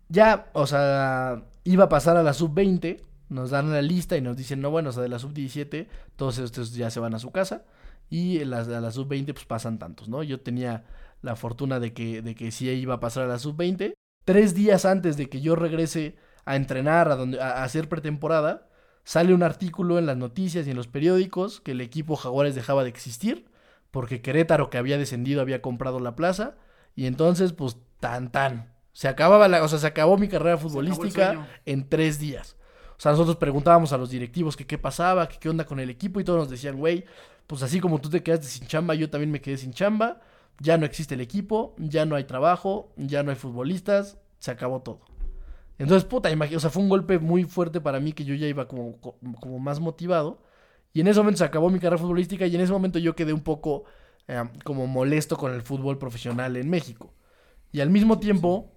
ya, 0.09 0.49
o 0.53 0.67
sea, 0.67 1.43
iba 1.63 1.85
a 1.85 1.89
pasar 1.89 2.17
a 2.17 2.23
la 2.23 2.33
sub-20, 2.33 3.01
nos 3.29 3.51
dan 3.51 3.71
la 3.71 3.81
lista 3.81 4.17
y 4.17 4.21
nos 4.21 4.35
dicen, 4.35 4.61
no, 4.61 4.71
bueno, 4.71 4.89
o 4.89 4.91
sea, 4.91 5.03
de 5.03 5.09
la 5.09 5.19
sub-17, 5.19 5.87
todos 6.15 6.37
estos 6.39 6.73
ya 6.73 6.89
se 6.89 6.99
van 6.99 7.13
a 7.13 7.19
su 7.19 7.31
casa 7.31 7.63
y 8.09 8.41
a 8.41 8.45
la, 8.45 8.63
la 8.63 8.91
sub-20 8.91 9.33
pues 9.33 9.45
pasan 9.45 9.79
tantos, 9.79 10.09
¿no? 10.09 10.23
Yo 10.23 10.41
tenía 10.41 10.85
la 11.21 11.35
fortuna 11.35 11.79
de 11.79 11.93
que, 11.93 12.21
de 12.21 12.35
que 12.35 12.51
sí 12.51 12.69
iba 12.69 12.95
a 12.95 12.99
pasar 12.99 13.23
a 13.23 13.27
la 13.27 13.39
sub-20. 13.39 13.93
Tres 14.25 14.53
días 14.53 14.85
antes 14.85 15.17
de 15.17 15.29
que 15.29 15.41
yo 15.41 15.55
regrese 15.55 16.17
a 16.45 16.55
entrenar, 16.55 17.09
a, 17.11 17.15
donde, 17.15 17.41
a, 17.41 17.63
hacer 17.63 17.87
pretemporada, 17.87 18.67
sale 19.03 19.33
un 19.33 19.43
artículo 19.43 19.99
en 19.99 20.05
las 20.05 20.17
noticias 20.17 20.67
y 20.67 20.71
en 20.71 20.77
los 20.77 20.87
periódicos 20.87 21.61
que 21.61 21.71
el 21.71 21.81
equipo 21.81 22.15
Jaguares 22.15 22.55
dejaba 22.55 22.83
de 22.83 22.89
existir 22.89 23.49
porque 23.91 24.21
Querétaro, 24.21 24.69
que 24.69 24.77
había 24.77 24.97
descendido, 24.97 25.41
había 25.41 25.61
comprado 25.61 25.99
la 25.99 26.15
plaza 26.15 26.55
y 26.95 27.05
entonces, 27.05 27.53
pues, 27.53 27.77
tan 27.99 28.31
tan. 28.31 28.73
Se 28.93 29.07
acababa 29.07 29.47
la, 29.47 29.63
o 29.63 29.67
sea, 29.67 29.79
se 29.79 29.87
acabó 29.87 30.17
mi 30.17 30.27
carrera 30.27 30.57
futbolística 30.57 31.47
en 31.65 31.87
tres 31.87 32.19
días. 32.19 32.55
O 32.97 33.01
sea, 33.01 33.11
nosotros 33.11 33.37
preguntábamos 33.37 33.93
a 33.93 33.97
los 33.97 34.09
directivos 34.09 34.57
que 34.57 34.65
qué 34.67 34.77
pasaba, 34.77 35.29
que 35.29 35.37
qué 35.37 35.49
onda 35.49 35.65
con 35.65 35.79
el 35.79 35.89
equipo 35.89 36.19
y 36.19 36.23
todos 36.23 36.39
nos 36.39 36.49
decían, 36.49 36.77
güey, 36.77 37.05
pues 37.47 37.63
así 37.63 37.79
como 37.79 38.01
tú 38.01 38.09
te 38.09 38.21
quedaste 38.21 38.47
sin 38.47 38.67
chamba, 38.67 38.93
yo 38.93 39.09
también 39.09 39.31
me 39.31 39.39
quedé 39.39 39.57
sin 39.57 39.71
chamba, 39.71 40.19
ya 40.59 40.77
no 40.77 40.85
existe 40.85 41.15
el 41.15 41.21
equipo, 41.21 41.75
ya 41.77 42.05
no 42.05 42.15
hay 42.15 42.25
trabajo, 42.25 42.91
ya 42.97 43.23
no 43.23 43.31
hay 43.31 43.37
futbolistas, 43.37 44.17
se 44.39 44.51
acabó 44.51 44.81
todo. 44.81 44.99
Entonces, 45.77 46.03
puta, 46.03 46.29
imagínate, 46.29 46.57
o 46.57 46.59
sea, 46.59 46.69
fue 46.69 46.83
un 46.83 46.89
golpe 46.89 47.19
muy 47.19 47.45
fuerte 47.45 47.79
para 47.79 48.01
mí 48.01 48.11
que 48.11 48.25
yo 48.25 48.35
ya 48.35 48.47
iba 48.47 48.67
como, 48.67 48.99
como 48.99 49.59
más 49.59 49.79
motivado. 49.79 50.41
Y 50.91 50.99
en 50.99 51.07
ese 51.07 51.19
momento 51.21 51.37
se 51.37 51.45
acabó 51.45 51.69
mi 51.69 51.79
carrera 51.79 51.97
futbolística 51.97 52.45
y 52.45 52.53
en 52.53 52.61
ese 52.61 52.73
momento 52.73 52.99
yo 52.99 53.15
quedé 53.15 53.31
un 53.31 53.41
poco 53.43 53.85
eh, 54.27 54.43
como 54.65 54.87
molesto 54.87 55.37
con 55.37 55.53
el 55.53 55.61
fútbol 55.61 55.97
profesional 55.97 56.57
en 56.57 56.69
México. 56.69 57.13
Y 57.71 57.79
al 57.79 57.89
mismo 57.89 58.19
tiempo, 58.19 58.73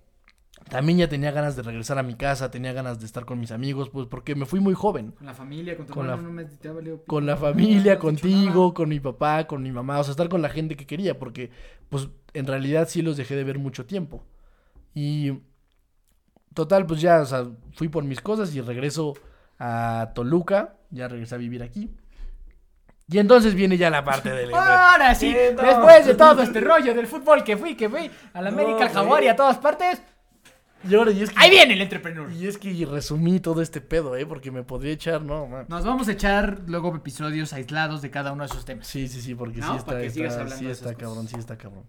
también 0.69 0.99
ya 0.99 1.09
tenía 1.09 1.31
ganas 1.31 1.57
de 1.57 1.63
regresar 1.63 1.99
a 1.99 2.03
mi 2.03 2.15
casa, 2.15 2.51
tenía 2.51 2.73
ganas 2.73 3.01
de 3.01 3.07
estar 3.07 3.25
con 3.25 3.39
mis 3.39 3.51
amigos, 3.51 3.91
pues 3.91 4.07
porque 4.07 4.35
me 4.35 4.47
fui 4.47 4.61
muy 4.61 4.75
joven. 4.75 5.13
Con 5.13 5.27
la 5.27 5.35
familia, 5.35 5.77
con 5.77 5.87
tu 5.87 5.93
con 5.93 6.07
la, 6.07 6.19
Con 7.07 7.27
la 7.27 7.37
familia, 7.37 7.99
contigo, 7.99 8.73
con 8.73 8.89
mi 8.89 9.01
papá, 9.01 9.47
con 9.47 9.63
mi 9.63 9.73
mamá, 9.73 10.01
o 10.01 10.05
sea, 10.05 10.13
estar 10.13 10.29
con 10.29 10.43
la 10.43 10.49
gente 10.49 10.77
que 10.77 10.87
quería, 10.87 11.19
porque 11.19 11.51
pues 11.89 12.09
en 12.35 12.47
realidad 12.47 12.89
sí 12.89 13.03
los 13.03 13.17
dejé 13.17 13.37
de 13.37 13.45
ver 13.45 13.59
mucho 13.59 13.87
tiempo. 13.87 14.25
Y 14.95 15.41
total, 16.55 16.87
pues 16.87 17.01
ya, 17.01 17.21
o 17.21 17.27
sea, 17.27 17.47
fui 17.75 17.89
por 17.89 18.05
mis 18.05 18.21
cosas 18.21 18.55
y 18.55 18.61
regreso 18.61 19.15
a 19.59 20.13
Toluca, 20.15 20.77
ya 20.91 21.09
regresé 21.09 21.35
a 21.35 21.39
vivir 21.39 21.63
aquí. 21.63 21.91
Y 23.09 23.19
entonces 23.19 23.55
viene 23.55 23.77
ya 23.77 23.91
la 23.91 24.05
parte 24.05 24.31
del... 24.31 24.55
Ahora 24.55 25.15
sí, 25.15 25.33
después 25.33 26.07
de 26.07 26.15
todo 26.15 26.43
este 26.43 26.61
rollo 26.61 26.95
del 26.95 27.07
fútbol 27.07 27.45
que 27.45 27.57
fui, 27.57 27.75
que 27.75 27.89
fui 27.89 28.11
a 28.33 28.41
la 28.41 28.49
América, 28.49 28.85
al 28.85 28.91
Jaguar 28.91 29.23
y 29.23 29.29
a 29.29 29.37
todas 29.37 29.59
partes. 29.59 30.03
Y 30.89 30.95
ahora, 30.95 31.13
y 31.13 31.23
es 31.23 31.31
que, 31.31 31.37
Ahí 31.39 31.51
viene 31.51 31.75
el 31.75 31.81
entrepreneur. 31.81 32.31
Y 32.33 32.47
es 32.47 32.59
que 32.59 32.87
resumí 32.87 33.39
todo 33.41 33.63
este 33.63 33.81
pedo, 33.81 34.17
¿eh? 34.17 34.27
Porque 34.27 34.51
me 34.51 34.63
podría 34.65 34.93
echar, 34.93 35.23
no, 35.23 35.47
man. 35.47 35.67
Nos 35.69 35.85
vamos 35.85 36.09
a 36.09 36.13
echar 36.13 36.63
luego 36.67 36.95
episodios 36.97 37.53
aislados 37.53 38.03
de 38.03 38.11
cada 38.11 38.33
uno 38.33 38.43
de 38.43 38.51
esos 38.51 38.65
temas. 38.65 38.87
Sí, 38.87 39.07
sí, 39.09 39.21
sí, 39.21 39.35
porque 39.35 39.61
No, 39.61 39.71
sí 39.71 39.77
está, 39.79 39.87
para 39.93 40.01
que 40.03 40.11
sigas 40.11 40.33
está, 40.33 40.43
hablando 40.43 40.59
sí 40.59 40.67
de 40.67 40.73
está 40.73 40.95
cabrón, 40.95 41.15
cosas. 41.17 41.31
sí 41.31 41.37
está 41.39 41.57
cabrón. 41.59 41.85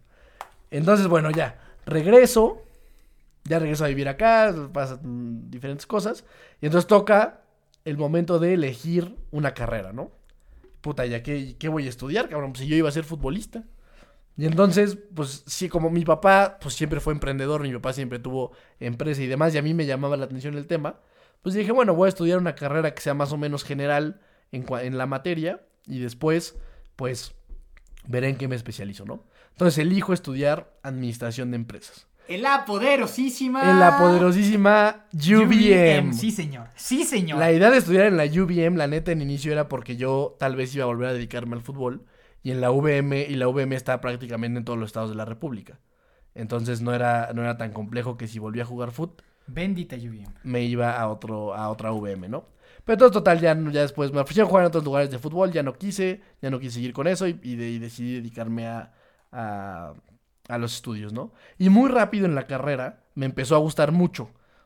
Entonces, 0.70 1.08
bueno, 1.08 1.32
ya, 1.32 1.60
regreso, 1.86 2.62
ya 3.46 3.60
regreso 3.60 3.86
a 3.86 3.88
vivir 3.88 4.08
acá, 4.10 4.54
pasan 4.72 5.50
diferentes 5.50 5.86
cosas, 5.86 6.24
y 6.62 6.66
entonces 6.68 6.88
toca 6.88 7.42
el 7.86 7.98
momento 7.98 8.40
de 8.40 8.54
elegir 8.54 9.16
una 9.32 9.54
carrera, 9.54 9.92
¿no? 9.94 10.12
Puta, 10.82 11.06
ya, 11.06 11.24
¿qué, 11.24 11.56
qué 11.58 11.70
voy 11.70 11.86
a 11.86 11.90
estudiar, 11.90 12.30
cabrón? 12.30 12.52
Pues 12.54 12.62
si 12.62 12.68
yo 12.68 12.76
iba 12.76 12.90
a 12.90 12.92
ser 12.92 13.04
futbolista. 13.06 13.64
Y 14.36 14.46
entonces, 14.46 14.98
pues 15.14 15.44
sí, 15.46 15.70
como 15.70 15.90
mi 15.90 16.04
papá, 16.06 16.58
pues 16.60 16.74
siempre 16.74 17.00
fue 17.00 17.14
emprendedor, 17.14 17.62
mi 17.62 17.72
papá 17.74 17.94
siempre 17.94 18.20
tuvo 18.20 18.52
empresa 18.80 19.22
y 19.22 19.28
demás, 19.28 19.54
y 19.54 19.60
a 19.60 19.62
mí 19.62 19.74
me 19.74 19.86
llamaba 19.86 20.18
la 20.18 20.26
atención 20.26 20.56
el 20.56 20.66
tema, 20.66 21.00
pues 21.42 21.54
dije, 21.56 21.72
bueno, 21.72 21.94
voy 21.94 22.08
a 22.08 22.10
estudiar 22.10 22.40
una 22.40 22.56
carrera 22.56 22.96
que 22.96 23.02
sea 23.02 23.14
más 23.14 23.32
o 23.32 23.38
menos 23.38 23.64
general 23.64 24.22
en, 24.52 24.66
en 24.82 24.98
la 24.98 25.06
materia, 25.06 25.62
y 25.86 26.00
después, 26.00 26.56
pues, 26.96 27.36
veré 28.08 28.30
en 28.30 28.38
qué 28.38 28.48
me 28.48 28.56
especializo, 28.56 29.06
¿no? 29.06 29.24
Entonces 29.52 29.78
elijo 29.78 30.14
estudiar 30.14 30.74
administración 30.82 31.52
de 31.52 31.58
empresas. 31.58 32.08
En 32.28 32.42
la 32.42 32.66
poderosísima. 32.66 33.70
En 33.70 33.80
la 33.80 33.98
poderosísima 33.98 35.06
UVM. 35.14 36.14
Sí, 36.14 36.32
señor. 36.32 36.70
Sí, 36.76 37.04
señor. 37.04 37.38
La 37.38 37.52
idea 37.52 37.70
de 37.70 37.78
estudiar 37.78 38.06
en 38.06 38.18
la 38.18 38.24
UVM, 38.24 38.78
la 38.78 38.88
neta, 38.88 39.12
en 39.12 39.22
inicio 39.22 39.52
era 39.52 39.68
porque 39.68 39.98
yo 39.98 40.36
tal 40.40 40.56
vez 40.56 40.74
iba 40.74 40.86
a 40.86 40.88
volver 40.88 41.10
a 41.10 41.14
dedicarme 41.14 41.56
al 41.56 41.62
fútbol. 41.62 42.06
Y 42.44 42.52
en 42.52 42.62
la 42.62 42.72
VM, 42.72 43.22
y 43.30 43.36
la 43.36 43.48
VM 43.48 43.76
está 43.76 44.02
prácticamente 44.02 44.60
en 44.60 44.66
todos 44.66 44.80
los 44.80 44.88
estados 44.88 45.10
de 45.10 45.16
la 45.16 45.26
República. 45.26 45.80
Entonces 46.36 46.82
no 46.82 46.94
era, 46.94 47.32
no 47.36 47.42
era 47.44 47.58
tan 47.58 47.74
complejo 47.74 48.18
que 48.18 48.28
si 48.28 48.40
volvía 48.40 48.64
a 48.64 48.66
jugar 48.68 48.92
fútbol, 48.92 49.24
Bendita 49.48 49.96
lluvia. 49.98 50.28
me 50.44 50.64
iba 50.64 51.00
a, 51.00 51.08
otro, 51.10 51.54
a 51.54 51.70
otra 51.70 51.92
VM, 51.92 52.30
¿no? 52.30 52.48
Pero 52.86 52.96
entonces, 52.96 53.14
total, 53.14 53.40
ya, 53.40 53.56
ya 53.72 53.82
después 53.82 54.12
me 54.12 54.20
ofrecieron 54.22 54.50
jugar 54.50 54.64
en 54.64 54.68
otros 54.68 54.84
lugares 54.84 55.10
de 55.12 55.20
fútbol, 55.20 55.52
ya 55.52 55.64
no 55.64 55.74
quise, 55.74 56.22
ya 56.42 56.50
no 56.50 56.60
quise 56.60 56.76
seguir 56.76 56.94
con 56.94 57.08
eso 57.08 57.28
y, 57.28 57.40
y 57.44 57.56
de- 57.56 57.70
y 57.70 57.80
decidí 57.80 58.16
dedicarme 58.16 58.68
a, 58.68 58.94
a, 59.32 59.94
a 60.50 60.58
los 60.58 60.76
estudios, 60.76 61.14
¿no? 61.14 61.34
Y 61.58 61.70
muy 61.70 61.90
rápido 61.90 62.26
en 62.26 62.36
la 62.36 62.48
carrera 62.48 63.04
me 63.16 63.26
empezó 63.26 63.56
a 63.56 63.60
gustar 63.60 63.92
mucho. 63.94 64.24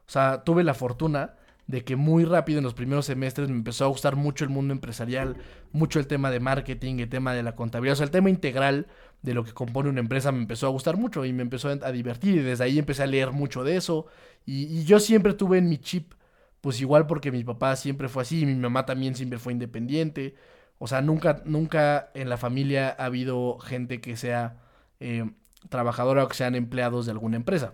O 0.08 0.10
sea, 0.10 0.44
tuve 0.44 0.64
la 0.64 0.74
fortuna 0.74 1.36
de 1.68 1.84
que 1.84 1.96
muy 1.96 2.24
rápido 2.26 2.60
en 2.60 2.64
los 2.64 2.74
primeros 2.74 3.06
semestres 3.06 3.50
me 3.50 3.56
empezó 3.56 3.86
a 3.86 3.90
gustar 3.90 4.16
mucho 4.16 4.46
el 4.46 4.50
mundo 4.50 4.74
empresarial, 4.74 5.38
mucho 5.72 6.00
el 6.00 6.08
tema 6.08 6.32
de 6.32 6.40
marketing, 6.40 7.00
el 7.00 7.10
tema 7.10 7.34
de 7.34 7.44
la 7.44 7.56
contabilidad, 7.56 7.94
o 7.94 7.96
sea, 7.98 8.06
el 8.06 8.12
tema 8.12 8.30
integral 8.30 8.88
de 9.22 9.34
lo 9.34 9.44
que 9.44 9.54
compone 9.54 9.90
una 9.90 10.00
empresa 10.00 10.32
me 10.32 10.40
empezó 10.40 10.68
a 10.68 10.70
gustar 10.70 10.98
mucho 10.98 11.26
y 11.26 11.34
me 11.34 11.42
empezó 11.42 11.70
a 11.70 11.92
divertir 11.92 12.36
y 12.36 12.40
desde 12.40 12.64
ahí 12.64 12.80
empecé 12.80 13.04
a 13.04 13.08
leer 13.08 13.32
mucho 13.32 13.64
de 13.64 13.76
eso 13.76 14.08
y, 14.46 14.64
y 14.64 14.86
yo 14.86 15.00
siempre 15.00 15.34
tuve 15.34 15.58
en 15.58 15.68
mi 15.70 15.78
chip, 15.78 16.14
pues 16.62 16.80
igual 16.82 17.06
porque 17.06 17.32
mi 17.32 17.44
papá 17.44 17.76
siempre 17.76 18.08
fue 18.08 18.24
así 18.24 18.42
y 18.42 18.46
mi 18.46 18.56
mamá 18.56 18.86
también 18.86 19.16
siempre 19.16 19.40
fue 19.40 19.52
independiente, 19.54 20.36
o 20.80 20.88
sea, 20.88 21.02
nunca, 21.02 21.42
nunca 21.46 22.12
en 22.14 22.30
la 22.30 22.38
familia 22.38 22.96
ha 22.98 23.06
habido 23.06 23.58
gente 23.60 24.00
que 24.00 24.16
sea 24.16 24.58
eh, 25.00 25.30
trabajadora 25.70 26.24
o 26.24 26.28
que 26.28 26.36
sean 26.36 26.56
empleados 26.56 27.06
de 27.06 27.12
alguna 27.12 27.38
empresa. 27.38 27.74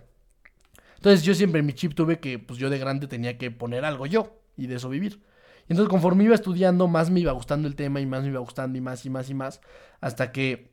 Entonces 1.03 1.23
yo 1.25 1.35
siempre 1.35 1.59
en 1.59 1.65
mi 1.65 1.73
chip 1.73 1.93
tuve 1.95 2.19
que, 2.21 2.39
pues 2.39 2.57
yo 2.57 2.69
de 2.69 2.77
grande 2.79 3.07
tenía 3.07 3.37
que 3.37 3.51
poner 3.51 3.83
algo 3.83 4.05
yo 4.05 4.37
y 4.55 4.67
de 4.67 4.75
eso 4.75 4.87
vivir. 4.87 5.21
Y 5.67 5.73
entonces 5.73 5.89
conforme 5.89 6.23
iba 6.23 6.33
estudiando, 6.33 6.87
más 6.87 7.09
me 7.09 7.19
iba 7.19 7.33
gustando 7.33 7.67
el 7.67 7.75
tema 7.75 7.99
y 7.99 8.05
más 8.05 8.23
me 8.23 8.29
iba 8.29 8.39
gustando 8.39 8.77
y 8.77 8.81
más 8.81 9.05
y 9.05 9.09
más 9.09 9.29
y 9.29 9.33
más. 9.33 9.59
Hasta 9.99 10.31
que, 10.31 10.71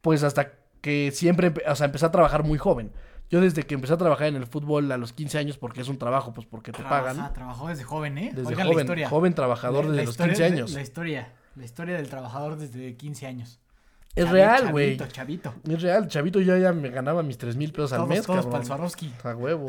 pues 0.00 0.22
hasta 0.22 0.52
que 0.80 1.10
siempre, 1.12 1.52
o 1.68 1.74
sea, 1.74 1.86
empecé 1.86 2.06
a 2.06 2.12
trabajar 2.12 2.44
muy 2.44 2.56
joven. 2.56 2.92
Yo 3.28 3.40
desde 3.40 3.64
que 3.64 3.74
empecé 3.74 3.94
a 3.94 3.96
trabajar 3.96 4.28
en 4.28 4.36
el 4.36 4.46
fútbol 4.46 4.92
a 4.92 4.96
los 4.96 5.12
15 5.12 5.38
años, 5.38 5.58
porque 5.58 5.80
es 5.80 5.88
un 5.88 5.98
trabajo, 5.98 6.32
pues 6.32 6.46
porque 6.46 6.70
te 6.70 6.84
pagan. 6.84 7.16
Trabaja- 7.16 7.32
Trabajó 7.34 7.66
desde 7.66 7.82
joven, 7.82 8.18
¿eh? 8.18 8.30
Desde 8.32 8.46
Oigan 8.50 8.68
la 8.68 8.72
joven, 8.72 8.84
historia. 8.84 9.08
joven 9.08 9.34
trabajador 9.34 9.84
La- 9.86 9.90
desde 9.90 9.96
la 9.96 10.04
los 10.04 10.10
historia 10.12 10.34
15 10.34 10.42
de- 10.44 10.48
años. 10.56 10.72
La 10.72 10.82
historia. 10.82 11.32
La 11.56 11.64
historia 11.64 11.96
del 11.96 12.08
trabajador 12.08 12.56
desde 12.56 12.96
15 12.96 13.26
años. 13.26 13.58
Es 14.16 14.24
Chavi- 14.24 14.32
real, 14.32 14.72
güey. 14.72 14.96
Chavito, 14.96 15.14
chavito. 15.14 15.54
Es 15.68 15.82
real, 15.82 16.08
chavito, 16.08 16.40
yo 16.40 16.56
ya 16.56 16.72
me 16.72 16.88
ganaba 16.88 17.22
mis 17.22 17.36
3 17.36 17.54
mil 17.56 17.70
pesos 17.70 17.92
al 17.92 18.08
mes, 18.08 18.24
todos 18.24 18.46
cabrón. 18.46 18.88
A 19.22 19.34
huevo. 19.36 19.66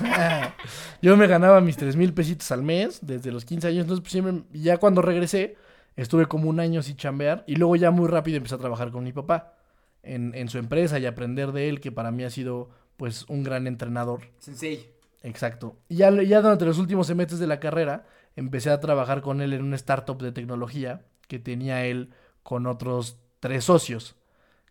yo 1.02 1.16
me 1.16 1.26
ganaba 1.28 1.60
mis 1.60 1.76
3 1.76 1.94
mil 1.94 2.12
pesitos 2.12 2.50
al 2.50 2.62
mes 2.62 2.98
desde 3.02 3.30
los 3.30 3.44
15 3.44 3.68
años. 3.68 3.82
Entonces, 3.82 4.00
pues, 4.02 4.10
siempre, 4.12 4.42
ya 4.52 4.78
cuando 4.78 5.00
regresé, 5.00 5.56
estuve 5.94 6.26
como 6.26 6.50
un 6.50 6.58
año 6.58 6.82
sin 6.82 6.96
chambear. 6.96 7.44
Y 7.46 7.54
luego 7.54 7.76
ya 7.76 7.92
muy 7.92 8.08
rápido 8.08 8.36
empecé 8.36 8.56
a 8.56 8.58
trabajar 8.58 8.90
con 8.90 9.04
mi 9.04 9.12
papá 9.12 9.54
en, 10.02 10.34
en 10.34 10.48
su 10.48 10.58
empresa 10.58 10.98
y 10.98 11.06
aprender 11.06 11.52
de 11.52 11.68
él, 11.68 11.80
que 11.80 11.92
para 11.92 12.10
mí 12.10 12.24
ha 12.24 12.30
sido 12.30 12.70
pues 12.96 13.24
un 13.28 13.44
gran 13.44 13.68
entrenador. 13.68 14.22
Sensei. 14.38 14.92
Exacto. 15.22 15.76
Y 15.88 15.96
ya, 15.96 16.10
ya 16.22 16.42
durante 16.42 16.64
los 16.64 16.78
últimos 16.78 17.06
semestres 17.06 17.40
de 17.40 17.46
la 17.46 17.60
carrera, 17.60 18.06
empecé 18.36 18.70
a 18.70 18.80
trabajar 18.80 19.22
con 19.22 19.40
él 19.40 19.52
en 19.52 19.62
una 19.62 19.76
startup 19.76 20.20
de 20.20 20.32
tecnología 20.32 21.02
que 21.28 21.38
tenía 21.38 21.86
él 21.86 22.10
con 22.42 22.66
otros 22.66 23.18
tres 23.44 23.64
socios, 23.64 24.16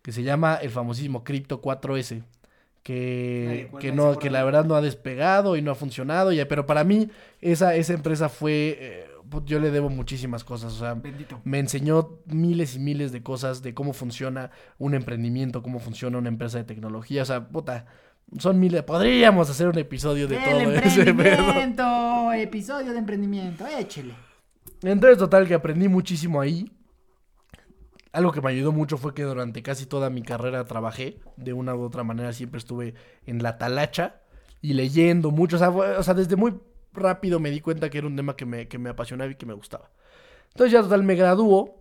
que 0.02 0.10
se 0.10 0.24
llama 0.24 0.56
el 0.56 0.68
famosísimo 0.70 1.22
Crypto 1.22 1.62
4S, 1.62 2.10
Nadie 2.16 2.24
que, 2.82 3.70
que, 3.78 3.86
ese 3.88 3.96
no, 3.96 4.18
que 4.18 4.30
la 4.30 4.42
verdad 4.42 4.64
no 4.64 4.74
ha 4.74 4.80
despegado 4.80 5.56
y 5.56 5.62
no 5.62 5.70
ha 5.70 5.76
funcionado, 5.76 6.32
ya, 6.32 6.48
pero 6.48 6.66
para 6.66 6.82
mí 6.82 7.08
esa, 7.40 7.76
esa 7.76 7.92
empresa 7.92 8.28
fue, 8.28 8.76
eh, 8.80 9.06
yo 9.44 9.60
le 9.60 9.70
debo 9.70 9.90
muchísimas 9.90 10.42
cosas, 10.42 10.72
o 10.72 10.78
sea, 10.80 10.94
Bendito. 10.94 11.40
me 11.44 11.60
enseñó 11.60 12.18
miles 12.26 12.74
y 12.74 12.80
miles 12.80 13.12
de 13.12 13.22
cosas 13.22 13.62
de 13.62 13.74
cómo 13.74 13.92
funciona 13.92 14.50
un 14.78 14.94
emprendimiento, 14.94 15.62
cómo 15.62 15.78
funciona 15.78 16.18
una 16.18 16.28
empresa 16.28 16.58
de 16.58 16.64
tecnología. 16.64 17.22
O 17.22 17.26
sea, 17.26 17.46
puta, 17.46 17.86
son 18.38 18.58
miles. 18.58 18.82
Podríamos 18.82 19.48
hacer 19.48 19.68
un 19.68 19.78
episodio 19.78 20.26
de 20.26 20.36
El 20.36 20.42
todo 20.44 20.72
ese 20.72 21.04
pedo. 21.04 21.10
emprendimiento. 21.10 22.32
Episodio 22.32 22.92
de 22.92 22.98
emprendimiento. 22.98 23.64
Échele. 23.68 24.14
Entonces, 24.82 25.16
total, 25.16 25.46
que 25.46 25.54
aprendí 25.54 25.88
muchísimo 25.88 26.40
ahí. 26.40 26.68
Algo 28.14 28.32
que 28.32 28.40
me 28.40 28.50
ayudó 28.50 28.72
mucho 28.72 28.96
fue 28.96 29.12
que 29.12 29.24
durante 29.24 29.62
casi 29.62 29.86
toda 29.86 30.08
mi 30.08 30.22
carrera 30.22 30.64
trabajé. 30.64 31.18
De 31.36 31.52
una 31.52 31.74
u 31.74 31.82
otra 31.82 32.04
manera 32.04 32.32
siempre 32.32 32.58
estuve 32.58 32.94
en 33.26 33.42
la 33.42 33.58
talacha 33.58 34.20
y 34.62 34.72
leyendo 34.74 35.30
mucho. 35.32 35.56
O 35.56 35.58
sea, 35.58 35.70
fue- 35.72 35.96
o 35.96 36.02
sea, 36.02 36.14
desde 36.14 36.36
muy 36.36 36.54
rápido 36.92 37.40
me 37.40 37.50
di 37.50 37.60
cuenta 37.60 37.90
que 37.90 37.98
era 37.98 38.06
un 38.06 38.14
tema 38.16 38.36
que 38.36 38.46
me, 38.46 38.68
que 38.68 38.78
me 38.78 38.90
apasionaba 38.90 39.30
y 39.30 39.34
que 39.34 39.46
me 39.46 39.52
gustaba. 39.52 39.90
Entonces 40.50 40.72
ya 40.72 40.80
total 40.82 41.02
me 41.02 41.16
graduó 41.16 41.74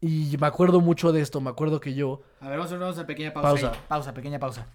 y 0.00 0.34
me 0.40 0.46
acuerdo 0.46 0.80
mucho 0.80 1.12
de 1.12 1.20
esto. 1.20 1.40
Me 1.42 1.50
acuerdo 1.50 1.80
que 1.80 1.92
yo... 1.94 2.22
A 2.40 2.48
ver, 2.48 2.58
vamos 2.58 2.72
a 2.72 2.76
hacer 2.76 2.94
una 3.00 3.06
pequeña 3.06 3.32
pausa. 3.34 3.48
Pausa. 3.48 3.70
ahí. 3.72 3.78
Pausa, 3.88 4.14
pequeña 4.14 4.38
pausa. 4.38 4.66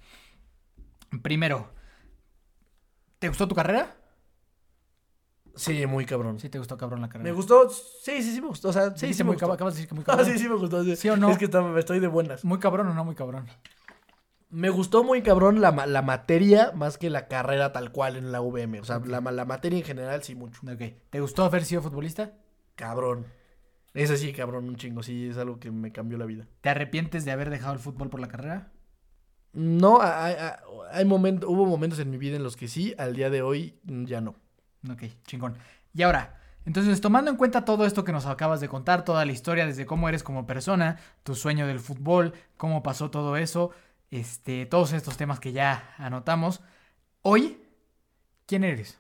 Primero, 1.24 1.70
¿te 3.20 3.28
gustó 3.30 3.48
tu 3.48 3.56
carrera? 3.56 3.96
Sí, 5.56 5.86
muy 5.86 6.06
cabrón. 6.06 6.40
Sí, 6.40 6.50
te 6.50 6.58
gustó 6.60 6.78
cabrón 6.78 7.02
la 7.02 7.10
carrera. 7.10 7.30
Me 7.30 7.36
gustó, 7.36 7.70
sí, 7.70 8.22
sí, 8.24 8.34
sí 8.36 8.42
me 8.42 8.48
gustó. 8.48 8.70
O 8.70 8.74
sea, 8.74 8.96
sí, 8.96 9.14
sí 9.14 9.24
me 9.24 9.28
muy 9.30 9.34
gustó. 9.36 9.48
cab- 9.48 9.54
Acabas 9.54 9.74
de 9.76 9.82
decir 9.82 9.90
que 9.90 9.96
muy 9.96 10.04
Ah, 10.08 10.18
cabrón. 10.18 10.26
sí, 10.28 10.40
sí 10.40 10.48
me 10.50 10.56
gustó. 10.56 10.84
Sí, 10.84 10.96
¿Sí 10.96 11.10
o 11.10 11.18
no? 11.18 11.30
Es 11.32 11.38
que 11.38 11.46
está- 11.46 11.78
estoy 11.80 12.00
de 12.00 12.08
buenas. 12.08 12.44
¿Muy 12.46 12.60
cabrón 12.60 12.88
o 12.88 12.94
no 12.94 13.04
muy 13.06 13.16
cabrón? 13.16 13.46
Me 14.50 14.70
gustó 14.70 15.04
muy 15.04 15.22
cabrón 15.22 15.62
la, 15.62 15.72
la 15.88 16.02
materia 16.02 16.72
más 16.76 16.98
que 16.98 17.10
la 17.10 17.28
carrera 17.28 17.72
tal 17.72 17.92
cual 17.92 18.18
en 18.18 18.32
la 18.34 18.42
VM. 18.42 18.82
O 18.82 18.84
sea, 18.84 19.00
la, 19.06 19.22
la 19.22 19.46
materia 19.46 19.80
en 19.80 19.86
general 19.86 20.24
sí 20.24 20.36
mucho. 20.36 20.60
Ok. 20.64 20.82
¿Te 21.10 21.22
gustó 21.22 21.44
haber 21.46 21.64
sido 21.64 21.82
futbolista? 21.82 22.34
Cabrón. 22.76 23.28
Ese 23.94 24.18
sí, 24.18 24.34
cabrón, 24.34 24.66
un 24.70 24.76
chingo. 24.76 25.04
Sí, 25.04 25.28
es 25.28 25.38
algo 25.38 25.60
que 25.60 25.72
me 25.72 25.92
cambió 25.92 26.18
la 26.18 26.26
vida. 26.26 26.48
¿Te 26.62 26.70
arrepientes 26.70 27.24
de 27.26 27.32
haber 27.32 27.50
dejado 27.50 27.74
el 27.74 27.80
fútbol 27.80 28.10
por 28.10 28.20
la 28.20 28.28
carrera? 28.28 28.72
No, 29.54 30.02
hay, 30.02 30.34
hay- 30.36 30.52
hay 30.94 31.06
momentos, 31.06 31.50
hubo 31.50 31.66
momentos 31.66 32.00
en 32.00 32.10
mi 32.10 32.18
vida 32.18 32.36
en 32.38 32.44
los 32.44 32.56
que 32.56 32.68
sí, 32.70 32.94
al 32.98 33.16
día 33.16 33.30
de 33.30 33.42
hoy 33.42 33.80
ya 33.84 34.22
no. 34.22 34.36
Ok, 34.90 35.04
chingón. 35.26 35.56
Y 35.94 36.02
ahora, 36.04 36.40
entonces 36.66 37.02
tomando 37.02 37.32
en 37.32 37.38
cuenta 37.38 37.66
todo 37.66 37.86
esto 37.86 38.04
que 38.04 38.12
nos 38.12 38.26
acabas 38.26 38.62
de 38.62 38.70
contar, 38.70 39.04
toda 39.04 39.26
la 39.26 39.32
historia 39.32 39.66
desde 39.66 39.86
cómo 39.86 40.10
eres 40.10 40.24
como 40.24 40.48
persona, 40.48 41.00
tu 41.24 41.36
sueño 41.36 41.68
del 41.68 41.80
fútbol, 41.80 42.34
cómo 42.58 42.84
pasó 42.84 43.12
todo 43.12 43.38
eso, 43.38 43.72
este, 44.10 44.66
todos 44.66 44.94
estos 44.94 45.18
temas 45.18 45.40
que 45.40 45.52
ya 45.54 45.94
anotamos, 45.98 46.62
hoy, 47.22 47.62
¿quién 48.46 48.64
eres? 48.64 48.98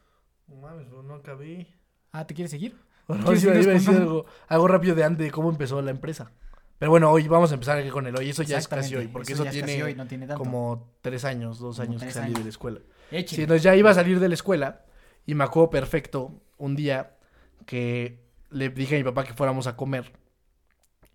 No 0.47 0.55
mames, 0.57 0.87
no 0.89 1.15
acabé. 1.15 1.67
Ah, 2.11 2.25
¿te 2.25 2.33
quieres 2.33 2.51
seguir? 2.51 2.77
Bueno, 3.07 3.23
¿Quieres 3.25 3.43
irnos 3.43 3.63
iba 3.63 3.71
a 3.71 3.73
decir 3.75 3.95
algo, 3.95 4.25
algo 4.47 4.67
rápido 4.67 4.95
de 4.95 5.03
antes 5.03 5.25
de 5.25 5.31
cómo 5.31 5.49
empezó 5.49 5.81
la 5.81 5.91
empresa. 5.91 6.31
Pero 6.77 6.89
bueno, 6.89 7.11
hoy 7.11 7.27
vamos 7.27 7.51
a 7.51 7.53
empezar 7.53 7.77
aquí 7.77 7.89
con 7.89 8.07
el 8.07 8.15
hoy. 8.15 8.29
Eso 8.29 8.41
ya 8.41 8.57
es 8.57 8.67
casi 8.67 8.95
hoy, 8.95 9.07
porque 9.07 9.33
eso 9.33 9.43
es 9.45 9.51
tiene 9.51 9.83
hoy, 9.83 9.93
no 9.93 10.07
tiene 10.07 10.27
como 10.27 10.95
tres 11.01 11.25
años, 11.25 11.59
dos 11.59 11.77
Como 11.77 11.89
años 11.89 12.03
que 12.03 12.11
salí 12.11 12.27
años. 12.27 12.39
de 12.39 12.43
la 12.43 12.49
escuela. 12.49 12.79
Échale. 13.11 13.35
Sí, 13.35 13.41
entonces 13.43 13.63
ya 13.63 13.75
iba 13.75 13.91
a 13.91 13.93
salir 13.93 14.19
de 14.19 14.27
la 14.27 14.33
escuela 14.33 14.81
y 15.25 15.35
me 15.35 15.43
acuerdo 15.43 15.69
perfecto 15.69 16.41
un 16.57 16.75
día 16.75 17.17
que 17.65 18.19
le 18.49 18.69
dije 18.69 18.95
a 18.95 18.97
mi 18.97 19.03
papá 19.03 19.23
que 19.23 19.33
fuéramos 19.33 19.67
a 19.67 19.75
comer. 19.75 20.11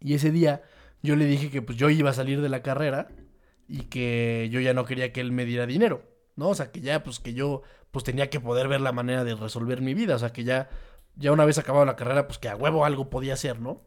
Y 0.01 0.15
ese 0.15 0.31
día 0.31 0.63
yo 1.03 1.17
le 1.17 1.27
dije 1.27 1.51
que 1.51 1.63
pues 1.63 1.79
yo 1.79 1.91
iba 1.91 2.11
a 2.11 2.15
salir 2.15 2.41
de 2.41 2.49
la 2.49 2.63
carrera 2.63 3.09
y 3.69 3.83
que 3.85 4.49
yo 4.51 4.61
ya 4.61 4.75
no 4.75 4.85
quería 4.85 5.13
que 5.13 5.21
él 5.21 5.33
me 5.33 5.45
diera 5.45 5.67
dinero. 5.67 6.17
¿no? 6.37 6.51
O 6.51 6.55
sea, 6.55 6.71
que 6.71 6.81
ya, 6.81 7.03
pues 7.03 7.19
que 7.19 7.35
yo, 7.35 7.63
pues 7.91 8.05
tenía 8.05 8.31
que 8.31 8.41
poder 8.41 8.69
ver 8.69 8.81
la 8.81 8.93
manera 8.93 9.25
de 9.25 9.35
resolver 9.35 9.81
mi 9.81 9.95
vida, 9.95 10.15
o 10.17 10.19
sea, 10.19 10.33
que 10.33 10.45
ya, 10.45 10.69
ya 11.17 11.33
una 11.33 11.45
vez 11.45 11.59
acabado 11.59 11.85
la 11.85 11.97
carrera, 11.97 12.27
pues 12.27 12.39
que 12.39 12.49
a 12.49 12.57
huevo 12.57 12.85
algo 12.85 13.11
podía 13.11 13.35
hacer, 13.35 13.59
¿no? 13.61 13.83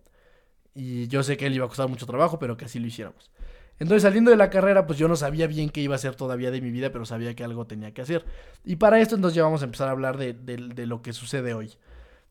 Y 0.73 1.07
yo 1.07 1.23
sé 1.23 1.37
que 1.37 1.45
él 1.45 1.55
iba 1.55 1.65
a 1.65 1.69
costar 1.69 1.87
mucho 1.87 2.05
trabajo, 2.05 2.39
pero 2.39 2.57
que 2.57 2.65
así 2.65 2.79
lo 2.79 2.87
hiciéramos. 2.87 3.31
Entonces, 3.79 4.03
saliendo 4.03 4.29
de 4.29 4.37
la 4.37 4.49
carrera, 4.49 4.85
pues 4.85 4.99
yo 4.99 5.07
no 5.07 5.15
sabía 5.15 5.47
bien 5.47 5.69
qué 5.69 5.81
iba 5.81 5.95
a 5.95 5.97
hacer 5.97 6.15
todavía 6.15 6.51
de 6.51 6.59
mi 6.59 6.69
vida, 6.69 6.91
pero 6.91 7.05
sabía 7.05 7.33
que 7.33 7.45
algo 7.45 7.65
tenía 7.65 7.93
que 7.93 8.01
hacer. 8.01 8.25
Y 8.65 8.75
para 8.75 8.99
esto, 8.99 9.15
entonces 9.15 9.35
ya 9.35 9.43
vamos 9.43 9.61
a 9.61 9.65
empezar 9.65 9.87
a 9.87 9.91
hablar 9.91 10.17
de, 10.17 10.33
de, 10.33 10.85
lo 10.85 11.01
que 11.01 11.13
sucede 11.13 11.53
hoy. 11.53 11.73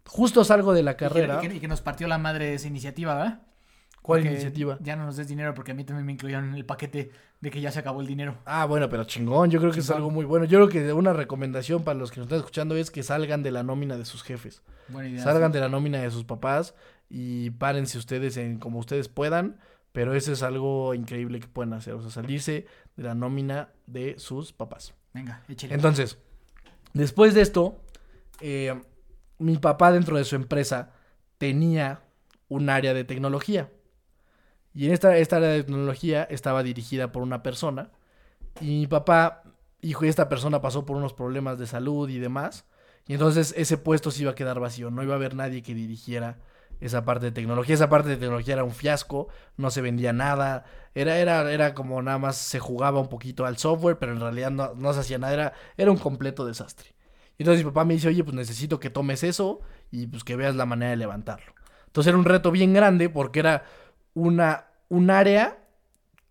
Justo 0.06 0.44
salgo 0.44 0.74
de 0.74 0.82
la 0.82 0.96
carrera. 0.96 1.40
Y 1.42 1.58
que, 1.58 1.68
nos 1.68 1.80
partió 1.80 2.06
la 2.06 2.18
madre 2.18 2.52
esa 2.54 2.68
iniciativa, 2.68 3.14
¿verdad? 3.14 3.42
¿Cuál 4.02 4.26
iniciativa? 4.26 4.78
Ya 4.80 4.96
no 4.96 5.04
nos 5.04 5.16
des 5.16 5.28
dinero 5.28 5.54
porque 5.54 5.72
a 5.72 5.74
mí 5.74 5.84
también 5.84 6.06
me 6.06 6.12
incluyeron 6.12 6.48
en 6.48 6.54
el 6.54 6.64
paquete 6.64 7.10
de 7.40 7.50
que 7.50 7.60
ya 7.60 7.70
se 7.70 7.78
acabó 7.78 8.00
el 8.00 8.06
dinero. 8.06 8.38
Ah, 8.44 8.64
bueno, 8.64 8.88
pero 8.88 9.04
chingón, 9.04 9.50
yo 9.50 9.60
creo 9.60 9.72
que 9.72 9.80
es 9.80 9.90
algo 9.90 10.10
muy 10.10 10.24
bueno. 10.24 10.44
Yo 10.44 10.58
creo 10.58 10.68
que 10.68 10.92
una 10.92 11.12
recomendación 11.12 11.82
para 11.82 11.98
los 11.98 12.10
que 12.10 12.20
nos 12.20 12.26
están 12.26 12.38
escuchando 12.38 12.76
es 12.76 12.90
que 12.90 13.02
salgan 13.02 13.42
de 13.42 13.50
la 13.50 13.62
nómina 13.62 13.96
de 13.96 14.04
sus 14.04 14.22
jefes. 14.22 14.62
Buena 14.88 15.08
idea. 15.10 15.22
Salgan 15.22 15.52
de 15.52 15.60
la 15.60 15.68
nómina 15.68 16.00
de 16.00 16.10
sus 16.10 16.24
papás 16.24 16.74
y 17.10 17.50
párense 17.50 17.98
ustedes 17.98 18.36
en 18.36 18.58
como 18.58 18.78
ustedes 18.78 19.08
puedan 19.08 19.58
pero 19.98 20.14
eso 20.14 20.30
es 20.30 20.44
algo 20.44 20.94
increíble 20.94 21.40
que 21.40 21.48
pueden 21.48 21.72
hacer, 21.72 21.94
o 21.94 22.00
sea, 22.00 22.12
salirse 22.12 22.66
de 22.94 23.02
la 23.02 23.16
nómina 23.16 23.70
de 23.88 24.16
sus 24.16 24.52
papás. 24.52 24.94
Venga, 25.12 25.42
échale. 25.48 25.74
Entonces, 25.74 26.18
después 26.92 27.34
de 27.34 27.40
esto, 27.40 27.82
eh, 28.40 28.80
mi 29.38 29.56
papá 29.56 29.90
dentro 29.90 30.16
de 30.16 30.22
su 30.22 30.36
empresa 30.36 30.92
tenía 31.36 32.02
un 32.48 32.70
área 32.70 32.94
de 32.94 33.02
tecnología. 33.02 33.72
Y 34.72 34.86
en 34.86 34.92
esta, 34.92 35.16
esta 35.16 35.38
área 35.38 35.48
de 35.48 35.64
tecnología 35.64 36.22
estaba 36.30 36.62
dirigida 36.62 37.10
por 37.10 37.24
una 37.24 37.42
persona. 37.42 37.90
Y 38.60 38.66
mi 38.66 38.86
papá, 38.86 39.42
hijo, 39.80 40.04
y 40.04 40.08
esta 40.08 40.28
persona 40.28 40.60
pasó 40.60 40.86
por 40.86 40.96
unos 40.96 41.12
problemas 41.12 41.58
de 41.58 41.66
salud 41.66 42.08
y 42.08 42.20
demás. 42.20 42.66
Y 43.08 43.14
entonces 43.14 43.52
ese 43.56 43.78
puesto 43.78 44.12
se 44.12 44.22
iba 44.22 44.30
a 44.30 44.36
quedar 44.36 44.60
vacío. 44.60 44.92
No 44.92 45.02
iba 45.02 45.14
a 45.14 45.16
haber 45.16 45.34
nadie 45.34 45.64
que 45.64 45.74
dirigiera 45.74 46.38
esa 46.80 47.04
parte 47.04 47.26
de 47.26 47.32
tecnología. 47.32 47.74
Esa 47.74 47.88
parte 47.88 48.08
de 48.08 48.16
tecnología 48.16 48.54
era 48.54 48.64
un 48.64 48.72
fiasco, 48.72 49.28
no 49.56 49.70
se 49.70 49.80
vendía 49.80 50.12
nada, 50.12 50.64
era, 50.94 51.18
era, 51.18 51.50
era 51.50 51.74
como 51.74 52.00
nada 52.02 52.18
más 52.18 52.36
se 52.36 52.58
jugaba 52.58 53.00
un 53.00 53.08
poquito 53.08 53.46
al 53.46 53.58
software, 53.58 53.98
pero 53.98 54.12
en 54.12 54.20
realidad 54.20 54.50
no, 54.50 54.74
no 54.74 54.92
se 54.92 55.00
hacía 55.00 55.18
nada, 55.18 55.32
era, 55.32 55.52
era 55.76 55.90
un 55.90 55.98
completo 55.98 56.44
desastre. 56.44 56.94
Y 57.36 57.42
entonces 57.42 57.64
mi 57.64 57.70
papá 57.70 57.84
me 57.84 57.94
dice, 57.94 58.08
oye, 58.08 58.24
pues 58.24 58.34
necesito 58.34 58.80
que 58.80 58.90
tomes 58.90 59.22
eso 59.22 59.60
y 59.90 60.06
pues 60.08 60.24
que 60.24 60.36
veas 60.36 60.56
la 60.56 60.66
manera 60.66 60.90
de 60.90 60.96
levantarlo. 60.96 61.54
Entonces 61.86 62.08
era 62.08 62.18
un 62.18 62.24
reto 62.24 62.50
bien 62.50 62.74
grande 62.74 63.08
porque 63.08 63.40
era 63.40 63.64
una, 64.14 64.66
un 64.88 65.10
área 65.10 65.58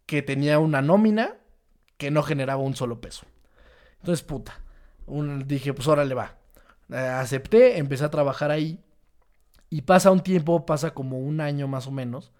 que 0.06 0.22
tenía 0.22 0.60
una 0.60 0.82
nómina 0.82 1.36
que 1.98 2.12
no 2.12 2.24
generaba 2.24 2.62
un 2.62 2.76
solo 2.76 3.02
peso. 3.02 3.26
Entonces, 4.00 4.24
puta, 4.24 4.62
un, 5.06 5.48
dije, 5.48 5.74
pues 5.74 5.88
órale 5.88 6.14
va. 6.14 6.36
Eh, 6.90 6.98
acepté, 6.98 7.78
empecé 7.78 8.06
a 8.06 8.10
trabajar 8.10 8.52
ahí 8.52 8.84
y 9.70 9.82
pasa 9.82 10.12
un 10.12 10.22
tiempo, 10.22 10.66
pasa 10.66 10.94
como 10.94 11.20
un 11.20 11.42
año 11.42 11.68
más 11.68 11.88
o 11.88 11.92
menos. 11.92 12.32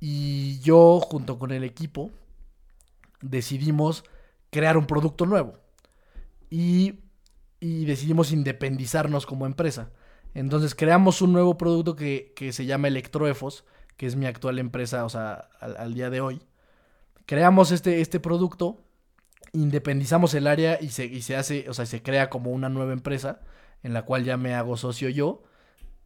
Y 0.00 0.58
yo, 0.60 1.00
junto 1.00 1.38
con 1.38 1.50
el 1.52 1.64
equipo, 1.64 2.10
decidimos 3.20 4.04
crear 4.50 4.76
un 4.76 4.86
producto 4.86 5.26
nuevo. 5.26 5.58
Y, 6.50 7.00
y 7.60 7.84
decidimos 7.84 8.32
independizarnos 8.32 9.26
como 9.26 9.46
empresa. 9.46 9.90
Entonces 10.34 10.74
creamos 10.74 11.22
un 11.22 11.32
nuevo 11.32 11.56
producto 11.56 11.94
que, 11.94 12.32
que 12.36 12.52
se 12.52 12.66
llama 12.66 12.88
Electroefos, 12.88 13.64
que 13.96 14.06
es 14.06 14.16
mi 14.16 14.26
actual 14.26 14.58
empresa, 14.58 15.04
o 15.04 15.08
sea, 15.08 15.48
al, 15.60 15.94
día 15.94 16.10
de 16.10 16.20
hoy. 16.20 16.42
Creamos 17.26 17.70
este, 17.70 18.00
este 18.00 18.18
producto, 18.18 18.84
independizamos 19.52 20.34
el 20.34 20.48
área 20.48 20.78
y 20.80 20.88
se, 20.88 21.06
y 21.06 21.22
se 21.22 21.36
hace, 21.36 21.70
o 21.70 21.74
sea, 21.74 21.86
se 21.86 22.02
crea 22.02 22.30
como 22.30 22.50
una 22.50 22.68
nueva 22.68 22.92
empresa 22.92 23.40
en 23.84 23.94
la 23.94 24.02
cual 24.02 24.24
ya 24.24 24.36
me 24.36 24.54
hago 24.54 24.76
socio 24.76 25.08
yo. 25.08 25.44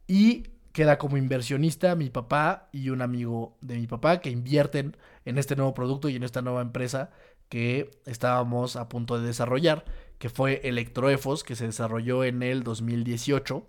Y 0.07 0.43
queda 0.71 0.97
como 0.97 1.17
inversionista 1.17 1.95
mi 1.95 2.09
papá 2.09 2.69
y 2.71 2.89
un 2.89 3.01
amigo 3.01 3.57
de 3.61 3.77
mi 3.77 3.87
papá 3.87 4.21
que 4.21 4.29
invierten 4.29 4.95
en 5.25 5.37
este 5.37 5.55
nuevo 5.55 5.73
producto 5.73 6.09
y 6.09 6.15
en 6.15 6.23
esta 6.23 6.41
nueva 6.41 6.61
empresa 6.61 7.09
que 7.49 7.89
estábamos 8.05 8.75
a 8.75 8.89
punto 8.89 9.19
de 9.19 9.25
desarrollar, 9.25 9.85
que 10.19 10.29
fue 10.29 10.61
Electroefos, 10.63 11.43
que 11.43 11.55
se 11.55 11.65
desarrolló 11.65 12.23
en 12.23 12.43
el 12.43 12.63
2018. 12.63 13.65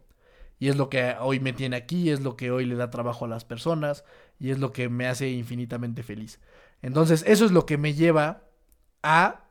Y 0.58 0.68
es 0.68 0.76
lo 0.76 0.90
que 0.90 1.16
hoy 1.18 1.40
me 1.40 1.54
tiene 1.54 1.76
aquí, 1.76 2.10
es 2.10 2.20
lo 2.20 2.36
que 2.36 2.50
hoy 2.50 2.66
le 2.66 2.74
da 2.74 2.90
trabajo 2.90 3.24
a 3.24 3.28
las 3.28 3.46
personas 3.46 4.04
y 4.38 4.50
es 4.50 4.58
lo 4.58 4.72
que 4.72 4.90
me 4.90 5.06
hace 5.06 5.30
infinitamente 5.30 6.02
feliz. 6.02 6.38
Entonces, 6.82 7.24
eso 7.26 7.46
es 7.46 7.52
lo 7.52 7.64
que 7.64 7.78
me 7.78 7.94
lleva 7.94 8.42
a 9.02 9.46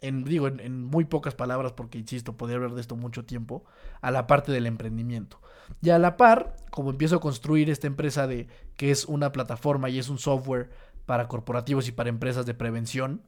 en, 0.00 0.24
digo, 0.24 0.48
en, 0.48 0.84
muy 0.84 1.04
pocas 1.04 1.34
palabras, 1.34 1.72
porque 1.72 1.98
insisto, 1.98 2.36
podría 2.36 2.56
hablar 2.56 2.74
de 2.74 2.80
esto 2.80 2.96
mucho 2.96 3.24
tiempo, 3.24 3.64
a 4.00 4.10
la 4.10 4.26
parte 4.26 4.52
del 4.52 4.66
emprendimiento. 4.66 5.40
Y 5.82 5.90
a 5.90 5.98
la 5.98 6.16
par, 6.16 6.56
como 6.70 6.90
empiezo 6.90 7.16
a 7.16 7.20
construir 7.20 7.70
esta 7.70 7.86
empresa 7.86 8.26
de 8.26 8.48
que 8.76 8.90
es 8.90 9.04
una 9.04 9.32
plataforma 9.32 9.88
y 9.88 9.98
es 9.98 10.08
un 10.08 10.18
software 10.18 10.70
para 11.06 11.28
corporativos 11.28 11.88
y 11.88 11.92
para 11.92 12.10
empresas 12.10 12.46
de 12.46 12.54
prevención, 12.54 13.22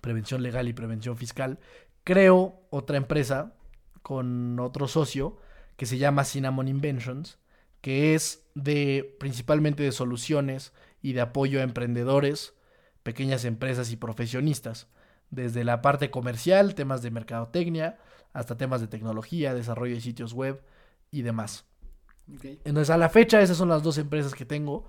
prevención 0.00 0.42
legal 0.42 0.68
y 0.68 0.72
prevención 0.72 1.16
fiscal, 1.16 1.58
creo 2.04 2.60
otra 2.70 2.96
empresa 2.96 3.54
con 4.02 4.58
otro 4.60 4.88
socio 4.88 5.38
que 5.76 5.86
se 5.86 5.98
llama 5.98 6.24
Cinnamon 6.24 6.68
Inventions, 6.68 7.38
que 7.80 8.14
es 8.14 8.44
de 8.54 9.16
principalmente 9.18 9.82
de 9.82 9.92
soluciones 9.92 10.72
y 11.02 11.12
de 11.12 11.20
apoyo 11.20 11.60
a 11.60 11.64
emprendedores, 11.64 12.54
pequeñas 13.02 13.44
empresas 13.44 13.90
y 13.90 13.96
profesionistas 13.96 14.88
desde 15.30 15.64
la 15.64 15.82
parte 15.82 16.10
comercial, 16.10 16.74
temas 16.74 17.02
de 17.02 17.10
mercadotecnia, 17.10 17.98
hasta 18.32 18.56
temas 18.56 18.80
de 18.80 18.86
tecnología, 18.86 19.54
desarrollo 19.54 19.94
de 19.94 20.00
sitios 20.00 20.32
web 20.32 20.62
y 21.12 21.22
demás. 21.22 21.64
Entonces, 22.64 22.90
a 22.90 22.96
la 22.96 23.08
fecha, 23.08 23.40
esas 23.40 23.56
son 23.56 23.68
las 23.68 23.82
dos 23.82 23.98
empresas 23.98 24.34
que 24.34 24.44
tengo. 24.44 24.88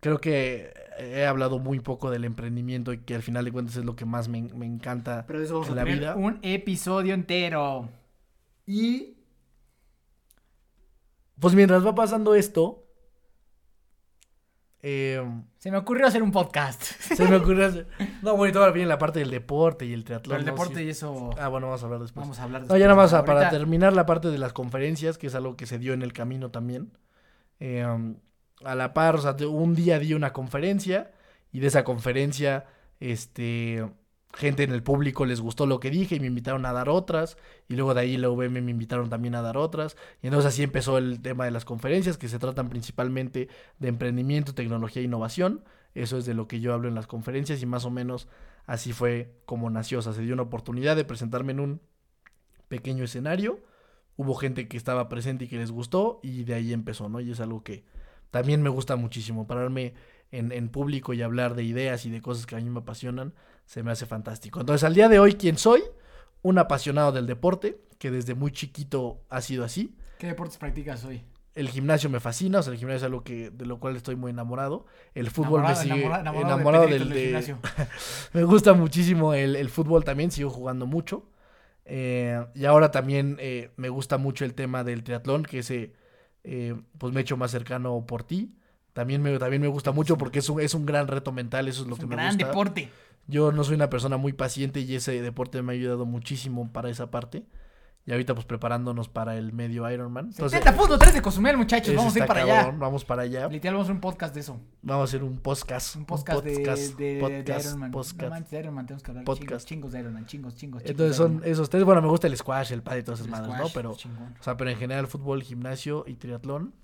Creo 0.00 0.20
que 0.20 0.74
he 0.98 1.24
hablado 1.24 1.58
muy 1.58 1.80
poco 1.80 2.10
del 2.10 2.24
emprendimiento 2.24 2.92
y 2.92 2.98
que 2.98 3.14
al 3.14 3.22
final 3.22 3.44
de 3.46 3.52
cuentas 3.52 3.76
es 3.76 3.84
lo 3.84 3.96
que 3.96 4.04
más 4.04 4.28
me, 4.28 4.38
encanta 4.38 5.24
Pero 5.26 5.42
eso 5.42 5.54
vamos 5.54 5.68
en 5.68 5.76
la 5.76 5.84
vida. 5.84 6.14
Un 6.16 6.40
episodio 6.42 7.14
entero. 7.14 7.88
Y. 8.66 9.16
Pues 11.40 11.54
mientras 11.54 11.86
va 11.86 11.94
pasando 11.94 12.34
esto, 12.34 12.83
Em, 14.86 15.44
se 15.56 15.70
me 15.70 15.78
ocurrió 15.78 16.06
hacer 16.06 16.22
un 16.22 16.30
podcast. 16.30 16.82
Se 16.82 17.26
me 17.26 17.36
ocurrió 17.36 17.64
hacer. 17.64 17.86
No, 18.22 18.36
bueno, 18.36 18.52
todavía 18.52 18.74
viene 18.74 18.88
la 18.90 18.98
parte 18.98 19.18
del 19.18 19.30
deporte 19.30 19.86
y 19.86 19.94
el 19.94 20.04
triatlón. 20.04 20.40
el 20.40 20.44
deporte 20.44 20.84
y 20.84 20.90
eso. 20.90 21.30
Ah, 21.38 21.48
bueno, 21.48 21.68
vamos 21.68 21.82
a 21.82 21.86
hablar 21.86 22.00
después. 22.02 22.22
Vamos 22.22 22.38
a 22.38 22.42
hablar 22.42 22.60
después. 22.60 22.76
No, 22.76 22.78
ya 22.78 22.86
nada 22.86 23.00
más 23.00 23.10
para 23.24 23.48
terminar 23.48 23.94
la 23.94 24.04
parte 24.04 24.28
de 24.28 24.36
las 24.36 24.52
conferencias, 24.52 25.16
que 25.16 25.28
es 25.28 25.34
algo 25.34 25.56
que 25.56 25.64
se 25.64 25.78
dio 25.78 25.94
en 25.94 26.02
el 26.02 26.12
camino 26.12 26.50
también. 26.50 26.92
Em, 27.60 28.16
a 28.62 28.74
la 28.74 28.92
par, 28.92 29.14
o 29.14 29.18
sea, 29.18 29.34
un 29.48 29.74
día 29.74 29.98
di 29.98 30.12
una 30.12 30.34
conferencia 30.34 31.12
y 31.50 31.60
de 31.60 31.68
esa 31.68 31.82
conferencia, 31.82 32.66
este 33.00 33.88
gente 34.36 34.62
en 34.62 34.72
el 34.72 34.82
público 34.82 35.24
les 35.24 35.40
gustó 35.40 35.66
lo 35.66 35.80
que 35.80 35.90
dije 35.90 36.16
y 36.16 36.20
me 36.20 36.26
invitaron 36.26 36.66
a 36.66 36.72
dar 36.72 36.88
otras. 36.88 37.36
Y 37.68 37.74
luego 37.74 37.94
de 37.94 38.00
ahí 38.00 38.16
la 38.16 38.30
UVM 38.30 38.62
me 38.62 38.70
invitaron 38.70 39.08
también 39.08 39.34
a 39.34 39.42
dar 39.42 39.56
otras. 39.56 39.96
Y 40.22 40.26
entonces 40.26 40.52
así 40.52 40.62
empezó 40.62 40.98
el 40.98 41.20
tema 41.20 41.44
de 41.44 41.50
las 41.50 41.64
conferencias, 41.64 42.18
que 42.18 42.28
se 42.28 42.38
tratan 42.38 42.68
principalmente 42.68 43.48
de 43.78 43.88
emprendimiento, 43.88 44.54
tecnología 44.54 45.02
e 45.02 45.04
innovación. 45.04 45.64
Eso 45.94 46.18
es 46.18 46.26
de 46.26 46.34
lo 46.34 46.48
que 46.48 46.60
yo 46.60 46.74
hablo 46.74 46.88
en 46.88 46.94
las 46.94 47.06
conferencias 47.06 47.62
y 47.62 47.66
más 47.66 47.84
o 47.84 47.90
menos 47.90 48.28
así 48.66 48.92
fue 48.92 49.32
como 49.46 49.70
nació. 49.70 50.00
O 50.00 50.02
sea, 50.02 50.12
se 50.12 50.22
dio 50.22 50.34
una 50.34 50.42
oportunidad 50.42 50.96
de 50.96 51.04
presentarme 51.04 51.52
en 51.52 51.60
un 51.60 51.80
pequeño 52.68 53.04
escenario. 53.04 53.60
Hubo 54.16 54.34
gente 54.34 54.68
que 54.68 54.76
estaba 54.76 55.08
presente 55.08 55.44
y 55.44 55.48
que 55.48 55.58
les 55.58 55.70
gustó 55.70 56.20
y 56.22 56.44
de 56.44 56.54
ahí 56.54 56.72
empezó, 56.72 57.08
¿no? 57.08 57.20
Y 57.20 57.30
es 57.30 57.40
algo 57.40 57.62
que 57.62 57.84
también 58.30 58.62
me 58.62 58.68
gusta 58.68 58.96
muchísimo, 58.96 59.46
pararme 59.46 59.94
en, 60.30 60.52
en 60.52 60.68
público 60.68 61.12
y 61.14 61.22
hablar 61.22 61.54
de 61.54 61.64
ideas 61.64 62.06
y 62.06 62.10
de 62.10 62.20
cosas 62.20 62.46
que 62.46 62.56
a 62.56 62.58
mí 62.58 62.68
me 62.68 62.80
apasionan 62.80 63.34
se 63.66 63.82
me 63.82 63.90
hace 63.90 64.06
fantástico. 64.06 64.60
Entonces, 64.60 64.84
al 64.84 64.94
día 64.94 65.08
de 65.08 65.18
hoy, 65.18 65.34
¿quién 65.34 65.58
soy? 65.58 65.82
Un 66.42 66.58
apasionado 66.58 67.12
del 67.12 67.26
deporte, 67.26 67.80
que 67.98 68.10
desde 68.10 68.34
muy 68.34 68.52
chiquito 68.52 69.22
ha 69.30 69.40
sido 69.40 69.64
así. 69.64 69.96
¿Qué 70.18 70.26
deportes 70.26 70.58
practicas 70.58 71.04
hoy? 71.04 71.22
El 71.54 71.68
gimnasio 71.68 72.10
me 72.10 72.18
fascina, 72.18 72.58
o 72.58 72.62
sea, 72.62 72.72
el 72.72 72.78
gimnasio 72.78 72.98
es 72.98 73.02
algo 73.04 73.22
que, 73.22 73.50
de 73.50 73.64
lo 73.64 73.78
cual 73.78 73.96
estoy 73.96 74.16
muy 74.16 74.30
enamorado. 74.32 74.86
El 75.14 75.30
fútbol 75.30 75.62
me 75.62 75.76
sigue 75.76 76.04
enamorado, 76.04 76.86
del, 76.86 77.12
gimnasio. 77.12 77.58
me 78.32 78.42
gusta 78.42 78.74
muchísimo 78.74 79.34
el, 79.34 79.68
fútbol 79.70 80.04
también, 80.04 80.30
sigo 80.30 80.50
jugando 80.50 80.86
mucho. 80.86 81.30
Eh, 81.86 82.44
y 82.54 82.64
ahora 82.64 82.90
también 82.90 83.36
eh, 83.40 83.70
me 83.76 83.88
gusta 83.88 84.18
mucho 84.18 84.44
el 84.44 84.54
tema 84.54 84.82
del 84.82 85.04
triatlón, 85.04 85.44
que 85.44 85.60
ese 85.60 85.92
eh, 86.42 86.74
pues 86.98 87.12
me 87.12 87.20
he 87.20 87.22
hecho 87.22 87.36
más 87.36 87.52
cercano 87.52 88.04
por 88.04 88.24
ti. 88.24 88.56
También 88.94 89.20
me, 89.22 89.38
también 89.38 89.60
me 89.60 89.68
gusta 89.68 89.92
mucho 89.92 90.16
porque 90.16 90.38
es 90.38 90.48
un, 90.48 90.60
es 90.60 90.72
un 90.72 90.86
gran 90.86 91.08
reto 91.08 91.32
mental, 91.32 91.68
eso 91.68 91.82
es 91.82 91.88
lo 91.88 91.96
que 91.96 92.06
me 92.06 92.14
gusta. 92.14 92.22
Gran 92.22 92.36
deporte. 92.38 92.90
Yo 93.26 93.52
no 93.52 93.64
soy 93.64 93.74
una 93.74 93.90
persona 93.90 94.16
muy 94.16 94.32
paciente 94.32 94.80
y 94.80 94.94
ese 94.94 95.20
deporte 95.20 95.60
me 95.62 95.72
ha 95.72 95.74
ayudado 95.74 96.06
muchísimo 96.06 96.72
para 96.72 96.88
esa 96.88 97.10
parte. 97.10 97.44
Y 98.06 98.12
ahorita 98.12 98.34
pues 98.34 98.44
preparándonos 98.44 99.08
para 99.08 99.38
el 99.38 99.54
medio 99.54 99.90
Ironman. 99.90 100.26
Entonces, 100.26 100.62
70.3 100.62 101.12
de 101.12 101.22
Cozumel, 101.22 101.56
muchachos. 101.56 101.94
Vamos 101.94 102.14
a 102.14 102.18
ir 102.18 102.26
para 102.26 102.40
cabrón, 102.40 102.58
allá. 102.58 102.78
Vamos 102.78 103.02
para 103.04 103.22
allá. 103.22 103.48
Literal, 103.48 103.76
vamos 103.76 103.86
a 103.86 103.92
hacer 103.92 103.94
un 103.94 104.00
podcast 104.02 104.34
de 104.34 104.40
eso. 104.40 104.60
Vamos 104.82 105.00
a 105.00 105.04
hacer 105.04 105.24
un 105.24 105.38
podcast. 105.38 105.96
Un 105.96 106.04
podcast, 106.04 106.44
de- 106.44 106.54
podcast, 106.54 106.98
de, 106.98 107.14
de, 107.14 107.20
podcast, 107.20 107.64
Iron 107.66 107.80
Man. 107.80 107.90
podcast. 107.90 108.20
No 108.22 108.28
manches, 108.30 108.50
de 108.50 108.58
Iron 108.60 108.74
Man, 108.74 108.86
tenemos 108.86 109.02
que 109.02 109.10
hablar 109.10 109.24
Podcast. 109.24 109.48
chingos, 109.48 109.64
chingos 109.64 109.92
de 109.92 110.00
Iron 110.00 110.12
Man, 110.12 110.26
chingos, 110.26 110.54
chingos, 110.54 110.82
chingos. 110.82 110.90
Entonces 110.90 111.16
son 111.16 111.40
esos 111.46 111.70
tres. 111.70 111.82
Bueno, 111.84 112.02
me 112.02 112.08
gusta 112.08 112.26
el 112.26 112.36
squash, 112.36 112.72
el 112.74 112.82
pad 112.82 112.96
y 112.98 113.02
todas 113.04 113.20
esas 113.20 113.30
madres, 113.30 113.56
¿no? 113.56 113.68
Pero, 113.72 113.94
chingón. 113.96 114.34
o 114.38 114.42
sea, 114.42 114.54
pero 114.58 114.68
en 114.68 114.76
general 114.76 115.06
fútbol, 115.06 115.42
gimnasio 115.42 116.04
y 116.06 116.16
triatlón. 116.16 116.74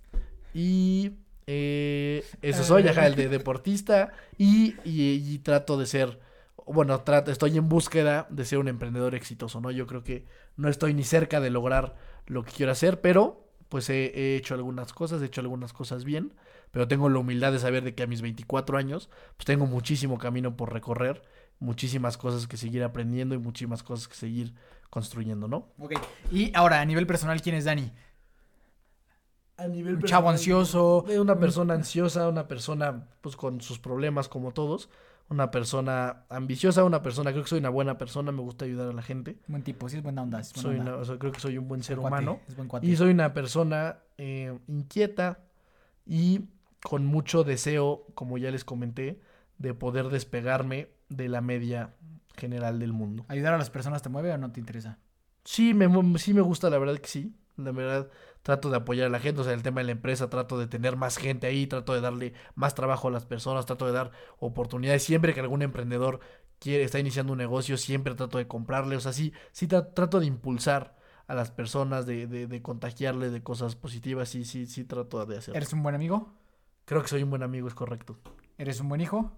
Y 0.55 1.13
eh, 1.53 2.25
eso 2.43 2.63
soy, 2.63 2.87
ajá, 2.87 3.09
el 3.09 3.17
de 3.17 3.29
deportista. 3.29 4.13
Y, 4.39 4.77
y, 4.85 5.15
y 5.15 5.39
trato 5.41 5.77
de 5.77 5.87
ser, 5.87 6.21
bueno, 6.65 7.01
trato, 7.01 7.33
estoy 7.33 7.57
en 7.59 7.69
búsqueda 7.69 8.29
de 8.31 8.45
ser 8.45 8.59
un 8.59 8.69
emprendedor 8.69 9.17
exitoso, 9.17 9.61
¿no? 9.61 9.73
Yo 9.73 9.89
creo 9.89 10.05
que 10.05 10.27
no 10.57 10.69
estoy 10.69 10.95
ni 10.95 11.03
cerca 11.03 11.41
de 11.41 11.51
lograr 11.51 11.97
lo 12.27 12.45
que 12.45 12.53
quiero 12.53 12.71
hacer, 12.71 13.01
pero 13.01 13.49
pues 13.69 13.91
he, 13.91 14.13
he 14.15 14.37
hecho 14.37 14.55
algunas 14.55 14.93
cosas, 14.93 15.23
he 15.23 15.27
hecho 15.27 15.41
algunas 15.41 15.73
cosas 15.73 16.05
bien. 16.05 16.35
Pero 16.71 16.87
tengo 16.87 17.09
la 17.09 17.19
humildad 17.19 17.51
de 17.51 17.59
saber 17.59 17.83
de 17.83 17.97
que 17.97 18.05
a 18.05 18.07
mis 18.07 18.23
24 18.23 18.79
años, 18.79 19.11
pues 19.37 19.45
tengo 19.45 19.67
muchísimo 19.67 20.19
camino 20.19 20.57
por 20.57 20.73
recorrer, 20.73 21.21
muchísimas 21.59 22.17
cosas 22.17 22.47
que 22.47 22.57
seguir 22.57 22.85
aprendiendo 22.85 23.35
y 23.35 23.39
muchísimas 23.39 23.83
cosas 23.83 24.07
que 24.07 24.15
seguir 24.15 24.55
construyendo, 24.89 25.49
¿no? 25.49 25.67
Ok. 25.81 25.95
Y 26.31 26.53
ahora, 26.55 26.81
a 26.81 26.85
nivel 26.85 27.09
personal, 27.09 27.43
¿quién 27.43 27.57
es 27.57 27.65
Dani? 27.65 27.91
A 29.61 29.69
nivel 29.69 29.97
Un 29.97 30.03
chavo 30.03 30.31
ansioso. 30.31 31.05
Una 31.21 31.39
persona 31.39 31.75
ansiosa, 31.81 32.29
una 32.29 32.49
persona 32.49 33.07
pues 33.21 33.37
con 33.37 33.61
sus 33.61 33.79
problemas 33.79 34.29
como 34.29 34.53
todos, 34.53 34.89
una 35.29 35.51
persona 35.51 36.25
ambiciosa, 36.29 36.83
una 36.85 37.03
persona, 37.03 37.31
creo 37.31 37.43
que 37.45 37.51
soy 37.51 37.61
una 37.61 37.69
buena 37.69 37.99
persona, 37.99 38.33
me 38.33 38.41
gusta 38.41 38.65
ayudar 38.65 38.89
a 38.89 38.93
la 38.93 39.03
gente. 39.03 39.37
Buen 39.47 39.63
tipo, 39.63 39.89
sí 39.89 39.97
es 39.99 40.03
buena 40.03 40.23
onda. 40.23 40.41
Es 40.41 40.53
buena 40.55 40.63
Soy 40.69 40.79
onda. 40.79 40.93
una- 40.93 41.01
o 41.03 41.05
sea, 41.05 41.19
creo 41.19 41.33
que 41.33 41.41
soy 41.41 41.59
un 41.59 41.69
buen 41.69 41.83
ser 41.83 41.99
cuate, 41.99 42.09
humano. 42.25 42.41
Es 42.49 42.57
buen 42.57 42.69
cuate. 42.69 42.87
Y 42.87 42.97
soy 42.97 43.11
una 43.11 43.33
persona 43.35 43.99
eh, 44.19 44.59
inquieta 44.67 45.39
y 46.07 46.47
con 46.83 47.05
mucho 47.07 47.45
deseo, 47.45 48.07
como 48.15 48.39
ya 48.39 48.51
les 48.51 48.65
comenté, 48.65 49.21
de 49.59 49.75
poder 49.75 50.09
despegarme 50.09 50.89
de 51.11 51.29
la 51.29 51.41
media 51.43 51.95
general 52.37 52.79
del 52.79 52.93
mundo. 52.95 53.25
¿Ayudar 53.29 53.53
a 53.55 53.59
las 53.59 53.69
personas 53.71 54.01
te 54.03 54.09
mueve 54.09 54.33
o 54.33 54.39
no 54.39 54.51
te 54.51 54.61
interesa? 54.61 54.99
Sí, 55.45 55.75
me, 55.75 55.89
sí 56.19 56.33
me 56.35 56.41
gusta, 56.41 56.71
la 56.71 56.79
verdad 56.79 56.97
que 56.99 57.09
sí. 57.09 57.35
La 57.57 57.73
verdad, 57.73 58.09
trato 58.43 58.71
de 58.71 58.77
apoyar 58.79 59.07
a 59.07 59.11
la 59.11 59.21
gente. 59.21 59.41
O 59.41 59.45
sea, 59.45 59.53
el 59.55 59.63
tema 59.63 59.81
de 59.81 59.87
la 59.87 59.93
empresa, 59.93 60.31
trato 60.31 60.59
de 60.59 60.67
tener 60.67 60.97
más 60.97 61.17
gente 61.19 61.47
ahí, 61.47 61.67
trato 61.67 61.95
de 61.95 62.01
darle 62.01 62.35
más 62.55 62.75
trabajo 62.75 63.09
a 63.09 63.11
las 63.11 63.27
personas, 63.27 63.67
trato 63.67 63.87
de 63.87 63.93
dar 63.93 64.11
oportunidades. 64.39 65.03
Siempre 65.03 65.35
que 65.35 65.41
algún 65.41 65.63
emprendedor 65.63 66.21
quiere, 66.59 66.85
está 66.85 66.99
iniciando 66.99 67.33
un 67.33 67.39
negocio, 67.39 67.77
siempre 67.77 68.15
trato 68.15 68.39
de 68.39 68.47
comprarle. 68.49 68.97
O 68.97 69.01
sea, 69.01 69.13
sí, 69.13 69.33
sí 69.53 69.67
tra- 69.69 69.93
trato 69.95 70.21
de 70.21 70.27
impulsar 70.27 70.97
a 71.27 71.35
las 71.35 71.51
personas, 71.51 72.07
de, 72.07 72.27
de, 72.27 72.47
de 72.47 72.63
contagiarle 72.63 73.31
de 73.31 73.43
cosas 73.43 73.77
positivas. 73.77 74.29
Sí, 74.29 74.45
sí, 74.45 74.67
sí 74.67 74.85
trato 74.85 75.25
de 75.27 75.39
hacerlo. 75.39 75.57
¿Eres 75.57 75.73
un 75.73 75.83
buen 75.83 75.95
amigo? 75.95 76.35
Creo 76.85 77.03
que 77.03 77.09
soy 77.09 77.23
un 77.23 77.31
buen 77.31 77.43
amigo, 77.43 77.69
es 77.69 77.75
correcto. 77.75 78.19
¿Eres 78.59 78.81
un 78.81 78.89
buen 78.89 79.01
hijo? 79.01 79.33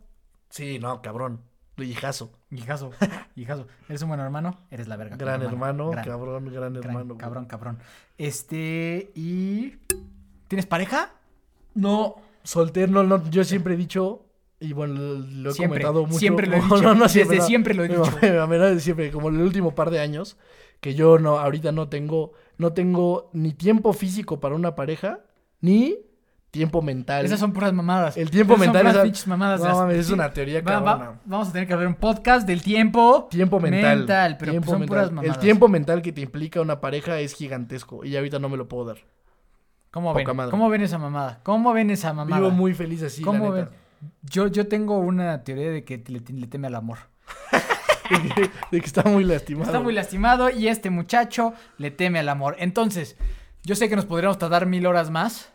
Sí, 0.50 0.78
no, 0.78 1.02
cabrón. 1.02 1.42
Hijazo. 1.78 2.30
Hijazo, 2.50 2.90
hijazo. 3.34 3.66
¿Eres 3.88 4.02
un 4.02 4.08
buen 4.08 4.20
hermano? 4.20 4.58
Eres 4.70 4.88
la 4.88 4.96
verga. 4.96 5.16
Gran 5.16 5.42
hermano, 5.42 5.90
Gran, 5.90 6.04
cabrón, 6.04 6.44
gran, 6.52 6.74
gran, 6.74 6.76
hermano. 6.84 7.16
cabrón, 7.16 7.46
cabrón. 7.46 7.78
Este, 8.18 9.10
y... 9.14 9.74
¿Tienes 10.48 10.66
pareja? 10.66 11.12
No, 11.74 12.16
soltero, 12.44 12.92
no, 12.92 13.02
no, 13.04 13.28
yo 13.30 13.42
siempre 13.44 13.72
he 13.74 13.76
dicho, 13.78 14.26
y 14.60 14.74
bueno, 14.74 14.94
lo, 14.94 15.50
he 15.50 15.54
Siempre, 15.54 15.80
comentado 15.80 16.06
mucho. 16.06 16.18
siempre 16.18 16.46
lo 16.46 16.56
he 16.56 16.60
dicho. 16.60 16.82
no, 16.82 16.94
no, 16.94 17.04
Desde 17.08 17.36
no. 17.38 17.42
siempre 17.46 17.74
lo 17.74 17.84
he 17.84 17.88
dicho. 17.88 18.02
mame, 18.04 18.30
me 18.32 18.38
mame, 18.38 18.58
no, 18.58 18.64
desde 18.66 18.80
siempre, 18.80 19.10
como 19.10 19.30
el 19.30 19.38
último 19.40 19.74
par 19.74 19.90
de 19.90 20.00
años, 20.00 20.36
que 20.80 20.94
yo 20.94 21.18
no, 21.18 21.38
ahorita 21.38 21.72
no 21.72 21.88
tengo, 21.88 22.32
no 22.58 22.74
tengo 22.74 23.30
ni 23.32 23.54
tiempo 23.54 23.94
físico 23.94 24.40
para 24.40 24.54
una 24.54 24.74
pareja, 24.74 25.20
ni 25.62 25.96
tiempo 26.52 26.82
mental. 26.82 27.24
Esas 27.24 27.40
son 27.40 27.52
puras 27.52 27.72
mamadas. 27.72 28.16
El 28.16 28.30
tiempo 28.30 28.52
Esas 28.54 28.66
son 28.66 28.72
mental, 28.74 28.82
puras 28.82 28.94
esa- 28.94 29.02
pinches 29.04 29.26
mamadas. 29.26 29.60
No 29.60 29.74
mames, 29.74 29.96
es 29.96 30.10
una 30.10 30.30
teoría 30.30 30.60
va- 30.60 31.18
vamos 31.24 31.48
a 31.48 31.52
tener 31.52 31.66
que 31.66 31.74
hacer 31.74 31.86
un 31.88 31.94
podcast 31.94 32.46
del 32.46 32.62
tiempo. 32.62 33.26
Tiempo 33.30 33.58
mental. 33.58 33.98
Mental, 33.98 34.36
pero 34.38 34.52
tiempo 34.52 34.70
son 34.70 34.80
mental. 34.80 34.96
puras 34.96 35.10
mamadas. 35.10 35.34
El 35.36 35.40
tiempo 35.42 35.66
mental 35.68 36.02
que 36.02 36.12
te 36.12 36.20
implica 36.20 36.60
una 36.60 36.80
pareja 36.80 37.18
es 37.18 37.34
gigantesco 37.34 38.04
y 38.04 38.16
ahorita 38.16 38.38
no 38.38 38.48
me 38.50 38.56
lo 38.58 38.68
puedo 38.68 38.84
dar. 38.84 38.98
¿Cómo 39.90 40.12
Poca 40.12 40.24
ven? 40.26 40.36
madre. 40.36 40.50
¿Cómo 40.50 40.68
ven 40.68 40.82
esa 40.82 40.98
mamada? 40.98 41.40
¿Cómo 41.42 41.72
ven 41.72 41.90
esa 41.90 42.12
mamada? 42.12 42.36
Vivo 42.40 42.50
muy 42.50 42.74
feliz 42.74 43.02
así, 43.02 43.22
¿Cómo 43.22 43.46
la 43.46 43.50
ven? 43.52 43.68
Yo, 44.22 44.46
yo 44.48 44.68
tengo 44.68 44.98
una 44.98 45.44
teoría 45.44 45.70
de 45.70 45.84
que 45.84 46.02
le, 46.06 46.20
le 46.20 46.46
teme 46.48 46.66
al 46.66 46.74
amor. 46.74 46.98
de 48.70 48.80
que 48.80 48.86
está 48.86 49.04
muy 49.04 49.24
lastimado. 49.24 49.66
Está 49.66 49.80
muy 49.80 49.92
lastimado 49.94 50.50
y 50.50 50.68
este 50.68 50.90
muchacho 50.90 51.54
le 51.78 51.90
teme 51.90 52.18
al 52.18 52.28
amor. 52.28 52.56
Entonces, 52.58 53.16
yo 53.62 53.74
sé 53.74 53.88
que 53.88 53.96
nos 53.96 54.04
podríamos 54.06 54.38
tardar 54.38 54.66
mil 54.66 54.86
horas 54.86 55.10
más 55.10 55.51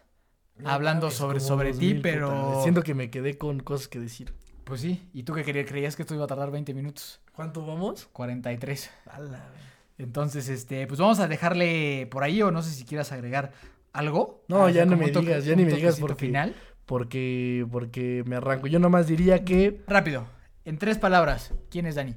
No 0.60 0.70
hablando 0.70 1.12
sobre, 1.12 1.40
sobre 1.40 1.74
ti, 1.74 1.96
pero... 1.96 2.62
Siento 2.64 2.82
que 2.82 2.94
me 2.94 3.10
quedé 3.10 3.38
con 3.38 3.60
cosas 3.60 3.88
que 3.88 4.00
decir. 4.00 4.34
Pues 4.64 4.82
sí, 4.82 5.08
¿y 5.14 5.24
tú 5.24 5.34
qué 5.34 5.44
querías? 5.44 5.66
¿Creías 5.68 5.96
que 5.96 6.02
esto 6.02 6.14
iba 6.16 6.24
a 6.26 6.28
tardar 6.28 6.52
20 6.52 6.74
minutos? 6.74 7.22
¿Cuánto 7.34 7.66
vamos? 7.66 8.08
43. 8.12 8.90
A 9.06 9.20
la- 9.20 9.50
Entonces, 9.98 10.50
este, 10.50 10.86
pues 10.88 11.00
vamos 11.00 11.20
a 11.20 11.28
dejarle 11.28 12.08
por 12.12 12.24
ahí 12.24 12.42
o 12.42 12.52
no 12.52 12.62
sé 12.62 12.72
si 12.72 12.84
quieras 12.84 13.12
agregar 13.12 13.52
algo. 13.94 14.44
No, 14.48 14.68
ya 14.70 14.86
no 14.86 14.98
me 14.98 15.12
toque- 15.12 15.28
digas, 15.28 15.46
ya 15.46 15.56
ni 15.56 15.64
me 15.66 15.74
digas 15.74 16.00
porque- 16.00 16.26
final. 16.28 16.56
Porque, 16.86 17.66
porque 17.72 18.24
me 18.26 18.38
arranco. 18.38 18.68
Yo 18.68 18.80
nomás 18.80 19.08
diría 19.08 19.44
que, 19.46 19.84
Rápido, 19.88 20.26
en 20.66 20.78
tres 20.78 20.98
palabras, 20.98 21.54
¿quién 21.70 21.86
es 21.86 21.96
Dani? 21.96 22.16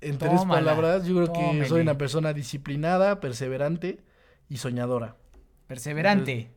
en 0.00 0.18
tres 0.18 0.44
palabras, 0.44 1.06
yo 1.06 1.14
creo 1.14 1.32
que 1.32 1.64
soy 1.66 1.80
una 1.80 1.96
persona 1.96 2.32
disciplinada, 2.34 3.20
perseverante 3.20 4.04
y 4.50 4.58
soñadora. 4.58 5.16
Perseverante, 5.66 6.50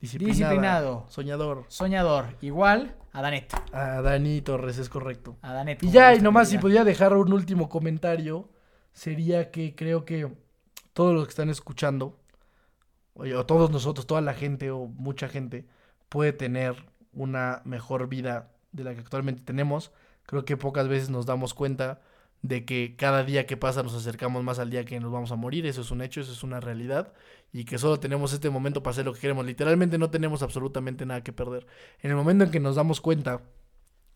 Disciplinada, 0.00 0.38
Disciplinado. 0.38 1.06
Soñador. 1.08 1.64
soñador, 1.68 2.36
igual 2.40 2.96
a 3.12 3.22
Danet. 3.22 3.52
A 3.72 4.00
Dani 4.00 4.40
Torres, 4.40 4.78
es 4.78 4.88
correcto. 4.88 5.36
A 5.42 5.52
Danet. 5.52 5.82
Y 5.82 5.90
ya, 5.90 6.14
y 6.14 6.20
nomás 6.20 6.48
si 6.48 6.58
podía 6.58 6.84
dejar 6.84 7.16
un 7.16 7.32
último 7.32 7.68
comentario, 7.68 8.48
sería 8.92 9.50
que 9.50 9.74
creo 9.74 10.04
que 10.04 10.32
todos 10.92 11.14
los 11.14 11.24
que 11.24 11.30
están 11.30 11.50
escuchando, 11.50 12.18
o 13.14 13.46
todos 13.46 13.70
nosotros, 13.70 14.06
toda 14.06 14.20
la 14.20 14.34
gente 14.34 14.70
o 14.70 14.86
mucha 14.86 15.28
gente, 15.28 15.66
puede 16.08 16.32
tener 16.32 16.76
una 17.12 17.62
mejor 17.64 18.08
vida 18.08 18.52
de 18.72 18.84
la 18.84 18.94
que 18.94 19.00
actualmente 19.00 19.42
tenemos. 19.42 19.92
Creo 20.24 20.44
que 20.44 20.56
pocas 20.56 20.88
veces 20.88 21.10
nos 21.10 21.26
damos 21.26 21.54
cuenta 21.54 22.00
de 22.42 22.64
que 22.64 22.94
cada 22.96 23.24
día 23.24 23.46
que 23.46 23.56
pasa 23.56 23.82
nos 23.82 23.94
acercamos 23.94 24.42
más 24.42 24.58
al 24.58 24.70
día 24.70 24.84
que 24.84 24.98
nos 25.00 25.12
vamos 25.12 25.32
a 25.32 25.36
morir. 25.36 25.66
Eso 25.66 25.82
es 25.82 25.90
un 25.90 26.00
hecho, 26.00 26.20
eso 26.20 26.32
es 26.32 26.42
una 26.42 26.60
realidad. 26.60 27.12
Y 27.52 27.64
que 27.64 27.78
solo 27.78 27.98
tenemos 27.98 28.32
este 28.32 28.48
momento 28.50 28.82
para 28.82 28.92
hacer 28.92 29.04
lo 29.04 29.12
que 29.12 29.20
queremos. 29.20 29.44
Literalmente 29.44 29.98
no 29.98 30.10
tenemos 30.10 30.42
absolutamente 30.42 31.04
nada 31.04 31.22
que 31.22 31.32
perder. 31.32 31.66
En 32.00 32.10
el 32.10 32.16
momento 32.16 32.44
en 32.44 32.50
que 32.50 32.60
nos 32.60 32.76
damos 32.76 33.00
cuenta 33.00 33.42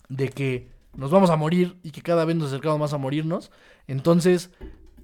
de 0.09 0.29
que 0.29 0.71
nos 0.95 1.11
vamos 1.11 1.31
a 1.31 1.37
morir 1.37 1.79
y 1.83 1.91
que 1.91 2.03
cada 2.03 2.25
vez 2.25 2.37
nos 2.37 2.49
acercamos 2.49 2.79
más 2.79 2.93
a 2.93 2.99
morirnos, 2.99 3.51
entonces 3.89 4.51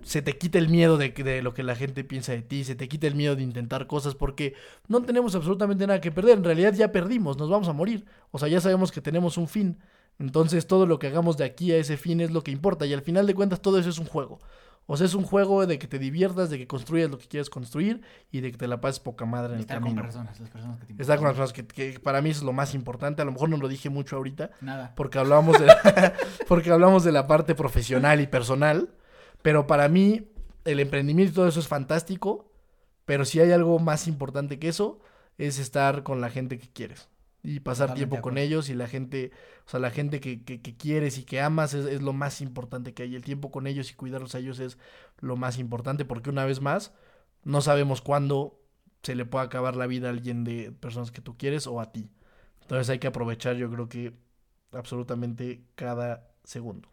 se 0.03 0.22
te 0.22 0.39
quita 0.39 0.59
el 0.59 0.68
miedo 0.68 0.97
de, 0.97 1.11
de 1.11 1.43
lo 1.43 1.53
que 1.53 1.62
la 1.62 1.74
gente 1.74 2.05
piensa 2.05 2.33
de 2.33 2.43
ti, 2.43 2.64
se 2.64 2.74
te 2.74 2.89
quita 2.89 3.07
el 3.07 3.14
miedo 3.14 3.37
de 3.37 3.43
intentar 3.43 3.87
cosas 3.87 4.14
porque 4.14 4.55
no 4.89 5.03
tenemos 5.03 5.35
absolutamente 5.35 5.87
nada 5.87 6.01
que 6.01 6.12
perder. 6.12 6.39
En 6.39 6.45
realidad 6.45 6.72
ya 6.74 6.93
perdimos, 6.93 7.37
nos 7.37 7.51
vamos 7.51 7.68
a 7.68 7.72
morir. 7.72 8.07
O 8.31 8.39
sea, 8.39 8.49
ya 8.49 8.61
sabemos 8.61 8.93
que 8.93 9.01
tenemos 9.01 9.37
un 9.37 9.49
fin. 9.49 9.78
Entonces 10.18 10.66
todo 10.66 10.87
lo 10.87 10.99
que 10.99 11.07
hagamos 11.07 11.37
de 11.37 11.45
aquí 11.45 11.72
a 11.72 11.78
ese 11.78 11.97
fin 11.97 12.20
es 12.20 12.31
lo 12.31 12.43
que 12.43 12.51
importa 12.51 12.87
y 12.87 12.93
al 12.93 13.03
final 13.03 13.26
de 13.26 13.35
cuentas 13.35 13.61
todo 13.62 13.78
eso 13.78 13.89
es 13.89 13.99
un 13.99 14.07
juego. 14.07 14.39
O 14.93 14.97
sea, 14.97 15.07
es 15.07 15.14
un 15.14 15.22
juego 15.22 15.64
de 15.66 15.78
que 15.78 15.86
te 15.86 16.01
diviertas, 16.01 16.51
de 16.51 16.59
que 16.59 16.66
construyas 16.66 17.09
lo 17.11 17.18
que 17.18 17.28
quieres 17.28 17.49
construir 17.49 18.01
y 18.32 18.41
de 18.41 18.51
que 18.51 18.59
te 18.59 18.66
la 18.66 18.80
pases 18.80 18.99
poca 18.99 19.24
madre 19.24 19.51
en 19.53 19.55
el 19.55 19.61
Estar 19.61 19.76
con 19.78 19.84
camino. 19.84 20.03
personas, 20.03 20.41
las 20.41 20.51
personas 20.51 20.80
que 20.80 20.86
te 20.95 21.01
Estar 21.01 21.18
con 21.18 21.26
las 21.28 21.34
importan. 21.36 21.55
personas 21.55 21.74
que, 21.74 21.93
que 21.93 22.01
para 22.01 22.20
mí 22.20 22.30
es 22.30 22.43
lo 22.43 22.53
más 22.53 22.74
importante. 22.74 23.22
A 23.22 23.24
lo 23.24 23.30
mejor 23.30 23.51
no 23.51 23.57
lo 23.57 23.68
dije 23.68 23.88
mucho 23.88 24.16
ahorita, 24.16 24.51
Nada. 24.61 24.93
porque 24.97 25.18
hablamos 25.20 25.59
de 25.61 25.68
porque 26.49 26.72
hablamos 26.72 27.05
de 27.05 27.12
la 27.12 27.28
parte 27.28 27.55
profesional 27.55 28.20
y 28.20 28.26
personal, 28.26 28.91
pero 29.43 29.68
para 29.68 29.88
mí 29.88 30.28
el 30.64 30.80
emprendimiento 30.80 31.30
y 31.30 31.34
todo 31.36 31.47
eso 31.49 31.61
es 31.61 31.68
fantástico, 31.68 32.51
pero 33.05 33.24
si 33.24 33.38
hay 33.38 33.53
algo 33.53 33.78
más 33.78 34.09
importante 34.09 34.59
que 34.59 34.68
eso 34.68 34.99
es 35.38 35.61
estar 35.61 36.03
con 36.03 36.20
la 36.20 36.30
gente 36.30 36.59
que 36.59 36.68
quieres 36.68 37.09
y 37.43 37.61
pasar 37.61 37.88
Totalmente 37.88 37.99
tiempo 37.99 38.22
con 38.22 38.38
ellos 38.38 38.68
y 38.68 38.74
la 38.74 38.86
gente, 38.86 39.32
o 39.66 39.70
sea, 39.70 39.80
la 39.80 39.91
gente 39.91 40.20
que, 40.20 40.43
que- 40.45 40.61
que 40.61 40.76
quieres 40.76 41.18
y 41.18 41.24
que 41.24 41.41
amas 41.41 41.74
es, 41.74 41.86
es 41.86 42.03
lo 42.03 42.12
más 42.12 42.41
importante 42.41 42.93
que 42.95 43.05
hay. 43.05 43.14
El 43.16 43.24
tiempo 43.24 43.51
con 43.51 43.66
ellos 43.66 43.91
y 43.91 43.95
cuidarlos 43.95 44.34
a 44.34 44.38
ellos 44.38 44.59
es 44.61 44.78
lo 45.20 45.36
más 45.36 45.59
importante 45.59 46.05
porque 46.05 46.30
una 46.30 46.45
vez 46.45 46.61
más 46.61 46.93
no 47.45 47.61
sabemos 47.62 48.03
cuándo 48.03 48.61
se 49.03 49.14
le 49.14 49.24
puede 49.24 49.47
acabar 49.47 49.76
la 49.76 49.86
vida 49.86 50.09
a 50.09 50.11
alguien 50.11 50.45
de 50.45 50.72
personas 50.72 51.11
que 51.11 51.22
tú 51.22 51.36
quieres 51.38 51.66
o 51.66 51.80
a 51.80 51.93
ti. 51.93 52.11
Entonces 52.62 52.91
hay 52.91 52.99
que 52.99 53.07
aprovechar 53.09 53.57
yo 53.57 53.70
creo 53.70 53.88
que 53.88 54.14
absolutamente 54.72 55.64
cada 55.74 56.28
segundo. 56.45 56.88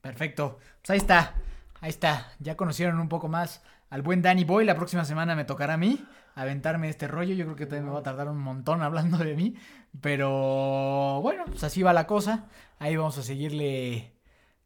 Perfecto. 0.00 0.58
Pues 0.82 0.90
ahí 0.90 0.98
está. 0.98 1.34
Ahí 1.80 1.90
está. 1.90 2.32
Ya 2.38 2.56
conocieron 2.56 3.00
un 3.00 3.08
poco 3.08 3.28
más 3.28 3.62
al 3.90 4.02
buen 4.02 4.22
Danny 4.22 4.44
Boy. 4.44 4.64
La 4.64 4.76
próxima 4.76 5.04
semana 5.04 5.34
me 5.34 5.44
tocará 5.44 5.74
a 5.74 5.78
mí 5.78 6.04
aventarme 6.36 6.88
este 6.88 7.08
rollo. 7.08 7.34
Yo 7.34 7.44
creo 7.46 7.56
que 7.56 7.66
también 7.66 7.86
me 7.86 7.92
va 7.92 7.98
a 7.98 8.04
tardar 8.04 8.28
un 8.28 8.38
montón 8.38 8.82
hablando 8.82 9.18
de 9.18 9.34
mí. 9.34 9.54
Pero 10.00 11.20
bueno, 11.22 11.46
pues 11.46 11.64
así 11.64 11.82
va 11.82 11.92
la 11.92 12.06
cosa. 12.06 12.46
Ahí 12.78 12.94
vamos 12.94 13.18
a 13.18 13.22
seguirle 13.22 14.14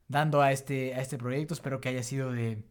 dando 0.09 0.43
a 0.43 0.53
este, 0.53 0.95
a 0.95 1.01
este 1.01 1.17
proyecto. 1.17 1.55
Espero 1.55 1.81
que 1.81 1.89
haya 1.89 2.03
sido 2.03 2.33
de, 2.33 2.67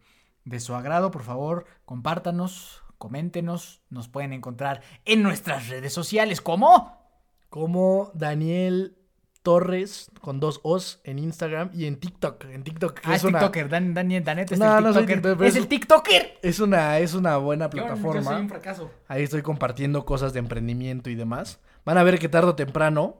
de 0.45 0.59
su 0.59 0.75
agrado, 0.75 1.09
por 1.09 1.23
favor, 1.23 1.65
compártanos, 1.85 2.83
coméntenos. 2.99 3.81
Nos 3.89 4.09
pueden 4.09 4.33
encontrar 4.33 4.81
en 5.05 5.23
nuestras 5.23 5.69
redes 5.69 5.93
sociales 5.93 6.41
como... 6.41 6.99
Como 7.49 8.11
Daniel 8.13 8.98
Torres 9.43 10.11
con 10.21 10.39
dos 10.39 10.59
O's 10.63 10.99
en 11.03 11.19
Instagram 11.19 11.71
y 11.73 11.85
en 11.85 11.99
TikTok. 11.99 12.45
En 12.45 12.63
TikTok. 12.63 12.99
ah, 13.03 13.15
es 13.15 13.21
TikToker. 13.21 13.69
Dan, 13.69 13.93
Daniel 13.93 14.23
Danet 14.23 14.51
es 14.51 14.59
el 14.59 15.05
TikToker. 15.05 15.47
es 15.47 15.55
el 15.55 15.67
TikToker. 15.67 16.39
Es 16.41 16.59
una, 16.59 16.99
es 16.99 17.13
una 17.13 17.37
buena 17.37 17.69
plataforma. 17.69 18.21
Yo 18.21 18.29
soy 18.29 18.41
un 18.41 18.49
fracaso. 18.49 18.91
Ahí 19.07 19.23
estoy 19.23 19.41
compartiendo 19.41 20.05
cosas 20.05 20.33
de 20.33 20.39
emprendimiento 20.39 21.09
y 21.09 21.15
demás. 21.15 21.59
Van 21.85 21.97
a 21.97 22.03
ver 22.03 22.19
que 22.19 22.29
tarde 22.29 22.49
o 22.49 22.55
temprano 22.55 23.17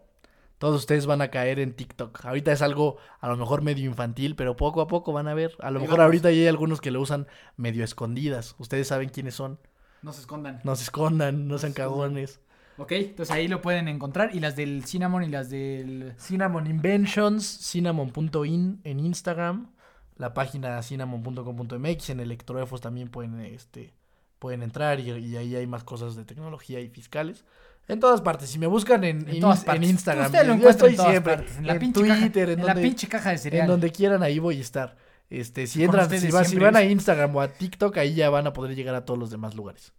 todos 0.60 0.76
ustedes 0.76 1.06
van 1.06 1.22
a 1.22 1.30
caer 1.30 1.60
en 1.60 1.74
TikTok. 1.74 2.26
Ahorita 2.26 2.52
es 2.52 2.62
algo 2.62 2.98
a 3.22 3.30
lo 3.30 3.38
mejor 3.38 3.62
medio 3.62 3.90
infantil, 3.90 4.36
pero 4.36 4.58
poco 4.58 4.82
a 4.82 4.88
poco 4.88 5.14
van 5.14 5.30
a 5.30 5.34
ver. 5.34 5.56
A 5.60 5.72
lo 5.72 5.80
mejor 5.80 6.02
ahorita 6.02 6.28
hay 6.28 6.48
algunos 6.48 6.82
que 6.82 6.92
lo 6.92 7.00
usan 7.00 7.28
medio 7.56 7.84
escondidas. 7.86 8.56
Ustedes 8.60 8.90
saben 8.90 9.08
quiénes 9.08 9.36
son. 9.36 9.58
No 10.02 10.12
se 10.12 10.20
escondan. 10.20 10.60
No 10.66 10.76
se 10.76 10.84
escondan, 10.84 11.48
no 11.48 11.58
sean 11.58 11.72
cagones. 11.72 12.42
Ok, 12.80 12.94
entonces 12.94 13.36
ahí 13.36 13.50
lo 13.50 13.62
pueden 13.62 13.90
encontrar. 13.90 14.34
Y 14.34 14.40
las 14.40 14.56
del 14.56 14.86
Cinnamon 14.86 15.24
y 15.24 15.28
las 15.28 15.50
del... 15.50 16.14
Cinnamon 16.18 16.66
Inventions, 16.66 17.46
cinnamon.in 17.46 18.80
en 18.84 19.00
Instagram. 19.00 19.72
La 20.16 20.34
página 20.34 20.82
cinnamon.com.mx. 20.82 22.10
En 22.10 22.20
Electroefos 22.22 22.80
también 22.80 23.10
pueden, 23.10 23.42
este, 23.42 23.94
pueden 24.40 24.64
entrar 24.64 25.00
y, 25.02 25.12
ahí 25.36 25.56
hay 25.56 25.68
más 25.68 25.84
cosas 25.84 26.16
de 26.16 26.24
tecnología 26.24 26.80
y 26.80 26.88
fiscales. 26.88 27.44
En 27.90 28.00
todas 28.00 28.22
partes. 28.22 28.50
Si 28.50 28.60
me 28.60 28.68
buscan 28.68 29.04
en, 29.04 29.28
en, 29.28 29.84
Instagram, 29.84 30.28
Usted 30.28 30.48
lo 30.48 30.56
yo 30.56 30.70
estoy 30.70 30.96
siempre. 30.96 31.46
En 31.58 31.68
la 31.68 31.80
Twitter, 31.80 32.52
en, 32.52 32.66
la 32.66 32.76
pinche 32.76 33.08
caja 33.08 33.32
de 33.32 33.40
cereal. 33.40 33.64
En 33.64 33.68
donde 33.68 33.92
quieran, 33.92 34.24
ahí 34.24 34.40
voy 34.40 34.58
a 34.58 34.62
estar. 34.62 34.96
Este, 35.30 35.68
si 35.68 35.84
entran, 35.84 36.10
si, 36.10 36.32
si 36.32 36.60
van 36.60 36.76
a 36.76 36.84
Instagram 36.84 37.36
o 37.36 37.42
a 37.42 37.50
TikTok, 37.50 37.98
ahí 37.98 38.16
ya 38.16 38.30
van 38.30 38.48
a 38.48 38.54
poder 38.54 38.76
llegar 38.76 38.96
a 38.96 39.06
todos 39.06 39.20
los 39.20 39.30
demás 39.30 39.56
lugares. 39.56 39.94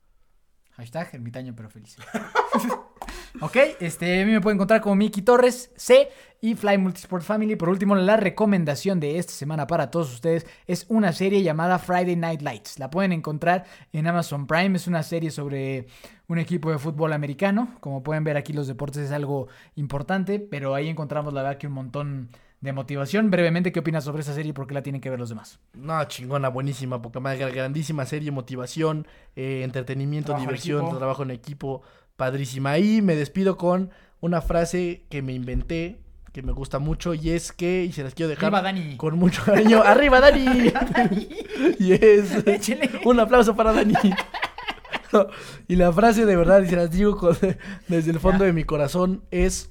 Hashtag 0.81 1.11
ermitaño 1.13 1.55
pero 1.55 1.69
feliz. 1.69 1.99
ok, 3.43 3.57
este, 3.81 4.23
a 4.23 4.25
mí 4.25 4.33
me 4.33 4.41
pueden 4.41 4.57
encontrar 4.57 4.81
como 4.81 4.95
Miki 4.97 5.21
Torres 5.21 5.71
C 5.77 6.09
y 6.41 6.55
Fly 6.55 6.79
Multisport 6.79 7.23
Family. 7.23 7.55
Por 7.55 7.69
último, 7.69 7.95
la 7.97 8.17
recomendación 8.17 8.99
de 8.99 9.19
esta 9.19 9.35
semana 9.35 9.67
para 9.67 9.91
todos 9.91 10.11
ustedes 10.11 10.47
es 10.67 10.87
una 10.89 11.13
serie 11.13 11.43
llamada 11.43 11.79
Friday 11.79 12.17
Night 12.17 12.41
Lights. 12.41 12.79
La 12.79 12.89
pueden 12.89 13.13
encontrar 13.13 13.67
en 13.93 14.07
Amazon 14.07 14.47
Prime. 14.47 14.75
Es 14.75 14.87
una 14.87 15.03
serie 15.03 15.31
sobre 15.31 15.87
un 16.29 16.39
equipo 16.39 16.71
de 16.71 16.79
fútbol 16.79 17.13
americano. 17.13 17.77
Como 17.81 18.03
pueden 18.03 18.25
ver 18.25 18.39
aquí, 18.39 18.55
los 18.55 18.67
deportes 18.67 19.03
es 19.03 19.13
algo 19.13 19.49
importante, 19.77 20.41
pero 20.41 20.75
ahí 20.75 20.89
encontramos 20.89 21.35
la 21.35 21.43
verdad 21.43 21.59
que 21.59 21.67
un 21.67 21.75
montón 21.75 22.31
de 22.61 22.73
motivación. 22.73 23.31
Brevemente, 23.31 23.73
¿qué 23.73 23.81
opinas 23.81 24.05
sobre 24.05 24.21
esa 24.23 24.35
serie 24.35 24.51
y 24.51 24.53
por 24.53 24.67
qué 24.67 24.75
la 24.75 24.83
tienen 24.83 25.01
que 25.01 25.11
ver 25.11 25.19
los 25.19 25.31
demás? 25.31 25.59
No, 25.75 26.03
chingona, 26.05 26.49
buenísima, 26.49 27.01
poca 27.01 27.21
madre, 27.21 27.51
grandísima 27.51 28.05
serie, 28.07 28.31
motivación, 28.31 29.07
eh, 29.37 29.63
entretenimiento, 29.65 30.35
diversión, 30.35 30.97
trabajo 30.97 31.23
en 31.23 31.31
equipo, 31.31 31.83
padrísima. 32.17 32.73
Ahí 32.73 33.01
me 33.03 33.17
despido 33.17 33.57
con 33.57 33.91
una 34.21 34.43
frase 34.43 35.07
que 35.09 35.23
me 35.23 35.33
inventé, 35.33 36.01
que 36.33 36.43
me 36.43 36.53
gusta 36.53 36.79
mucho, 36.79 37.15
y 37.15 37.31
es 37.31 37.53
que, 37.53 37.85
y 37.85 37.93
se 37.93 38.05
las 38.05 38.15
quiero 38.15 38.29
dejar 38.29 38.55
Arriba, 38.55 38.63
Dani. 38.63 38.97
con 38.99 39.19
mucho 39.19 39.43
cariño, 39.43 39.83
¡Arriba, 39.85 40.21
Dani! 40.21 40.69
y 41.79 41.93
es 41.93 42.45
un 43.05 43.21
aplauso 43.21 43.57
para 43.57 43.73
Dani. 43.73 43.95
y 45.69 45.77
la 45.77 45.93
frase 45.93 46.27
de 46.27 46.37
verdad, 46.37 46.63
y 46.63 46.69
se 46.69 46.77
las 46.77 46.91
digo 46.91 47.35
desde 47.89 48.11
el 48.11 48.21
fondo 48.21 48.45
de 48.45 48.53
mi 48.53 48.65
corazón, 48.65 49.25
es 49.31 49.71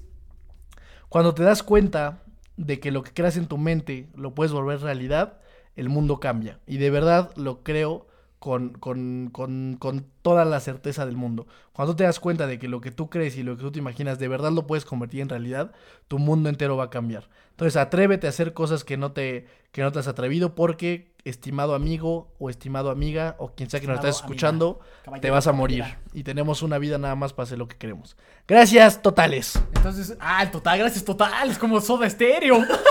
cuando 1.08 1.36
te 1.36 1.44
das 1.44 1.62
cuenta 1.62 2.24
de 2.60 2.82
que 2.82 2.92
lo 2.92 3.04
que 3.04 3.14
creas 3.14 3.38
en 3.38 3.48
tu 3.48 3.58
mente 3.58 4.10
lo 4.16 4.36
puedes 4.36 4.52
volver 4.52 4.82
realidad, 4.82 5.40
el 5.78 5.88
mundo 5.88 6.20
cambia. 6.20 6.60
Y 6.68 6.78
de 6.78 6.90
verdad 6.90 7.32
lo 7.38 7.64
creo 7.64 8.08
con, 8.40 8.70
con, 8.70 9.30
con, 9.32 9.76
con, 9.80 10.06
toda 10.22 10.46
la 10.46 10.60
certeza 10.60 11.06
del 11.06 11.16
mundo. 11.16 11.48
Cuando 11.74 11.96
te 11.96 12.06
das 12.06 12.20
cuenta 12.20 12.48
de 12.48 12.58
que 12.58 12.68
lo 12.68 12.82
que 12.82 12.92
tú 12.92 13.10
crees 13.10 13.38
y 13.38 13.44
lo 13.44 13.56
que 13.56 13.64
tú 13.64 13.72
te 13.72 13.80
imaginas 13.80 14.18
de 14.18 14.28
verdad 14.28 14.52
lo 14.52 14.66
puedes 14.66 14.86
convertir 14.86 15.22
en 15.22 15.30
realidad, 15.30 15.72
tu 16.08 16.20
mundo 16.20 16.50
entero 16.50 16.78
va 16.78 16.86
a 16.86 16.90
cambiar. 16.90 17.30
Entonces 17.52 17.76
atrévete 17.76 18.28
a 18.28 18.30
hacer 18.30 18.54
cosas 18.54 18.84
que 18.86 18.96
no 18.96 19.12
te, 19.12 19.48
que 19.72 19.82
no 19.82 19.92
te 19.92 20.00
has 20.00 20.08
atrevido 20.08 20.56
porque, 20.56 21.12
estimado 21.26 21.76
amigo 21.76 22.34
o 22.40 22.50
estimado 22.50 22.90
amiga 22.90 23.36
o 23.40 23.54
quien 23.54 23.70
sea 23.70 23.82
que 23.82 23.88
nos 23.88 23.98
estés 23.98 24.16
escuchando, 24.16 24.80
te 25.22 25.30
vas 25.30 25.48
a 25.48 25.52
morir. 25.52 25.84
Y 26.14 26.24
tenemos 26.24 26.62
una 26.62 26.78
vida 26.78 26.98
nada 26.98 27.16
más 27.16 27.34
para 27.34 27.44
hacer 27.44 27.58
lo 27.58 27.68
que 27.68 27.76
queremos. 27.78 28.16
Gracias, 28.48 29.02
totales. 29.02 29.62
Entonces, 29.76 30.16
ah, 30.22 30.42
el 30.44 30.52
total, 30.52 30.80
gracias, 30.80 31.04
total. 31.04 31.50
Es 31.50 31.58
como 31.58 31.82
soda 31.82 32.08
estéreo. 32.08 32.64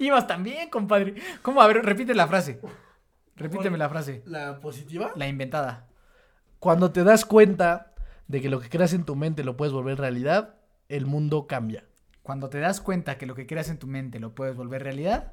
ibas 0.00 0.26
también, 0.26 0.70
compadre. 0.70 1.14
¿Cómo? 1.42 1.60
A 1.60 1.66
ver, 1.66 1.84
repite 1.84 2.14
la 2.14 2.26
frase. 2.26 2.60
Repíteme 3.36 3.78
la 3.78 3.88
frase. 3.88 4.22
¿La 4.26 4.60
positiva? 4.60 5.12
La 5.16 5.28
inventada. 5.28 5.86
Cuando 6.58 6.90
te 6.90 7.04
das 7.04 7.24
cuenta 7.24 7.92
de 8.28 8.40
que 8.40 8.48
lo 8.48 8.60
que 8.60 8.68
creas 8.68 8.92
en 8.92 9.04
tu 9.04 9.14
mente 9.14 9.44
lo 9.44 9.56
puedes 9.56 9.72
volver 9.72 9.98
realidad, 9.98 10.54
el 10.88 11.06
mundo 11.06 11.46
cambia. 11.46 11.84
Cuando 12.22 12.48
te 12.48 12.58
das 12.58 12.80
cuenta 12.80 13.18
que 13.18 13.26
lo 13.26 13.34
que 13.34 13.46
creas 13.46 13.68
en 13.68 13.78
tu 13.78 13.86
mente 13.86 14.18
lo 14.18 14.34
puedes 14.34 14.56
volver 14.56 14.82
realidad, 14.82 15.32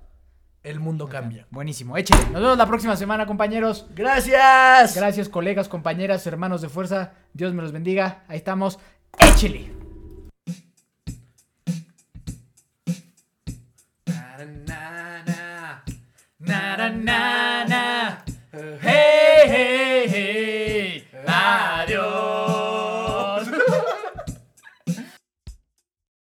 el 0.63 0.79
mundo 0.79 1.09
cambia. 1.09 1.47
Buenísimo, 1.49 1.97
échale. 1.97 2.23
Nos 2.31 2.41
vemos 2.41 2.57
la 2.57 2.67
próxima 2.67 2.95
semana, 2.95 3.25
compañeros. 3.25 3.87
Gracias. 3.95 4.95
Gracias, 4.95 5.27
colegas, 5.27 5.67
compañeras, 5.67 6.25
hermanos 6.27 6.61
de 6.61 6.69
fuerza. 6.69 7.13
Dios 7.33 7.53
me 7.53 7.61
los 7.61 7.71
bendiga. 7.71 8.23
Ahí 8.27 8.37
estamos. 8.37 8.79
Échele. 9.17 9.82
na 16.77 16.89
na 16.89 17.65
na. 17.65 18.17
Hey, 18.81 19.47
hey, 19.47 20.07
hey. 20.07 21.03
Mario. 21.25 22.42